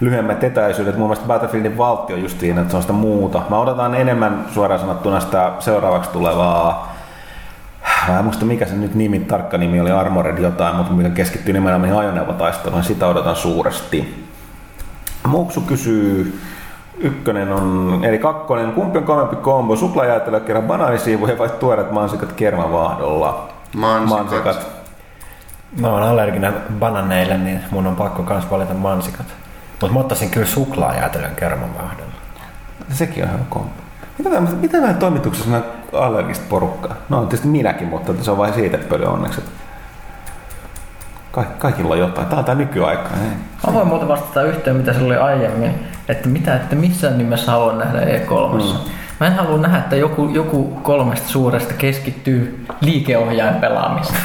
[0.00, 0.96] lyhyemmät etäisyydet.
[0.96, 3.42] Mun mielestä Battlefieldin valtio on just siinä, että se on sitä muuta.
[3.50, 6.98] Mä odotan enemmän suoraan sanottuna sitä seuraavaksi tulevaa
[8.08, 11.52] Mä en muista mikä se nyt nimi, tarkka nimi oli Armored jotain, mutta mikä keskittyy
[11.52, 14.28] nimenomaan mihin ajoneuvotaisteluun, sitä odotan suuresti.
[15.26, 16.40] Muksu kysyy,
[17.00, 23.48] Ykkönen on, eli kakkonen, kumpi on kovempi kombo, suklaajäätelö kerran banaanisiivuja vai tuoreet mansikat kermavaahdolla?
[23.76, 24.18] Mansikat.
[24.18, 24.77] mansikat.
[25.76, 29.26] Mä oon allerginen bananeille, niin mun on pakko kans valita mansikat.
[29.70, 32.12] Mutta mä ottaisin kyllä suklaajäätelön kermavaahdolla.
[32.90, 33.70] Sekin on hyvä kombo.
[34.18, 36.96] Mitä, tämmöistä, mitä näin toimituksessa on allergista porukkaa?
[37.08, 39.40] No tietysti minäkin, mutta se on vain siitä pöly onneksi.
[41.32, 42.26] Kaik, kaikilla on jotain.
[42.26, 43.02] Tämä on tämä nykyaika.
[43.02, 43.30] Ei.
[43.66, 45.74] Mä voin muuten vastata yhteen, mitä se oli aiemmin,
[46.08, 48.54] että mitä että missään nimessä haluan nähdä E3.
[48.54, 48.90] Mm.
[49.20, 54.20] Mä en halua nähdä, että joku, joku kolmesta suuresta keskittyy liikeohjaajan pelaamiseen.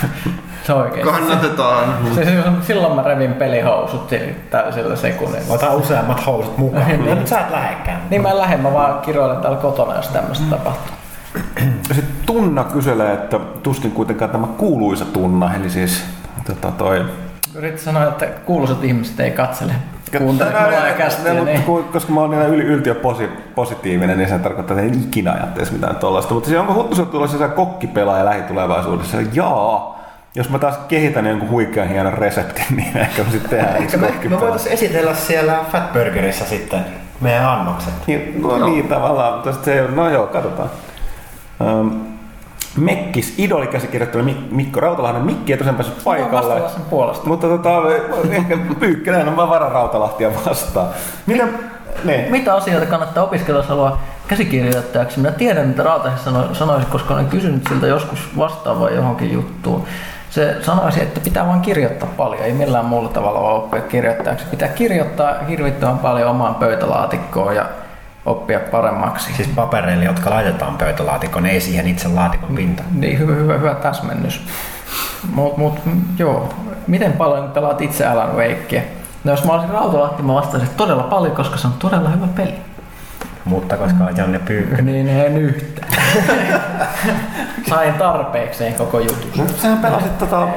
[0.64, 1.06] Se oikein.
[1.06, 1.98] Kannatetaan.
[2.16, 2.28] Se,
[2.62, 4.14] silloin mä revin pelihousut
[4.50, 5.54] täysillä sekunnilla.
[5.54, 6.88] Ota useammat housut mukaan.
[6.88, 7.06] Niin.
[7.06, 8.02] Nyt sä et lähekkään.
[8.10, 10.96] Niin mä lähden, mä vaan kiroilen täällä kotona, jos tämmöistä tapahtuu.
[11.88, 16.06] Sitten Tunna kyselee, että tuskin kuitenkaan tämä kuuluisa Tunna, eli siis
[16.46, 17.06] tota toi...
[17.56, 19.74] Yritin sanoa, että kuuluisat ihmiset ei katsele
[20.20, 24.18] kuuntele Tänään- mulla ja kästiä, niin mutta Koska mä oon niin yl, yltiö posi, positiivinen,
[24.18, 26.34] niin se tarkoittaa, että en ikinä ajattelisi mitään tuollaista.
[26.34, 29.18] Mutta se onko Huttuselta tulossa se kokkipelaaja lähitulevaisuudessa?
[29.34, 29.94] Jaa.
[30.36, 34.30] Jos mä taas kehitän jonkun huikean hienon reseptin, niin ehkä me sitten tehdään yksi Ehkä
[34.30, 36.86] me, me voitaisiin esitellä siellä Fatburgerissa sitten
[37.22, 37.94] meidän annokset.
[38.08, 39.42] Niin, no niin, tavallaan.
[39.42, 40.70] Tästä se, no joo, katsotaan.
[41.62, 42.13] Um,
[42.78, 45.22] Mekkis, idolikäsikirjoittelija Mik- Mikko Rautalahden.
[45.22, 46.70] Mikki ei tosiaan päässyt paikalle.
[46.70, 47.28] sen puolesta.
[47.28, 47.70] Mutta tota,
[48.32, 50.88] ehkä Pyykkönen on vaan vara Rautalahtia vastaan.
[51.26, 51.60] Miten,
[52.04, 55.20] ne, Mitä asioita kannattaa opiskella, jos haluaa käsikirjoittajaksi?
[55.20, 59.84] Minä tiedän, mitä Rautahes sano, sanoisi, koska olen kysynyt siltä joskus vastaavaa johonkin juttuun.
[60.30, 64.46] Se sanoisi, että pitää vain kirjoittaa paljon, ei millään muulla tavalla voi oppia kirjoittajaksi.
[64.52, 67.66] Pitää kirjoittaa hirvittävän paljon omaan pöytälaatikkoon ja
[68.26, 69.34] oppia paremmaksi.
[69.34, 72.90] Siis papereille, jotka laitetaan pöytälaatikkoon, ei siihen itse laatikon pintaan.
[72.92, 74.42] Niin, hyvä, hyvä, hyvä täsmennys.
[75.34, 75.80] Mut, mut,
[76.18, 76.54] joo,
[76.88, 78.82] miten paljon pelaat itse Alan Wakea?
[79.24, 82.28] No jos mä olisin Rautalahti, mä vastaisin, että todella paljon, koska se on todella hyvä
[82.28, 82.54] peli.
[83.46, 84.86] Mutta koska on Janne Pyykkönen.
[84.86, 85.90] Niin en yhtään.
[87.70, 89.32] Sain tarpeekseen koko jutun.
[89.38, 90.48] no, sähän pelasit tota,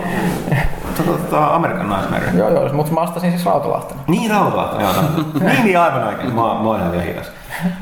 [1.40, 2.30] tota, Amerikan naismeriä.
[2.34, 4.00] Joo, joo, mutta mä vastasin siis Rautalahtena.
[4.06, 4.92] Niin, Rautalahti, joo.
[5.48, 6.28] niin, niin, aivan oikein.
[6.34, 7.30] Mä, mä oon ihan hidas.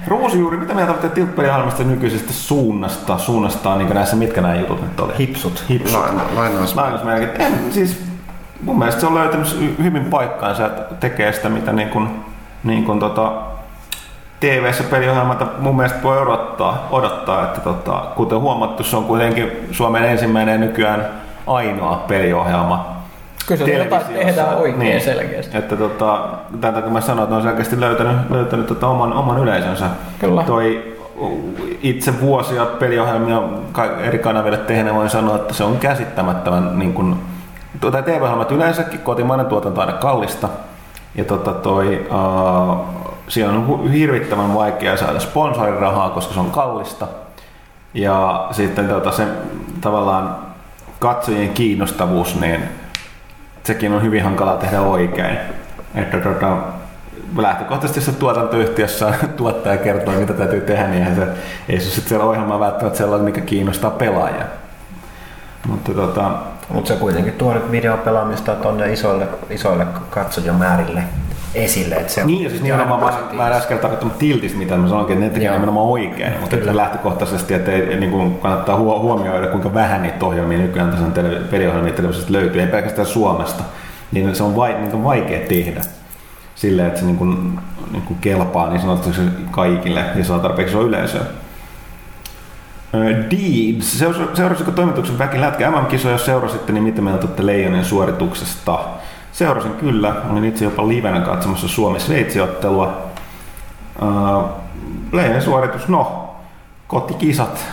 [0.06, 3.18] Ruusujuuri, mitä mieltä olette tilppelihjelmasta nykyisestä suunnasta?
[3.18, 5.12] Suunnasta, niin näissä, mitkä nämä jutut nyt oli?
[5.18, 5.64] Hipsut.
[5.70, 6.01] Hipsut.
[6.01, 6.76] Lain- Lainaus.
[6.76, 7.40] Lainausmerkit.
[7.40, 8.05] En, siis
[8.62, 12.24] mun mielestä se on löytänyt hy- hyvin paikkaansa, että tekee sitä, mitä niin kuin,
[12.64, 13.32] niin kuin tota,
[14.40, 20.05] TV-ssä peliohjelmalta mun mielestä voi odottaa, odottaa että tota, kuten huomattu, se on kuitenkin Suomen
[20.05, 21.06] ensimmäinen nykyään
[21.47, 23.03] ainoa peliohjelma.
[23.47, 25.59] Kyllä se tehdään oikein selkeästi.
[25.59, 26.29] Että tota,
[26.61, 29.87] tämän takia mä sanoin, että on selkeästi löytänyt, löytänyt tota oman, oman yleisönsä.
[30.19, 30.43] Kyllä.
[30.43, 30.95] Toi
[31.83, 33.43] itse vuosia peliohjelmia
[34.03, 37.16] eri kanaville tehneen voin sanoa, että se on käsittämättömän niin kuin,
[37.81, 40.49] tai TV-ohjelmat yleensäkin, kotimainen tuotanto on aina kallista.
[41.15, 42.85] Ja tota toi, uh,
[43.29, 47.07] siinä on hirvittävän vaikea saada sponsorirahaa, koska se on kallista.
[47.95, 49.27] Ja sitten tota, se
[49.81, 50.37] tavallaan
[50.99, 52.69] katsojien kiinnostavuus, niin
[53.66, 55.39] sekin on hyvin hankalaa tehdä oikein.
[55.95, 56.57] Että tota,
[57.36, 61.27] lähtökohtaisesti se tuotantoyhtiössä tuottaja kertoo, mitä täytyy tehdä, niin eihän se,
[61.69, 64.49] ei se sitten siellä ohjelma välttämättä sellainen, mikä kiinnostaa pelaajaa.
[65.66, 66.31] Mutta tota,
[66.69, 71.03] Mutta se kuitenkin tuo videopelaamista tuonne isoille, isoille katsojamäärille.
[71.55, 71.94] Esille.
[71.94, 74.89] Että se on Niin, ja siis nimenomaan mä, mä en äsken tarkoittanut tiltistä, mitä mä
[74.89, 75.55] sanoinkin, että ne tekee Joo.
[75.55, 80.26] nimenomaan oikein, mutta että lähtökohtaisesti, että ei, niin kuin kannattaa huo- huomioida, kuinka vähän niitä
[80.26, 83.64] ohjelmia nykyään tele, peliohjelmia televisiosta löytyy, ei pelkästään Suomesta,
[84.12, 85.81] niin se on, vai, niin on vaikea tehdä
[86.55, 87.59] silleen, että se niin kuin,
[87.93, 91.22] niin kuin kelpaa niin sanotusti kaikille ja saa tarpeeksi yleisöä.
[93.31, 93.98] Deeds.
[93.98, 96.14] Seura- Seurasiko toimituksen väki lätkä MM-kisoja?
[96.14, 98.78] Jos seurasitte, niin mitä mieltä olette Leijonien suorituksesta?
[99.35, 100.15] Seurasin kyllä.
[100.31, 102.97] Olin itse jopa livenä katsomassa Suomi-Sveitsi-ottelua.
[104.02, 104.06] Ö,
[105.12, 106.31] Leijonien suoritus, no,
[106.89, 107.66] kotikisat.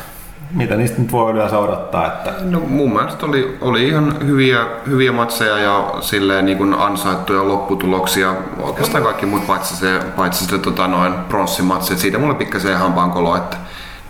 [0.51, 2.07] Mitä niistä nyt voi yleensä odottaa?
[2.07, 7.47] Että No mun mielestä oli, oli ihan hyviä, hyviä matseja ja silleen niin kuin ansaittuja
[7.47, 8.35] lopputuloksia.
[8.61, 11.97] Oikeastaan kaikki muut paitsi se, paitsi se tota, noin pronssimatsi.
[11.97, 13.57] Siitä mulle pikkasen hampaankolo, että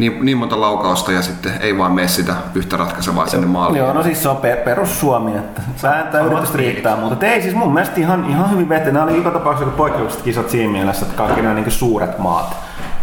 [0.02, 3.80] niin, niin monta laukausta ja sitten ei vaan mene sitä yhtä ratkaisevaa sinne maaliin.
[3.80, 7.56] Joo, no siis se on per, perus Suomi, että sääntää yritystä riittää, mutta ei siis
[7.56, 8.91] mun mielestä ihan, ihan hyvin veti.
[8.91, 12.56] Nämä oli joka tapauksessa aika poikkeukselliset kisat siinä mielessä, että kaikki nämä niin suuret maat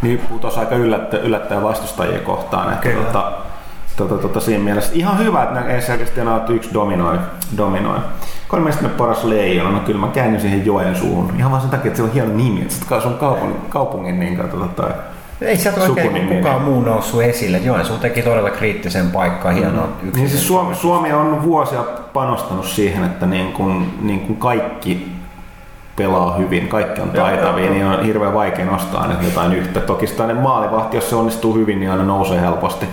[0.02, 2.72] niin putosi aika yllättä, yllättäen vastustajia kohtaan.
[2.72, 3.04] Että Kyllä.
[3.04, 3.32] tota,
[3.96, 7.18] tota, tota, siinä mielessä ihan hyvä, että nämä ei selkeästi enää että yksi dominoi.
[7.56, 7.98] dominoi.
[8.48, 11.32] Kolmesta paras leijona, no kyllä mä käännyin siihen joen suuhun.
[11.38, 14.36] Ihan vaan sen takia, että se on hieno nimi, että se on kaupungin, kaupungin niin
[14.36, 14.88] kuin, tota,
[15.40, 16.36] Ei sieltä oikein Sukunimi.
[16.36, 17.58] kukaan muu noussut esille.
[17.58, 20.10] Joensuu teki todella kriittisen paikkaa, hienoa mm.
[20.14, 25.12] Niin siis Suomi, Suomi on vuosia panostanut siihen, että niin kun, niin kun kaikki
[25.96, 29.80] pelaa hyvin, kaikki on taitavia, niin on hirveän vaikea nostaa aina jotain yhtä.
[29.80, 32.86] Toki sitä maalivahti, jos se onnistuu hyvin, niin aina nousee helposti,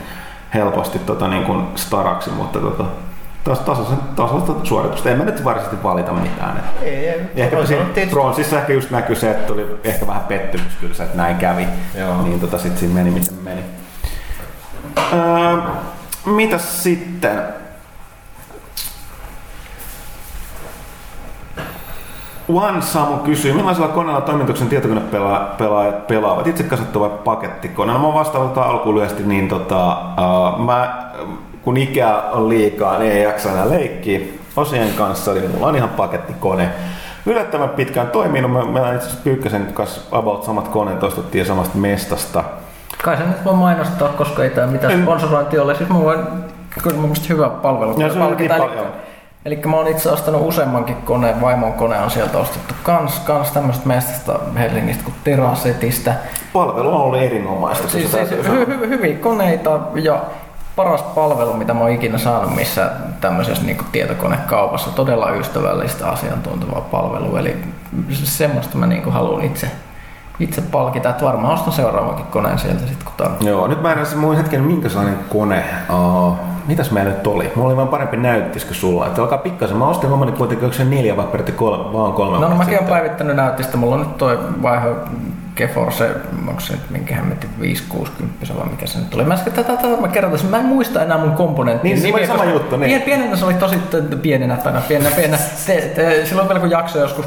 [0.53, 2.85] helposti tota, niin kuin staraksi, mutta tota,
[3.53, 5.09] tasaisen, tasaista suoritusta.
[5.09, 6.63] En mä nyt varsinaisesti valita mitään.
[6.81, 7.21] Ei, ei.
[7.35, 11.03] Ehkä siinä tietysti- bronsissa ehkä just näkyy se, että tuli ehkä vähän pettymys kyllä se,
[11.03, 11.67] että näin kävi.
[11.99, 12.21] Joo.
[12.21, 13.61] Niin tota sit siinä meni miten meni.
[15.13, 15.57] Öö,
[16.25, 17.41] mitäs sitten?
[22.49, 26.47] One Samu kysyy, millaisella koneella toimituksen tietokonepelaajat pelaavat?
[26.47, 28.01] Itse kasattu vai pakettikoneella?
[28.01, 31.05] Mä vastaan alkuun lyhyesti, niin tota, uh, mä,
[31.65, 34.19] kun ikää on liikaa, niin ei jaksa enää leikkiä
[34.55, 36.69] osien kanssa, eli mulla on ihan pakettikone.
[37.25, 38.51] Yllättävän pitkään toiminut.
[38.51, 42.43] Me- Meillä on itse asiassa Pyykkäsen kanssa about samat koneet, ostettiin samasta mestasta.
[43.03, 45.75] Kai se nyt voi mainostaa, koska ei tämä mitään sponsorointia ole.
[45.75, 46.27] Siis mulla on
[46.83, 48.01] kyllä mun mielestä hyvä palvelu.
[48.01, 48.85] Ja se on niin paljon.
[49.45, 53.87] eli mä oon itse ostanut useammankin koneen, vaimon kone on sieltä ostettu kans, kans tämmöistä
[53.87, 56.13] mestasta Helsingistä kuin Terasetistä.
[56.53, 57.87] Palvelu on ollut erinomaista.
[57.87, 60.21] Siis, siis hy, hy, hyviä koneita ja
[60.75, 62.91] paras palvelu, mitä mä oon ikinä saanut missä
[63.21, 64.89] tämmöisessä niin tietokonekaupassa.
[64.89, 67.39] Todella ystävällistä asiantuntevaa palvelua.
[67.39, 67.57] Eli
[68.23, 69.71] semmoista mä niin haluan itse,
[70.39, 71.09] itse palkita.
[71.09, 74.37] Että varmaan ostan seuraavankin koneen sieltä sitten, kun on Joo, nyt mä en edes muun
[74.37, 75.63] hetken minkälainen kone.
[75.93, 76.33] Uh,
[76.67, 77.51] mitäs meillä nyt oli?
[77.55, 79.07] Mulla oli vaan parempi näyttis kuin sulla.
[79.07, 79.77] Että alkaa pikkasen.
[79.77, 82.77] Mä ostin omani kuitenkin, onko se neljä vai peräti kolme, vaan kolme No, no mäkin
[82.77, 83.77] olen päivittänyt näyttistä.
[83.77, 84.89] Mulla on nyt toi vaihe
[85.55, 86.09] GeForce,
[86.47, 89.23] onko se nyt minkä hemmetin 560 vai mikä se nyt oli.
[89.23, 92.13] Mä, äsken, tätä, tätä, mä kerron tässä, mä en muista enää mun komponenttien Niin, se
[92.13, 92.89] oli sama juttu, niin.
[92.89, 93.79] Pien, pienenä se oli tosi
[94.21, 95.37] pienenä, tai pienenä, pienenä.
[95.67, 97.25] Te, te, silloin vielä kun jakso joskus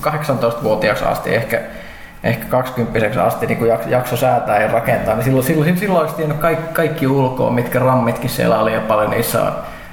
[0.00, 1.60] 18-vuotiaaksi asti, ehkä
[2.26, 6.16] ehkä 20 asti niin kun jak- jakso säätää ja rakentaa, niin silloin, silloin, silloin olisi
[6.16, 9.52] tiennyt kaikki, kaikki ulkoa, mitkä rammitkin siellä oli ja paljon niissä on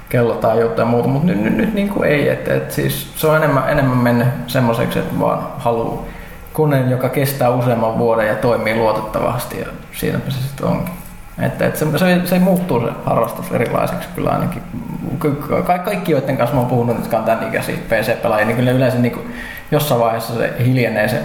[0.10, 2.30] kellotaajuutta ja muuta, mutta nyt, nyt, nyt niin kuin ei.
[2.30, 6.03] Et, et siis se on enemmän, enemmän mennyt semmoiseksi, että vaan haluaa
[6.53, 10.93] koneen, joka kestää useamman vuoden ja toimii luotettavasti ja siinäpä se sitten onkin.
[11.41, 14.61] Että, et se, se, se muuttuu se harrastus erilaiseksi kyllä ainakin.
[15.65, 18.97] Ka- kaikki, joiden kanssa mä oon puhunut, jotka on tämän ikäisiä PC-pelaajia, niin kyllä yleensä
[18.97, 19.34] niin kuin
[19.72, 21.22] jossain vaiheessa se hiljenee se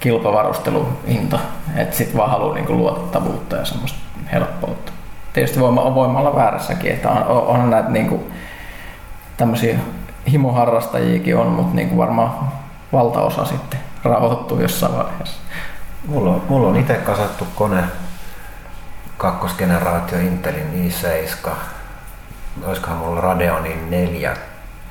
[0.00, 1.38] kilpavarusteluhinta.
[1.76, 3.98] Että sit vaan haluaa niin kuin luotettavuutta ja semmoista
[4.32, 4.92] helppoutta.
[5.32, 8.32] Tietysti voima, on voima olla väärässäkin, että on, on, on näitä niin kuin
[9.36, 9.78] tämmöisiä
[10.30, 12.30] himoharrastajiakin on, mutta niin kuin varmaan
[12.92, 15.40] valtaosa sitten rauhoittuu jossain vaiheessa.
[16.06, 17.84] Mulla on, mulla on itse kasattu kone,
[19.16, 21.50] kakkosgeneraatio Intelin i7.
[22.66, 24.36] Olisikohan mulla Radeonin 4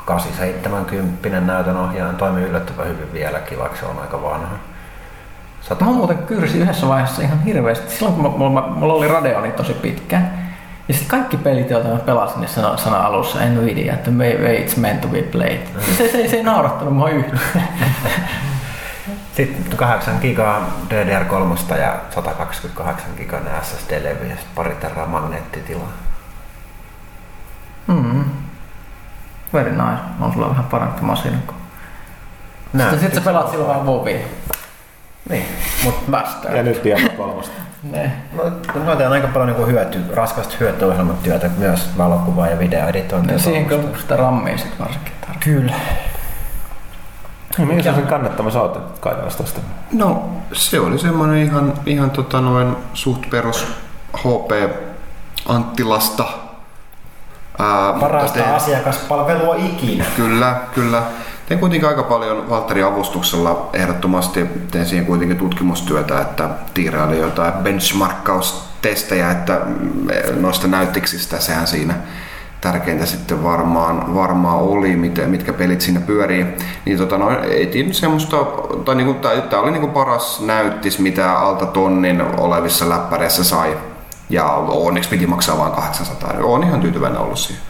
[0.06, 4.56] 870 näytön ohjaajan toimii yllättävän hyvin vieläkin, vaikka se on aika vanha.
[5.70, 5.86] Sata...
[5.86, 7.96] Mä muuten kyrsin yhdessä vaiheessa ihan hirveästi.
[7.96, 10.50] Silloin kun mulla, mulla oli Radeoni tosi pitkään.
[10.88, 14.80] Ja sitten kaikki pelit, joita mä pelasin, niin sana, sana alussa Nvidia, että may, it's
[14.80, 15.62] meant to be played.
[15.98, 17.42] Se, se, se ei naurattanut mua yhtään.
[19.38, 25.92] Sitten 8 gigaa DDR3 ja 128 gigan SSD-levy ja sitten pari terraa magneettitilaa.
[27.88, 28.24] Mm.
[29.54, 30.02] Very nice.
[30.20, 31.38] On sulla vähän parempi masina.
[32.72, 34.20] Sitten, sitten sä pelaat silloin vaan Vovia.
[35.30, 35.46] Niin.
[35.84, 36.56] Mut bastard.
[36.56, 37.52] Ja nyt Diablo kolmosta.
[37.84, 38.12] Ne.
[38.34, 38.44] No,
[38.86, 43.34] mä teen aika paljon niin hyöty, raskasta hyötyohjelmatyötä myös valokuvaa ja videoeditointia.
[43.36, 45.54] Ja siihen kyllä sitä rammia sit varsinkin tarvitsee.
[45.54, 45.74] Kyllä.
[47.58, 48.50] Mikä sen kannattava
[49.00, 49.62] Kaitalasta tosta?
[49.92, 53.68] No, se oli semmoinen ihan, ihan tota noin suht perus
[54.18, 54.52] HP
[55.46, 56.24] Anttilasta.
[57.60, 60.06] Ää, Parasta teen- asiakaspalvelua ikinä.
[60.16, 61.02] Kyllä, kyllä.
[61.48, 64.46] Tein kuitenkin aika paljon Valtterin avustuksella ehdottomasti.
[64.72, 70.08] Teen siihen kuitenkin tutkimustyötä, että tiirailin jotain benchmarkkaustestejä, että mm,
[70.42, 71.94] noista näyttiksistä sehän siinä
[72.62, 76.46] tärkeintä sitten varmaan, varmaan oli, miten, mitkä pelit siinä pyörii.
[76.86, 78.38] Niin tota, no, etin semmoista,
[78.86, 79.14] tai niinku,
[79.50, 83.78] tämä oli niinku paras näyttis, mitä alta tonnin olevissa läppäreissä sai.
[84.30, 86.34] Ja onneksi piti maksaa vain 800.
[86.44, 87.64] Olen ihan tyytyväinen ollut siihen.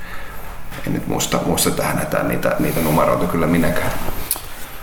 [0.87, 3.91] En nyt muista, muista tähän hätään niitä, niitä numeroita kyllä minäkään.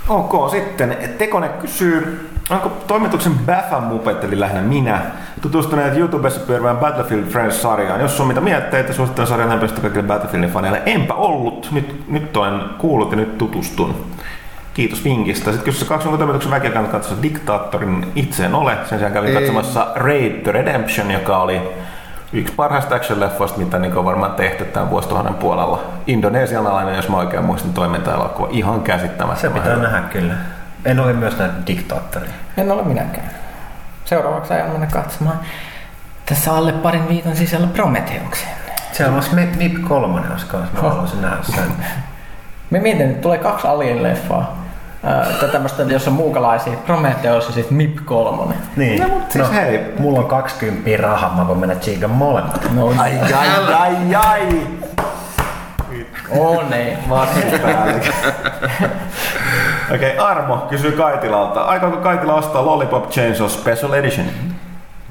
[0.09, 5.01] Ok, sitten Tekone kysyy, onko toimituksen Baffan Muppet, eli lähinnä minä,
[5.41, 8.01] tutustuneet YouTubessa pyörivään Battlefield Friends-sarjaan?
[8.01, 10.83] Jos on mitä mietteitä, suosittelen sarjan lämpöistä kaikille Battlefieldin faneille.
[10.87, 14.16] Enpä ollut, nyt, nyt olen kuullut ja nyt tutustun.
[14.77, 15.45] Kiitos vinkistä.
[15.45, 18.77] Sitten kysyssä kaksi onko toimituksen väkeä kannattaa katsoa Diktaattorin itse en ole.
[18.89, 19.35] Sen sijaan kävin Ei.
[19.35, 21.61] katsomassa Raid the Redemption, joka oli
[22.33, 25.83] yksi parhaista action-leffoista, mitä niin on varmaan tehty tämän vuosituhannen puolella.
[26.07, 28.49] Indonesialainen, jos mä oikein muistan, toiminta-elokuva.
[28.51, 30.35] Ihan Se käsittämättömän pitää nähdä kyllä.
[30.85, 32.31] En ole myös nähnyt diktaattoria.
[32.57, 33.31] En ole minäkään.
[34.05, 35.41] Seuraavaksi aion mennä katsomaan
[36.27, 38.49] tässä alle parin viikon sisällä Prometheuksen.
[38.93, 41.65] Se on myös MIP- MIP 3, koska mä haluaisin nähdä sen.
[42.71, 44.41] Me mietin, että tulee kaksi Alien-leffaa.
[44.41, 44.66] Ää,
[45.41, 46.73] Tai tämmöistä, jossa on muukalaisia.
[46.87, 48.55] Prometheus ja sitten MIP 3.
[48.77, 49.03] Niin.
[49.03, 49.95] No, mut siis hei.
[49.99, 52.69] Mulla on 20 rahaa, mä voin mennä chiikan molemmat.
[52.75, 54.49] No, Ai, ai, ai, ai.
[56.39, 56.97] on ei.
[59.95, 61.61] Okei, okay, Armo kysyy Kaitilalta.
[61.63, 64.27] Aikooko Kaitila ostaa Lollipop Chainsaw Special Edition?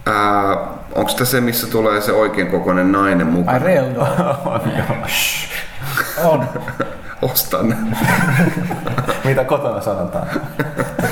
[0.06, 0.58] Ää,
[0.96, 3.62] onko tämä se, missä tulee se oikein kokoinen nainen Ai mukaan?
[3.62, 4.96] real joo.
[5.08, 5.50] Shh.
[6.26, 6.50] On.
[7.31, 7.77] Ostan.
[9.26, 10.27] Mitä kotona sanotaan?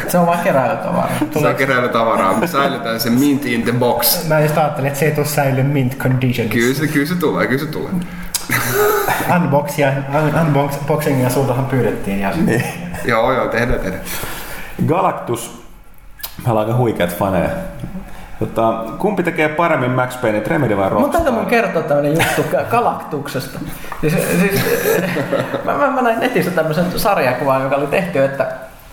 [0.08, 1.10] Se on vaan keräilytavara.
[1.42, 2.34] Saa keräillä tavaraa.
[2.38, 4.28] Me säilytään se mint in the box.
[4.28, 6.54] Mä just ajattelin, että se ei tule säilyä mint conditionissa.
[6.60, 7.92] Kyllä se, kyllä se tulee, kyllä se tulee.
[9.36, 12.20] Unboxia, un- unboxingia sultahan pyydettiin.
[12.20, 12.64] Ja Niin.
[13.06, 14.04] Joo, joo, tehdään, tehdään.
[14.88, 15.64] Galactus.
[16.46, 17.50] Meillä on aika huikeat faneja.
[18.46, 21.32] Tota, kumpi tekee paremmin Max Payne, Remedy vai Rockstar?
[21.32, 23.60] mun kertoa tämmönen juttu Ka- Galaktuksesta.
[24.02, 24.62] Siis, siis,
[25.66, 28.52] mä, mä, mä näin netissä tämmöisen sarjakuvan, joka oli tehty, että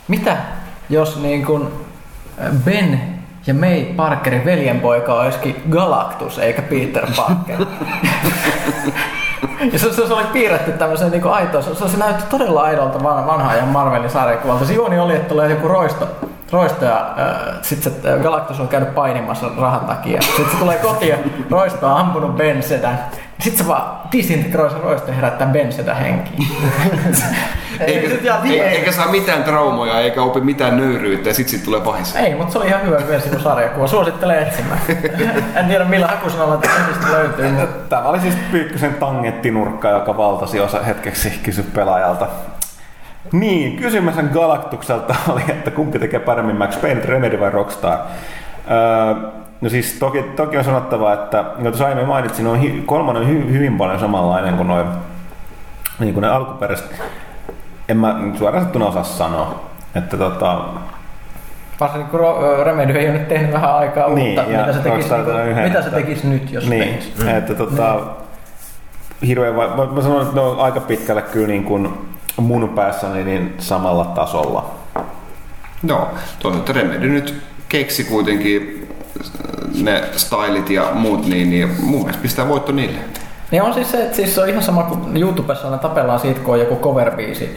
[0.09, 0.37] mitä
[0.91, 1.73] jos niin kun
[2.65, 3.01] Ben
[3.47, 7.67] ja May Parkerin veljenpoika olisikin Galactus eikä Peter Parker.
[9.73, 13.27] Ja se, se, se oli piirretty tämmöiseen niin aitoon, se, se näytti todella aidolta van,
[13.27, 14.65] vanhaa ja Marvelin sarjakuvalta.
[14.65, 16.09] Se juoni oli, että tulee joku roisto,
[16.53, 20.23] roisto ja äh, sitten se äh, Galactus on käynyt painimassa rahan takia.
[20.23, 21.17] Sitten se tulee kotiin ja
[21.51, 22.99] roisto on ampunut Ben sedän.
[23.41, 26.49] Sitten se vaan disintegroi se roisto ja herättää Ben sedän henkiin.
[27.81, 31.65] Eikä, Sit eikä, vie- eikä saa mitään traumoja, eikä opi mitään nöyryyttä ja sit siitä
[31.65, 32.17] tulee pahis.
[32.17, 33.87] Ei, mutta se oli ihan hyvä versio sarjakuva.
[33.87, 34.81] Suosittelen etsimään.
[35.57, 40.83] en tiedä millä hakusanalla tästä löytyy, mutta Tämä oli siis Pyykkösen tangettinurkka, joka valtasi osa
[40.83, 42.27] hetkeksi kysy pelaajalta.
[43.33, 47.99] Niin, kysymys Galaktukselta oli, että kumpi tekee paremmin Max Payne, Remedy vai Rockstar?
[48.71, 49.31] Öö,
[49.61, 53.23] no siis toki, toki on sanottava, että niin kuin tuossa aiemmin mainitsin, on hi, kolmonen
[53.23, 54.87] on hy, hyvin paljon samanlainen kuin noin
[55.99, 57.03] niin kuin ne alkuperäiset.
[57.89, 59.61] En mä suoraan sanottuna osaa sanoa.
[59.95, 60.61] Että tota,
[61.81, 62.21] varsinkin kun
[62.65, 65.25] Remedy ei ole nyt tehnyt vähän aikaa uutta, Niin, ja mitä, se tekisi, niin on
[65.25, 67.23] kuin, yhden, mitä se tekisi nyt, jos niin, tekisi.
[67.23, 67.29] mm.
[67.29, 68.01] että tota,
[69.27, 71.89] hirveän vai, mä, mä sanon, että ne on aika pitkälle kyllä niin kuin
[72.37, 74.71] mun päässäni niin samalla tasolla.
[75.83, 76.09] No,
[76.57, 78.89] että Remedy nyt keksi kuitenkin
[79.83, 82.99] ne stylit ja muut, niin, niin mun mielestä pistää voitto niille.
[83.51, 86.41] Niin on siis se, että siis se on ihan sama kuin YouTubessa aina tapellaan siitä,
[86.41, 87.49] kun on joku cover-biisi,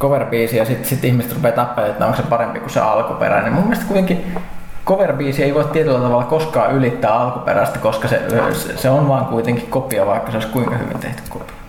[0.00, 3.52] cover-biisi ja sitten sit ihmiset rupeaa tappelemaan, että onko se parempi kuin se alkuperäinen.
[3.52, 4.34] Mun mielestä kuitenkin
[4.86, 8.22] cover-biisi ei voi tietyllä tavalla koskaan ylittää alkuperäistä, koska se,
[8.52, 11.59] se, se on vaan kuitenkin kopio, vaikka se olisi kuinka hyvin tehty kopio.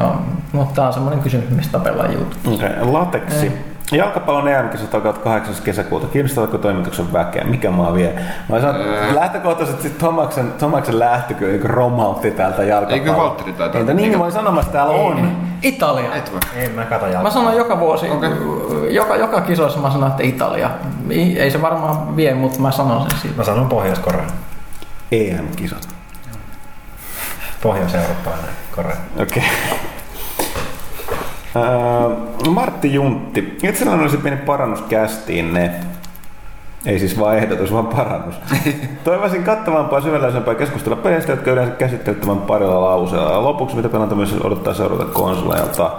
[0.00, 0.18] On,
[0.52, 2.66] mutta tämä on semmoinen kysymys, mistä tapellaan YouTubessa.
[2.66, 2.92] Okay.
[2.92, 3.52] Lateksi.
[3.92, 5.54] Jalkapallon EM-kisat alkavat 8.
[5.64, 6.06] kesäkuuta.
[6.06, 7.44] Kiinnostavatko toimituksen väkeä?
[7.44, 8.14] Mikä maa vie?
[8.48, 9.14] Mä sanon, Ää.
[9.14, 13.06] lähtökohtaisesti Tomaksen, Tomaksen lähtö kyllä niin romautti täältä jalkapallon.
[13.08, 15.36] Eikö Valtteri taitaa- Niitä, niin, mä olin sanomassa, että täällä on.
[15.62, 16.14] Italia.
[16.14, 16.40] Et vai?
[16.62, 17.30] ei mä kato Mä jalkaa.
[17.32, 18.30] sanon joka vuosi, Okei.
[18.94, 20.70] joka, joka kisoissa mä sanon, että Italia.
[21.10, 23.36] Ei, ei se varmaan vie, mutta mä sanon sen siitä.
[23.36, 24.24] Mä sanon Pohjois-Korea.
[25.12, 25.88] EM-kisat.
[27.62, 28.96] Pohjois-Eurooppalainen Korea.
[29.18, 29.42] Okei.
[31.54, 32.52] Okay.
[32.52, 33.58] Martti Juntti.
[33.62, 35.70] Itselläni olisi pieni parannus kästiinne.
[36.86, 38.34] Ei siis vaan ehdotus, vaan parannus.
[39.04, 43.32] Toivoisin kattavampaa syvällisempää keskustella peleistä, jotka yleensä käsittelevät tämän parilla lauseella.
[43.32, 45.90] Ja lopuksi mitä pelanta myös odottaa seurata konsoleilta.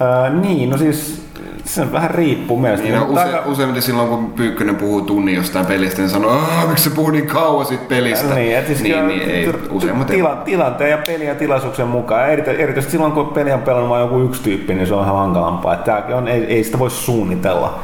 [0.00, 1.28] Ää, niin, no siis
[1.64, 2.90] se vähän riippuu mielestäni.
[2.90, 6.68] Niin, no, use, aika- useimmiten silloin, kun Pyykkönen puhuu tunnin jostain pelistä, niin sanoo, aah,
[6.68, 8.34] miksi se puhuu niin kauan siitä pelistä.
[8.34, 10.16] Niin, et siis niin, niin ei, useimmat ei.
[10.16, 12.30] tila, tilanteen ja pelin ja tilaisuuksien mukaan.
[12.30, 15.16] Erity, erityisesti silloin, kun peli on pelannut vain joku yksi tyyppi, niin se on ihan
[15.16, 15.74] hankalampaa.
[15.74, 17.78] Että tämäkin on, ei, ei sitä voi suunnitella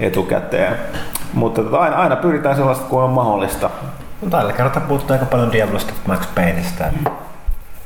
[0.00, 0.74] etukäteen.
[1.32, 3.70] Mutta tota, aina, aina pyritään sellaista, kuin on mahdollista.
[4.22, 6.84] No, tällä kertaa puhuttu aika paljon Diablosta Max Payneistä.
[7.04, 7.10] Ja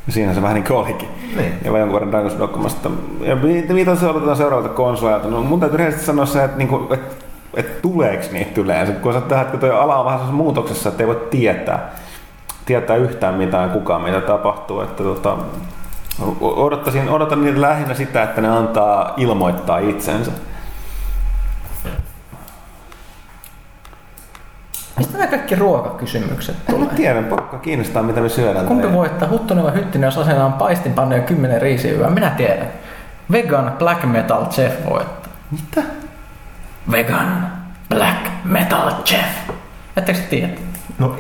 [0.09, 1.09] Siinä se vähän niin kuin olikin.
[1.37, 1.53] Niin.
[1.65, 2.91] Ja vai jonkun verran Dragon's Dogmasta.
[3.21, 5.29] Ja mi- mitä se odotetaan seuraavalta konsoleilta?
[5.29, 7.15] No mun täytyy rehellisesti sanoa se, että, niinku, että,
[7.55, 8.93] että tuleeko niitä yleensä.
[8.93, 11.91] Kun sä tähän, että tuo ala on vähän sellaisessa muutoksessa, että ei voi tietää,
[12.67, 14.81] tietää yhtään mitään kukaan mitä tapahtuu.
[14.81, 15.37] Että, tota,
[16.41, 20.33] odottaisin, odotan niitä lähinnä sitä, että ne antaa ilmoittaa itsensä.
[24.99, 26.95] Mistä nämä kaikki ruokakysymykset En mä tulee?
[26.97, 28.67] tiedä, pakko kiinnostaa mitä me syödään.
[28.67, 32.11] Kumpi tai- voittaa Huttunen vai Hyttinen, jos asenaan paistinpannu ja kymmenen riisiyvää?
[32.11, 32.67] Minä tiedän.
[33.33, 35.33] Vegan Black Metal Chef voittaa.
[35.51, 35.83] Mitä?
[36.91, 37.53] Vegan
[37.89, 39.25] Black Metal Chef.
[39.97, 40.49] Ettekö te tiedä?
[40.99, 41.17] No,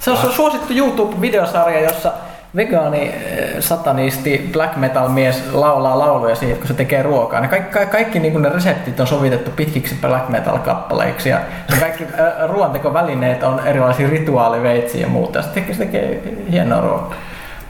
[0.00, 2.12] Se on su- suosittu YouTube-videosarja, jossa
[2.56, 7.40] vegaani eh, satanisti black metal mies laulaa lauluja siitä, kun se tekee ruokaa.
[7.40, 11.40] Ne kaikki, kaikki, kaikki niin ne reseptit on sovitettu pitkiksi black metal kappaleiksi ja
[11.80, 15.42] kaikki äh, ruoantekovälineet on erilaisia rituaaliveitsiä ja muuta.
[15.42, 17.14] Se tekee, se tekee hienoa ruokaa.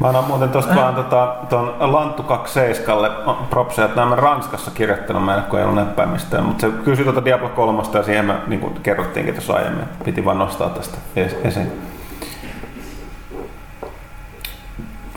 [0.00, 3.10] Mä annan muuten tosta vaan tota, ton Lanttu 27
[3.50, 6.40] propseja, että nämä mä Ranskassa kirjoittanut meille, kun ei ollut näppäimistä.
[6.40, 9.84] Mutta se kysyi tuota Diablo 3 ja siihen me niin kerrottiinkin tuossa aiemmin.
[10.04, 11.93] Piti vaan nostaa tästä es- esiin.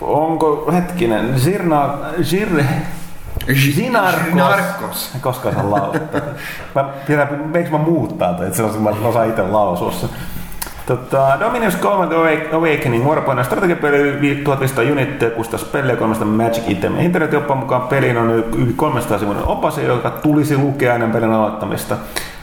[0.08, 1.90] Onko, hetkinen, Zirna,
[2.24, 2.64] Zir,
[3.76, 4.34] Zinarkos.
[4.34, 5.12] Narkos.
[5.22, 6.18] Koska se on lauletta.
[6.76, 10.10] Mä pitää, eikö mä muuttaa toi, että se on se, mä osaan itse lausua sen.
[10.86, 12.16] Tota, Dominus 3 The
[12.56, 17.00] Awakening, vuoropainoinen strategiapeli 1500 unittia, 600 peliä, 300 Magic Item.
[17.00, 21.96] Internet-oppaan mukaan peliin on yli 300 sivuinen opas, joka tulisi lukea ennen pelin aloittamista.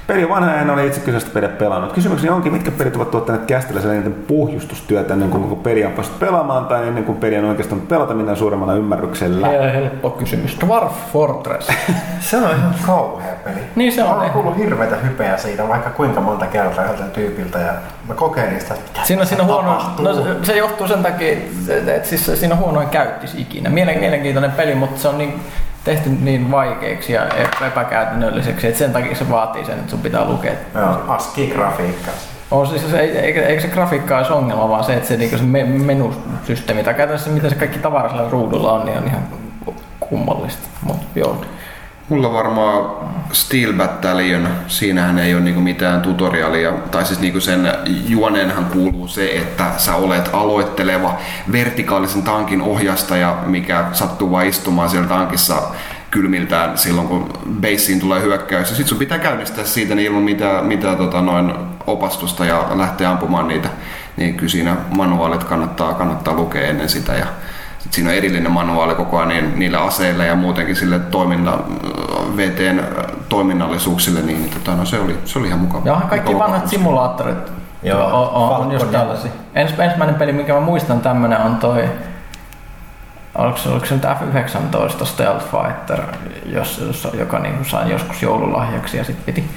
[0.06, 1.92] Peli on vanha en ole itse kyseistä peliä pelannut.
[1.92, 6.18] Kysymykseni onkin, mitkä pelit ovat tuottaneet kästillä eniten pohjustustyötä ennen kuin koko peli on päässyt
[6.18, 9.46] pelaamaan tai ennen kuin peli on oikeastaan pelata mitään suuremmalla ymmärryksellä.
[9.46, 10.56] Hel- Helppo kysymys.
[10.66, 11.68] Dwarf Fortress.
[12.30, 13.56] se on ihan kauhea peli.
[13.76, 14.16] Niin se on.
[14.16, 17.72] Mä oon kuullut hirveitä hypeä siitä vaikka kuinka monta kertaa yhdeltä tyypiltä ja
[18.08, 21.94] mä kokeilin sitä, että mitä Siinä, siinä huono, no, se- se johtuu sen takia, että,
[21.94, 23.70] että siis siinä on huonoin käyttis ikinä.
[23.70, 25.40] Mielen- Mielenkiintoinen peli, mutta se on niin
[25.84, 30.24] tehty niin vaikeaksi ja epä- epäkäytännölliseksi, että sen takia se vaatii sen, että sun pitää
[30.24, 30.52] lukea.
[30.74, 32.10] Joo, ASCII-grafiikka.
[32.50, 35.38] On siis, se, ei- eikä, eikä se grafiikka olisi ongelma, vaan se, että se, niin
[35.38, 39.22] se me- menusysteemi tai käytännössä mitä se kaikki tavara sillä ruudulla on, niin on ihan
[40.00, 40.68] kummallista.
[40.82, 41.36] Mutta joo,
[42.08, 42.90] Mulla varmaan
[43.32, 47.72] Steel Battalion, siinähän ei ole niinku mitään tutorialia, tai siis niinku sen
[48.08, 51.18] juoneenhan kuuluu se, että sä olet aloitteleva
[51.52, 55.62] vertikaalisen tankin ohjastaja, mikä sattuu vaan istumaan siellä tankissa
[56.10, 57.28] kylmiltään silloin, kun
[57.60, 58.70] baseen tulee hyökkäys.
[58.70, 61.52] Ja sit sun pitää käynnistää siitä niin ilman mitään, mitään tota noin
[61.86, 63.68] opastusta ja lähteä ampumaan niitä.
[64.16, 67.12] Niin kyllä siinä manuaalit kannattaa, kannattaa lukea ennen sitä.
[67.12, 67.26] Ja
[67.84, 71.58] sit siinä on erillinen manuaali koko ajan niin, niille aseille ja muutenkin sille toiminna,
[72.36, 72.80] VTn
[73.28, 75.92] toiminnallisuuksille, niin tota, no, se, oli, se oli ihan mukava.
[75.92, 77.52] Onhan kaikki mukava vanhat simulaattorit
[77.82, 79.30] Joo, on, on, on just tällaisia.
[79.54, 81.88] Ens, ensimmäinen peli, mikä mä muistan tämmönen on toi,
[83.34, 86.00] oliko se, oliko se nyt F-19 Stealth Fighter,
[86.46, 89.50] jos, jos, joka niin sain joskus joululahjaksi ja sitten piti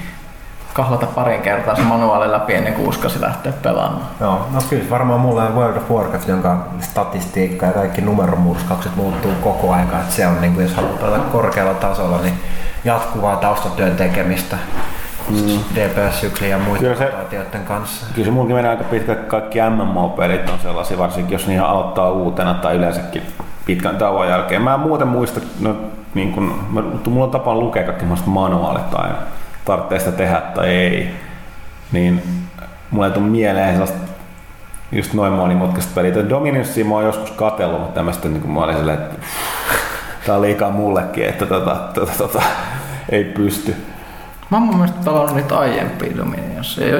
[0.72, 4.06] kahlata parin kertaa se manuaali läpi ennen kuin uskasi lähteä pelaamaan.
[4.20, 9.32] Joo, no kyllä varmaan mulla on World of Warcraft, jonka statistiikka ja kaikki numeromurskaukset muuttuu
[9.40, 9.86] koko ajan.
[9.86, 12.34] Että se on, niin kuin, jos haluaa pelata korkealla tasolla, niin
[12.84, 14.56] jatkuvaa taustatyön tekemistä.
[15.30, 15.58] Mm.
[15.74, 18.06] DPS-syklin ja muiden Kyllä se- kanssa.
[18.14, 22.54] Kyllä se munkin menee aika pitkä, kaikki MMO-pelit on sellaisia, varsinkin jos niihin aloittaa uutena
[22.54, 23.22] tai yleensäkin
[23.66, 24.62] pitkän tauon jälkeen.
[24.62, 25.76] Mä en muuten muista, no,
[26.14, 29.14] niin kun, mä, mulla on tapana lukea kaikki manuaalit aina,
[29.68, 31.10] tarvitsee sitä tehdä tai ei.
[31.92, 32.22] Niin
[32.90, 33.98] mulla ei tule mieleen sellaista
[34.92, 36.28] just noin monimutkaista peliä.
[36.28, 39.16] Dominussia mä oon joskus katsellut, mutta tämmöistä niin mä olin silleen, että
[40.26, 42.42] tää on liikaa mullekin, että tota, tota, tota,
[43.08, 43.76] ei pysty.
[44.50, 46.12] Mä oon mun mielestä pelannut niitä aiempia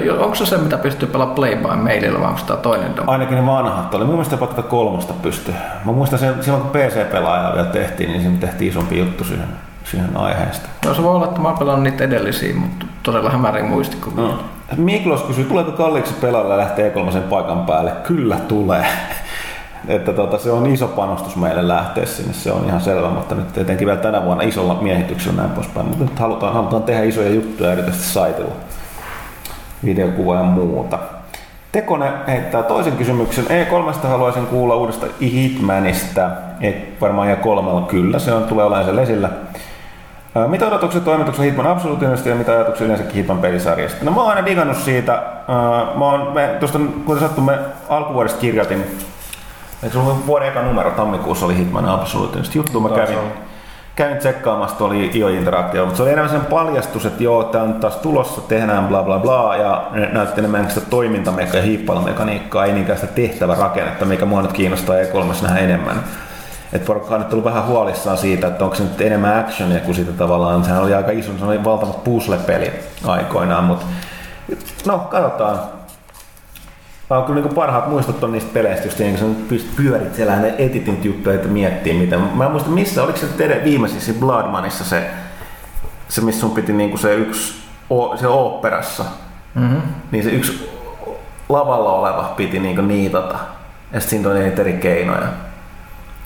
[0.04, 3.08] jo- Onko se se, mitä pystyy pelaamaan Play by Maililla vai onko tämä toinen Dominion?
[3.08, 4.04] Ainakin ne vanhat oli.
[4.04, 5.52] Mun mielestä jopa tätä kolmosta pysty.
[5.84, 9.48] Mä muistan sen, silloin kun PC-pelaajaa vielä tehtiin, niin siinä tehtiin isompi juttu siihen,
[9.90, 10.68] siihen aiheesta.
[10.86, 14.24] No se voi olla, että mä oon pelannut niitä edellisiä, mutta todella hämärin muistikuvia.
[14.24, 14.38] No.
[14.76, 17.90] Miklos kysyy, tuleeko kalliiksi pelaajalle lähteä E3 paikan päälle?
[17.90, 18.86] Kyllä tulee.
[19.88, 23.58] että tota, se on iso panostus meille lähteä sinne, se on ihan selvä, mutta nyt
[23.58, 25.86] etenkin vielä tänä vuonna isolla miehityksellä näin poispäin.
[25.86, 28.52] Mutta nyt halutaan, halutaan tehdä isoja juttuja erityisesti saitilla,
[29.84, 30.98] videokuva ja muuta.
[31.72, 33.44] Tekone heittää toisen kysymyksen.
[33.44, 36.30] E3 haluaisin kuulla uudesta Hitmanista.
[36.60, 39.30] Et varmaan ja kolmella kyllä, se on, tulee olemaan sen esillä.
[40.48, 44.04] Mitä odotuksia toimituksen Hitman absoluuttisesti ja mitä ajatuksia yleensäkin Hitman pelisarjasta?
[44.04, 45.22] No mä oon aina digannut siitä.
[45.98, 48.84] Mä oon, me, tuosta, kuten sattu, me alkuvuodesta kirjoitin,
[49.82, 53.18] Eikö se ollut vuoden eka numero tammikuussa oli Hitman absoluuttisesti juttu, mä kävin,
[53.96, 57.74] kävin tsekkaamassa, oli IO Interaktio, mutta se oli enemmän sen paljastus, että joo, tää on
[57.74, 62.72] taas tulossa, tehdään bla bla bla, ja ne näytti enemmän sitä toimintamekaniikkaa ja hiippailumekaniikkaa, ei
[62.72, 66.04] niinkään sitä tehtävärakennetta, mikä mua nyt kiinnostaa E3 nähdä enemmän.
[66.72, 69.94] Et porukka on nyt ollut vähän huolissaan siitä, että onko se nyt enemmän actionia kuin
[69.94, 72.72] sitä tavallaan, sehän oli aika iso, se oli valtava puzzle-peli
[73.04, 73.86] aikoinaan, mutta
[74.86, 75.60] no katsotaan.
[77.10, 81.00] Mä kyllä niin parhaat muistot on niistä peleistä, just niin, kun pyörit siellä ne editin
[81.04, 82.20] juttuja, että miettii miten.
[82.20, 85.10] Mä en muista missä, oliko se teidän viimeisissä Bloodmanissa se,
[86.08, 87.54] se missä sun piti niin se yksi,
[88.20, 89.04] se oopperassa,
[89.54, 89.82] Mm-hmm.
[90.10, 90.70] niin se yksi
[91.48, 93.38] lavalla oleva piti niin niitata.
[93.92, 95.28] Ja sitten siinä on eri keinoja.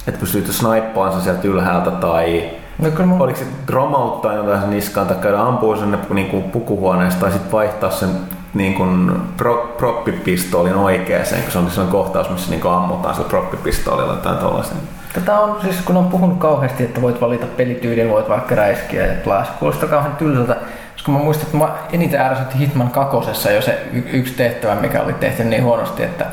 [0.09, 3.23] Että pystyt snaippaamaan sen sieltä ylhäältä tai No mun...
[3.23, 7.91] Oliko se romauttaa jotain niskaan tai käydä ampua sen niin kuin pukuhuoneesta tai sitten vaihtaa
[7.91, 8.09] sen
[8.55, 13.29] niin kuin pro, proppipistoolin oikeeseen, kun se on sellainen kohtaus, missä niin kuin ammutaan sillä
[13.29, 14.77] proppipistoolilla tai tuollaisen.
[15.13, 19.15] Tätä on siis, kun on puhunut kauheasti, että voit valita pelityylin, voit vaikka räiskiä ja
[19.25, 19.49] plaas.
[19.59, 20.57] Kuulostaa kauhean tylsältä.
[20.93, 25.03] Koska mä muistan, että mä eniten ärsytti Hitman kakosessa jo se y- yksi tehtävä, mikä
[25.03, 26.27] oli tehty niin huonosti, että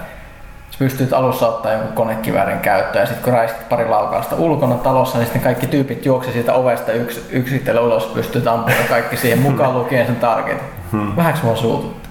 [0.80, 5.26] pystyt alussa ottaa jonkun konekiväärin käyttöön ja sitten kun räiskit pari laukausta ulkona talossa, niin
[5.26, 10.06] sitten kaikki tyypit juoksi siitä ovesta yks, yksitellen ulos, pystyt ampumaan kaikki siihen mukaan lukien
[10.06, 10.68] sen targetin.
[11.16, 12.10] Vähäks mua suututti.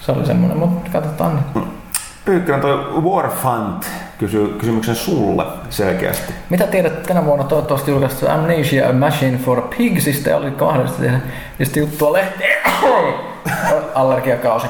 [0.00, 1.64] Se oli semmonen, mutta katsotaan nyt.
[2.24, 3.86] Pyykkönen toi Warfant
[4.18, 6.32] kysyy kysymyksen sulle selkeästi.
[6.50, 11.20] Mitä tiedät tänä vuonna toivottavasti julkaistu Amnesia A Machine for Pigsista ja oliko mahdollista tehdä
[11.58, 12.72] niistä juttua lehteen?
[13.94, 14.66] Allergiakausi.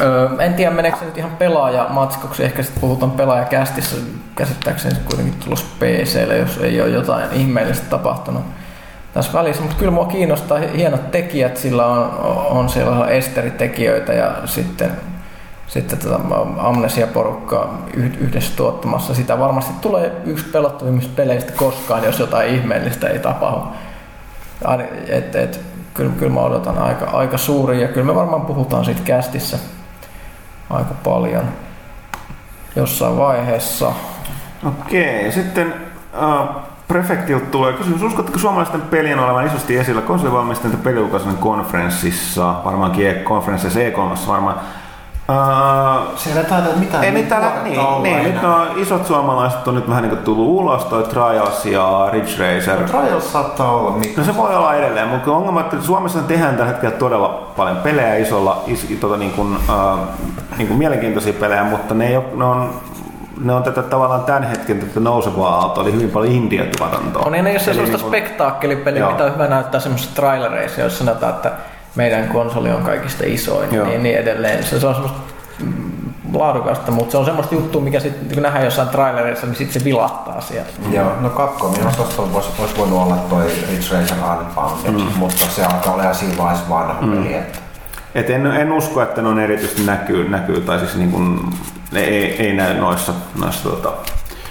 [0.00, 3.96] Öö, en tiedä meneekö se nyt ihan pelaajamatskoksi, ehkä sitten puhutaan pelaajakästissä,
[4.36, 8.42] käsittääkseni se kuitenkin tulos PClle, jos ei ole jotain ihmeellistä tapahtunut
[9.14, 12.10] tässä välissä, mutta kyllä mua kiinnostaa hienot tekijät, sillä on,
[12.50, 14.90] on siellä esteritekijöitä ja sitten
[15.66, 16.14] sitten tätä
[16.58, 19.14] Amnesia-porukkaa yh- yhdessä tuottamassa.
[19.14, 23.60] Sitä varmasti tulee yksi pelottavimmista peleistä koskaan, jos jotain ihmeellistä ei tapahdu.
[25.08, 25.60] Et, et,
[25.96, 29.58] kyllä, kyllä mä odotan aika, aika suuri ja kyllä me varmaan puhutaan siitä kästissä
[30.70, 31.44] aika paljon
[32.76, 33.92] jossain vaiheessa.
[34.64, 35.74] Okei, sitten
[36.14, 43.80] uh, Prefektilta tulee kysymys, uskotteko suomalaisten pelien olevan isosti esillä konsolivalmistajien peliukaisen konferenssissa, varmaankin konferenssissa
[43.80, 44.60] E3 varmaan.
[45.28, 49.68] Uh, Siellä ei taida mitään Ei nyt täällä, niin, olla niin, nyt nuo isot suomalaiset
[49.68, 52.88] on nyt vähän niin tullut ulos, toi Trials ja Ridge Racer.
[52.88, 54.20] Trials saattaa olla mikä.
[54.20, 58.14] No se voi olla edelleen, mutta ongelma, että Suomessa tehdään tällä hetkellä todella paljon pelejä
[58.16, 59.98] isolla, is, tota, niin kuin, äh,
[60.58, 62.70] niin kuin mielenkiintoisia pelejä, mutta ne, ei ole, ne on
[63.40, 67.22] ne on tätä tavallaan tämän hetken tätä nousevaa aaltoa, eli hyvin paljon India-tuotantoa.
[67.26, 70.80] On niin, jos se Eli sellaista niin kuin- spektaakkelipeliä, mitä on hyvä näyttää semmoisissa trailereissa,
[70.80, 71.52] jos sanotaan, että
[71.96, 73.86] meidän konsoli on kaikista isoin, Joo.
[73.86, 74.64] niin, niin edelleen.
[74.64, 75.18] Se, se on semmoista
[75.64, 75.96] mm,
[76.32, 79.84] laadukasta, mutta se on semmoista juttua, mikä sitten kun nähdään jossain trailerissa, niin sitten se
[79.84, 80.68] vilahtaa siellä.
[80.90, 85.18] Joo, no Capcomin osastolla voisi, olisi voinut olla toi Ridge Racer Unbounded, mm.
[85.18, 87.10] mutta se alkaa olla siinä vaiheessa vanha mm.
[87.10, 87.34] peli.
[87.34, 87.58] Että
[88.14, 91.40] Et en, en usko, että ne on erityisesti näkyy, näkyy tai siis niin kuin,
[91.92, 93.92] ne ei, ei näy noissa, noissa tota,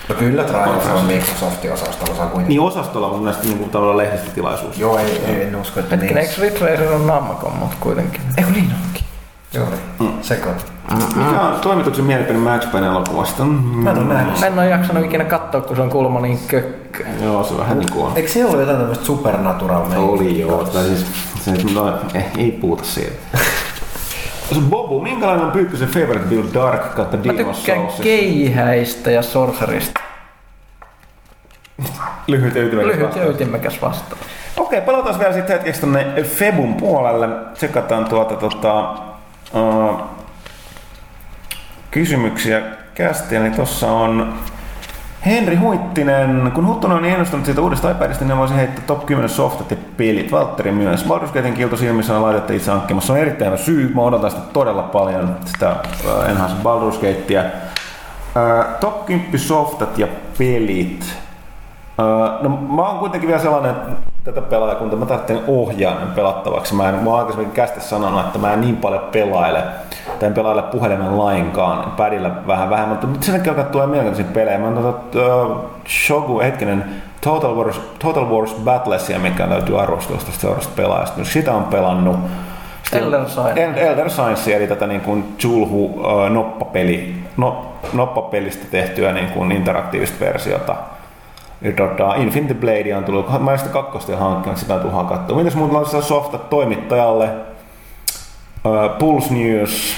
[0.10, 2.50] no kyllä Trials on Microsoftin osastolla, se on kuitenkin.
[2.50, 4.78] niin osastolla mun mielestä niin kuin, tavallaan lehdistötilaisuus.
[4.78, 6.30] Joo, ei, ei, en usko, että Hetkinen, niin.
[6.30, 8.22] eikö Ridge Racer on Namcon, mutta kuitenkin.
[8.38, 9.04] Eikö niin onkin?
[9.54, 9.66] Joo,
[10.00, 10.22] mm.
[10.22, 10.56] sekoin.
[11.16, 13.44] Mikä on toimituksen mielipide Max Payne elokuvasta?
[13.44, 16.20] Mm, Mä en ole nähnyt Mä en ole jaksanut ikinä katsoa, kun se on kuulemma
[16.20, 17.04] niin kökkö.
[17.24, 18.12] Joo, se vähän niin kuin on.
[18.16, 21.06] Eikö se ollut jotain tämmöistä supernatural Oli joo, tai siis
[21.42, 23.12] se, no, eh, ei puhuta siitä.
[24.50, 28.00] Se Bobu, minkälainen on Pyykkösen favorite build Dark kautta Mä Demon's tykkään Souls?
[28.04, 30.00] keihäistä ja sorcerista.
[32.28, 33.36] Lyhyt ja ytimekäs Lyhyt ja vastaus.
[33.36, 34.22] ytimekäs vastaus.
[34.58, 37.28] Okei, palataan vielä sitten hetkeksi tonne Febun puolelle.
[37.54, 38.94] Tsekataan tuota tota,
[39.54, 40.02] uh,
[41.92, 42.62] kysymyksiä
[42.96, 43.40] kästiä.
[43.40, 44.34] Niin tossa on
[45.26, 46.52] Henri Huittinen.
[46.56, 50.32] Kun Huttunen on ennustanut siitä uudesta iPadista, niin voisi heittää top 10 softat ja pelit.
[50.32, 51.06] Valtteri myös.
[51.06, 53.08] Baldur's Gatein kiilto silmissä on laitetta itse hankkimassa.
[53.08, 53.92] Se on erittäin hyvä syy.
[53.96, 55.76] Mä odotan sitä todella paljon, sitä
[56.06, 57.42] uh, Enhanced Baldur's Gatea.
[57.42, 60.08] Uh, top 10 softat ja
[60.38, 61.26] pelit.
[62.00, 63.92] Öö, no mä oon kuitenkin vielä sellainen, että
[64.26, 66.76] tätä pelaajakunta mä tarvitsen ohjaajan pelattavaksi.
[66.76, 69.64] Mä en, mä oon aikaisemmin kästi sanonut, että mä en niin paljon pelaile,
[70.20, 74.58] tai en pelaile puhelimen lainkaan, pädillä vähän vähemmän, mutta sen takia tulee mielenkiintoisia pelejä.
[74.58, 76.86] Mä oon tota, uh, Shogu, hetkinen,
[77.22, 81.26] Total Wars, Total Wars Battlesia, mikä löytyy arvostelusta tästä seuraavasta pelaajasta.
[81.26, 82.16] Sitä on pelannut.
[82.92, 83.22] Elder.
[83.56, 89.52] El- Elder Science, eli tätä niin kuin Julhu uh, noppapeli, no, noppapelistä tehtyä niin kuin
[89.52, 90.76] interaktiivista versiota.
[91.74, 95.38] Tota, Infinity Blade on tullut, mä en sitä kakkosta jo hankkinut, sitä tullut hakattua.
[95.38, 97.30] Mitäs muuta on softat toimittajalle?
[98.66, 99.96] Uh, Pulse News,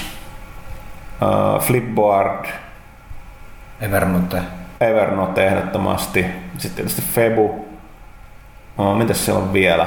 [1.22, 2.44] uh, Flipboard,
[3.80, 4.42] Evernote.
[4.80, 6.26] Evernote ehdottomasti.
[6.58, 7.64] Sitten tietysti Febu.
[8.78, 9.86] Oh, mitäs siellä on vielä?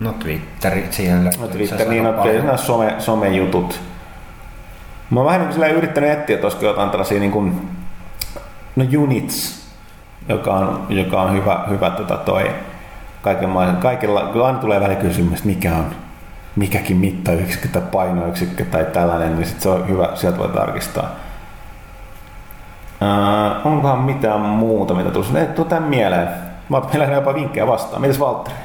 [0.00, 1.40] No Twitteri, siihen löytyy.
[1.40, 3.80] No Twitter, niin aika on nämä some, somejutut.
[5.10, 7.68] Mä oon vähän niin sillä yrittänyt etsiä, että olisiko jotain tällaisia niin kuin,
[8.76, 9.63] no units,
[10.28, 12.50] joka on, joka on hyvä, hyvä tota toi,
[13.22, 15.86] kaikenlainen, kaikilla, aina tulee välillä kysymys, että mikä on
[16.56, 21.10] mikäkin mittayksikkö tai painoyksikkö tai tällainen, niin sit se on hyvä, sieltä voi tarkistaa.
[23.02, 25.38] Äh, onkohan mitään muuta, mitä tulisi?
[25.38, 26.28] Ei tule tämän mieleen.
[26.68, 28.02] Mä meillä jopa vinkkejä vastaan.
[28.02, 28.56] Mitäs Valtteri?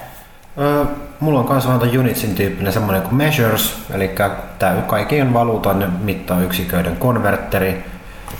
[0.57, 0.85] Öö,
[1.19, 4.15] mulla on myös vähän ton Unitsin tyyppinen semmoinen kuin Measures, eli
[4.59, 7.85] tämä kaikkien valuutan mittayksiköiden konverteri.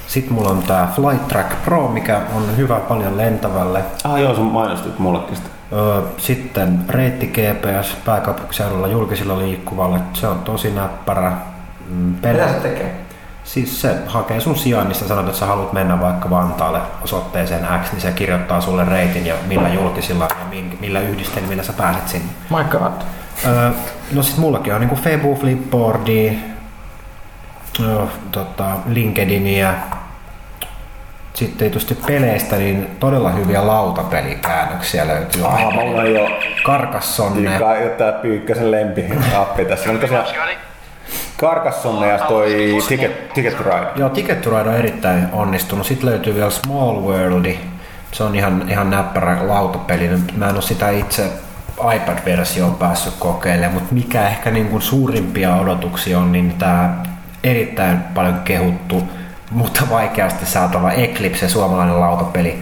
[0.07, 3.83] Sitten mulla on tämä Flight Track Pro, mikä on hyvä paljon lentävälle.
[4.03, 5.49] Ah joo, sun mainostit mullekin sitä.
[6.17, 9.99] Sitten reitti GPS pääkaupunkiseudulla julkisilla liikkuvalle.
[10.13, 11.31] Se on tosi näppärä.
[11.89, 12.95] Mm, Pele- tekee?
[13.43, 18.01] Siis se hakee sun sijainnista, sanot, että sä haluat mennä vaikka Vantaalle osoitteeseen X, niin
[18.01, 22.27] se kirjoittaa sulle reitin ja millä julkisilla ja millä yhdistelmillä sä pääset sinne.
[22.49, 22.91] My god.
[23.45, 23.71] Öö,
[24.13, 26.31] no sit mullakin on niinku Febu, Flipboardia,
[27.81, 29.73] öö, tota, LinkedInia.
[31.33, 35.45] Sitten tietysti peleistä, niin todella hyviä lautapelikäännöksiä löytyy.
[35.45, 36.29] Ah, mulla on jo
[36.63, 37.53] Carcassonne.
[37.53, 39.89] Joka on tää Pyykkösen lempi appi tässä.
[39.89, 40.25] On tosiaan
[41.37, 43.87] Carcassonne ja toi Ticket, Ticket to Ride.
[43.95, 45.85] Joo, Ticket to Ride on erittäin onnistunut.
[45.85, 47.55] Sitten löytyy vielä Small World.
[48.11, 50.09] Se on ihan, ihan näppärä lautapeli.
[50.35, 51.23] Mä en ole sitä itse
[51.95, 57.03] iPad-versioon päässyt kokeilemaan, mutta mikä ehkä niin kuin suurimpia odotuksia on, niin tämä
[57.43, 59.03] erittäin paljon kehuttu,
[59.51, 62.59] mutta vaikeasti saatava Eclipse, suomalainen lautapeli,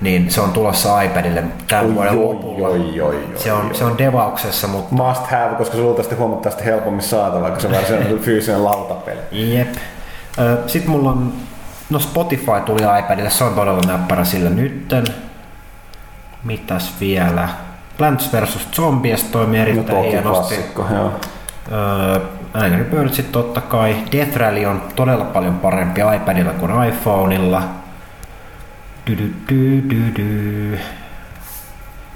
[0.00, 2.68] niin se on tulossa iPadille tämän vuoden lopulla.
[2.68, 7.02] oi, oi, Se on, se on devauksessa, mutta Must have, koska se luultavasti huomattavasti helpommin
[7.02, 7.66] saatava, kun se
[8.12, 9.18] on fyysinen lautapeli.
[9.32, 9.68] Jep.
[10.66, 11.32] Sitten mulla on,
[11.90, 15.04] no Spotify tuli iPadille, se on todella näppärä sillä nytten.
[16.44, 17.48] Mitäs vielä?
[17.98, 18.68] Plants vs.
[18.72, 20.54] Zombies toimii No erittäin toki hienosti.
[20.54, 21.10] klassikko, joo.
[21.72, 22.20] Öö,
[22.56, 23.96] Angry Birdsit totta kai.
[24.12, 27.62] Death Rally on todella paljon parempi iPadilla kuin iPhoneilla.
[29.06, 29.12] Du.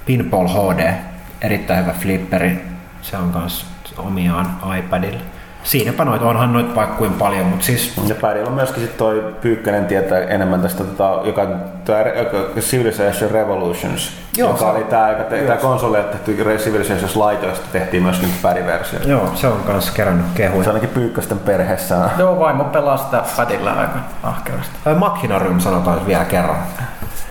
[0.07, 0.95] Pinball HD,
[1.41, 2.65] erittäin hyvä flipperi.
[3.03, 5.21] Se on myös omiaan iPadilla.
[5.62, 9.35] Siinäpä noita, onhan noita vaikka kuin paljon, mutta siis Ja Päärillä on myöskin sit toi
[9.41, 11.47] Pyykkönen tietää enemmän tästä, tota, joka,
[11.85, 17.28] tää, joka Civilization Revolutions, Joo, joka se- oli tää, joka te, tää konsolille tehty Civilization
[17.31, 18.99] Lite, josta tehtiin myöskin päriversio.
[19.07, 20.65] joo, se on myös kerännyt kehuja.
[20.65, 22.11] Se ainakin Pyykkösten perheessä on.
[22.19, 24.73] Joo, vaimo pelaa sitä padilla aika ahkerasti.
[24.87, 26.57] Ää, Machinarium sanotaan vielä kerran.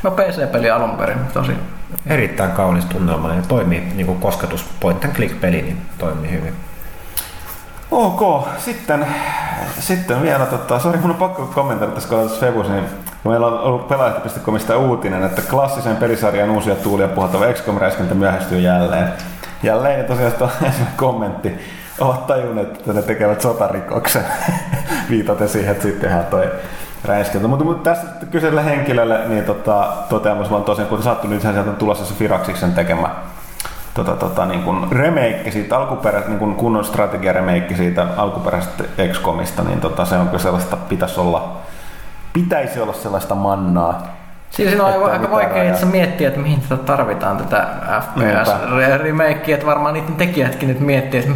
[0.03, 1.51] No PC-peli alun perin, tosi.
[2.07, 6.53] Erittäin kaunis tunnelma ja toimii niin kuin kosketus point and click peli, niin toimii hyvin.
[7.91, 9.07] Ok, sitten,
[9.79, 12.83] sitten vielä, tota, sori mun on pakko kommentoida tässä kohdassa Febus, niin
[13.25, 19.13] meillä on ollut pelaajat.comista uutinen, että klassisen pelisarjan uusia tuulia puhaltava XCOM-räiskintä myöhästyy jälleen.
[19.63, 21.57] Jälleen ja tosiaan tuo ensimmäinen kommentti,
[21.99, 24.23] ovat tajunneet, että ne tekevät sotarikoksen,
[25.09, 26.51] viitaten siihen, että sitten tehdään toi
[27.05, 27.47] räiskintä.
[27.47, 31.75] Mutta, mutta tässä kyseiselle henkilölle niin tota, toteamus vaan tosiaan, kun sattuu, nyt sieltä on
[31.75, 33.09] tulossa se Firaxiksen tekemä
[33.93, 38.83] tota, tota, niin kuin remake siitä alkuperä, niin kuin kunnon strategia remake siitä alkuperäisestä
[39.13, 41.57] XCOMista, niin tota, se on kyllä sellaista, pitäisi olla,
[42.33, 44.19] pitäisi olla sellaista mannaa.
[44.49, 47.67] Siis siinä on aika, vaikea itse miettiä, että mihin tätä tarvitaan tätä
[48.01, 51.33] FPS-remakea, että varmaan niiden tekijätkin nyt miettii, että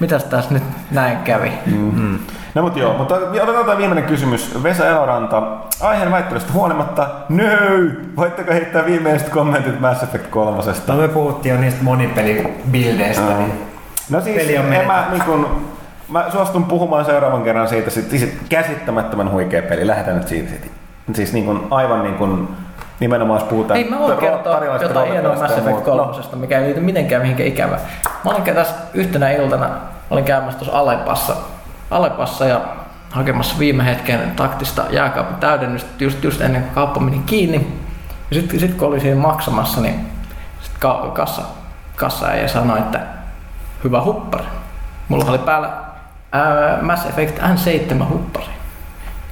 [0.00, 1.52] mitäs tässä nyt näin kävi.
[1.66, 2.18] Mm.
[2.54, 4.62] No mutta joo, mutta otetaan tämä viimeinen kysymys.
[4.62, 5.42] Vesa Eloranta,
[5.80, 7.44] aiheen väittelystä huolimatta, no!
[8.16, 10.62] Voitteko heittää viimeiset kommentit Mass Effect 3?
[10.86, 13.38] No me puhuttiin jo niistä monipelibildeistä, Aa.
[13.38, 13.74] niin
[14.10, 15.66] No siis Peli on en mä, niin kun,
[16.08, 19.86] mä suostun puhumaan seuraavan kerran siitä, sit, sit käsittämättömän huikea peli.
[19.86, 20.50] Lähdetään nyt siitä.
[20.50, 20.72] Sit.
[21.12, 22.56] Siis niin kun, aivan niin kun,
[23.00, 25.90] nimenomaan jos puhutaan Ei mä voin kertoa jotain hienoa Mass Effect muuta.
[25.90, 27.80] 3, mikä ei liity mitenkään mihinkään ikävään.
[28.24, 29.68] Mä olin tässä yhtenä iltana,
[30.10, 31.36] olin käymässä tuossa Alepassa,
[31.90, 32.60] Alepassa ja
[33.10, 37.80] hakemassa viime hetken taktista jääkaapin täydennystä just, just ennen kuin kauppa meni kiinni.
[38.30, 40.06] Ja sitten sit kun olin siinä maksamassa, niin
[40.62, 41.42] sit ka- kassa,
[41.96, 43.00] kassa ei sanoi, että
[43.84, 44.44] hyvä huppari.
[45.08, 45.70] Mulla oli päällä
[46.32, 48.46] ää, Mass Effect N7 huppari.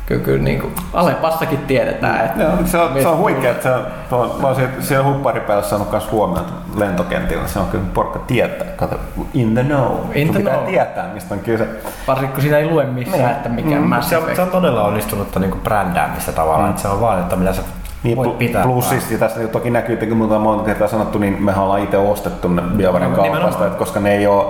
[0.07, 3.85] Kyllä, kyllä niin kuin Alepassakin tiedetään, että Joo, se on, se on huikea, että se,
[4.11, 7.47] tuo, mä oon siellä, siellä hupparipäivässä saanut myös huomiota lentokentillä.
[7.49, 8.67] Se on kyllä porkka tietää.
[8.77, 8.97] Kato,
[9.35, 9.93] in the know.
[10.15, 10.67] In the pitää know.
[10.67, 11.69] tietää, mistä on kyse.
[12.09, 13.31] Varsinkin kun siinä ei lue missään, Niin.
[13.31, 16.71] että mikä Mm, Mass se on, se on todella onnistunutta niin brändäämistä tavallaan, mm.
[16.71, 17.63] että se on vaan, että mitä sä
[18.03, 20.65] Niin, voit pl- pitää plus siis, ja tässä toki näkyy, että kun muuta on monta
[20.65, 24.27] kertaa sanottu, niin mehän ollaan itse ostettu ne BioVaren No, kaupasta, että koska ne ei
[24.27, 24.45] ole,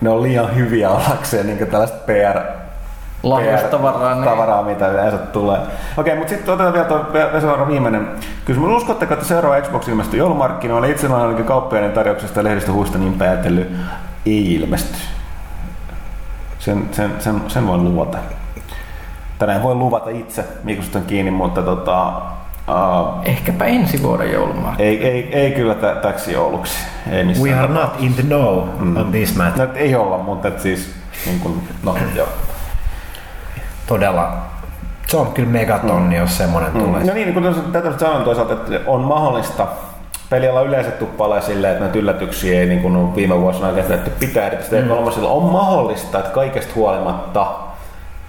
[0.00, 2.59] ne on liian hyviä ollakseen niin tällaista PR,
[3.22, 4.14] Lahjustavaraa.
[4.14, 4.24] Niin.
[4.24, 5.58] tavaraa, mitä yleensä tulee.
[5.96, 7.06] Okei, mutta sitten otetaan vielä tuo
[7.40, 8.08] seuraava viimeinen
[8.44, 8.70] kysymys.
[8.70, 10.90] Uskotteko, että seuraava Xbox ilmestyy joulumarkkinoille?
[10.90, 13.72] Itse olen ainakin kauppiaiden tarjouksesta ja lehdistöhuista niin päätellyt,
[14.26, 14.98] ei ilmesty.
[16.58, 18.18] Sen, sen, sen, sen voin luvata.
[19.38, 22.08] Tänään voi luvata itse, Mikusta on kiinni, mutta tota,
[22.68, 24.80] uh, Ehkäpä ensi vuoden joulumarkkinat.
[24.80, 26.74] ei, ei, ei kyllä tä, täksi jouluksi.
[27.10, 28.06] Ei missään We are not tapauksessa.
[28.06, 28.96] in the know Mm.
[28.96, 29.66] on this matter.
[29.66, 30.94] No, ei olla, mutta et siis,
[31.26, 32.28] niin kuin, no joo.
[33.90, 34.32] Todella.
[35.06, 37.04] Se on kyllä megatonni, jos semmoinen tulee.
[37.04, 39.66] No niin, niin tuossa- tätä sanoin toisaalta, että on mahdollista.
[40.30, 44.46] Peliala yleensä tuppailee silleen, että näitä yllätyksiä ei niin kuin viime vuosina oikein tehty pitää.
[44.46, 44.90] Että mm.
[45.24, 47.46] on mahdollista, että kaikesta huolimatta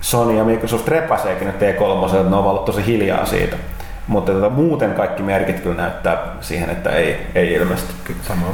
[0.02, 3.56] Sony ja Microsoft repäseekin nyt T3, että ne on ollut tosi hiljaa siitä.
[4.08, 7.94] Mutta tota, muuten kaikki merkit kyllä näyttää siihen, että ei, ei ilmesty.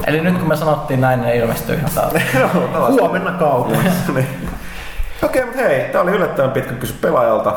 [0.08, 2.14] Eli nyt kun me sanottiin näin, ne ilmestyy ihan taas.
[3.00, 4.14] Huomenna kaupassa.
[5.24, 7.54] Okei, mutta hei, tää oli yllättävän pitkä kysy pelaajalta.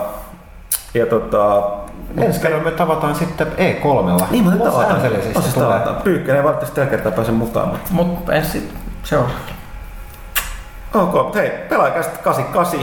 [0.94, 1.62] Ja tota,
[2.16, 4.30] Ensi kerralla me tavataan sitten E3.
[4.30, 5.00] niin Los tavataan.
[5.00, 5.68] Tulee.
[5.68, 5.96] tavataan.
[6.02, 7.68] Pyykkönen ei välttämättä tällä kertaa pääse mukaan.
[7.68, 7.90] Mutta.
[7.90, 8.72] Mutta ensin
[9.02, 9.34] seuraava.
[10.94, 12.80] Ok, mutta hei, pelaajakästä 88.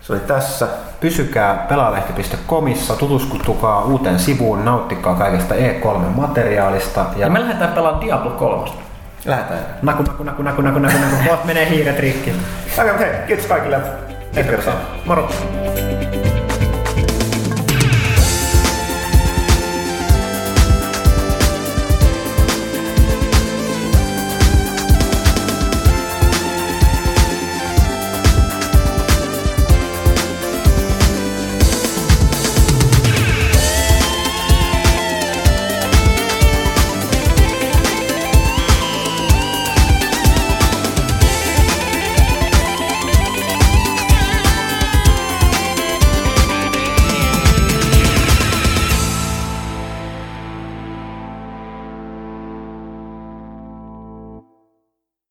[0.00, 0.68] Se oli tässä.
[1.00, 6.98] Pysykää pelaalehti.comissa, tutustukaa uuteen sivuun, nauttikaa kaikesta E3-materiaalista.
[6.98, 8.68] Ja Ja me lähdetään pelaamaan Diablo 3.
[9.26, 9.60] Lähetään.
[9.82, 12.30] naku, naku, naku, naku, naku, naku, naku, kohta menee hiiret rikki.
[12.78, 13.80] Okei, mutta hei, kiitos kaikille.
[14.36, 14.74] Ensi kertaa.
[15.04, 15.30] Moro.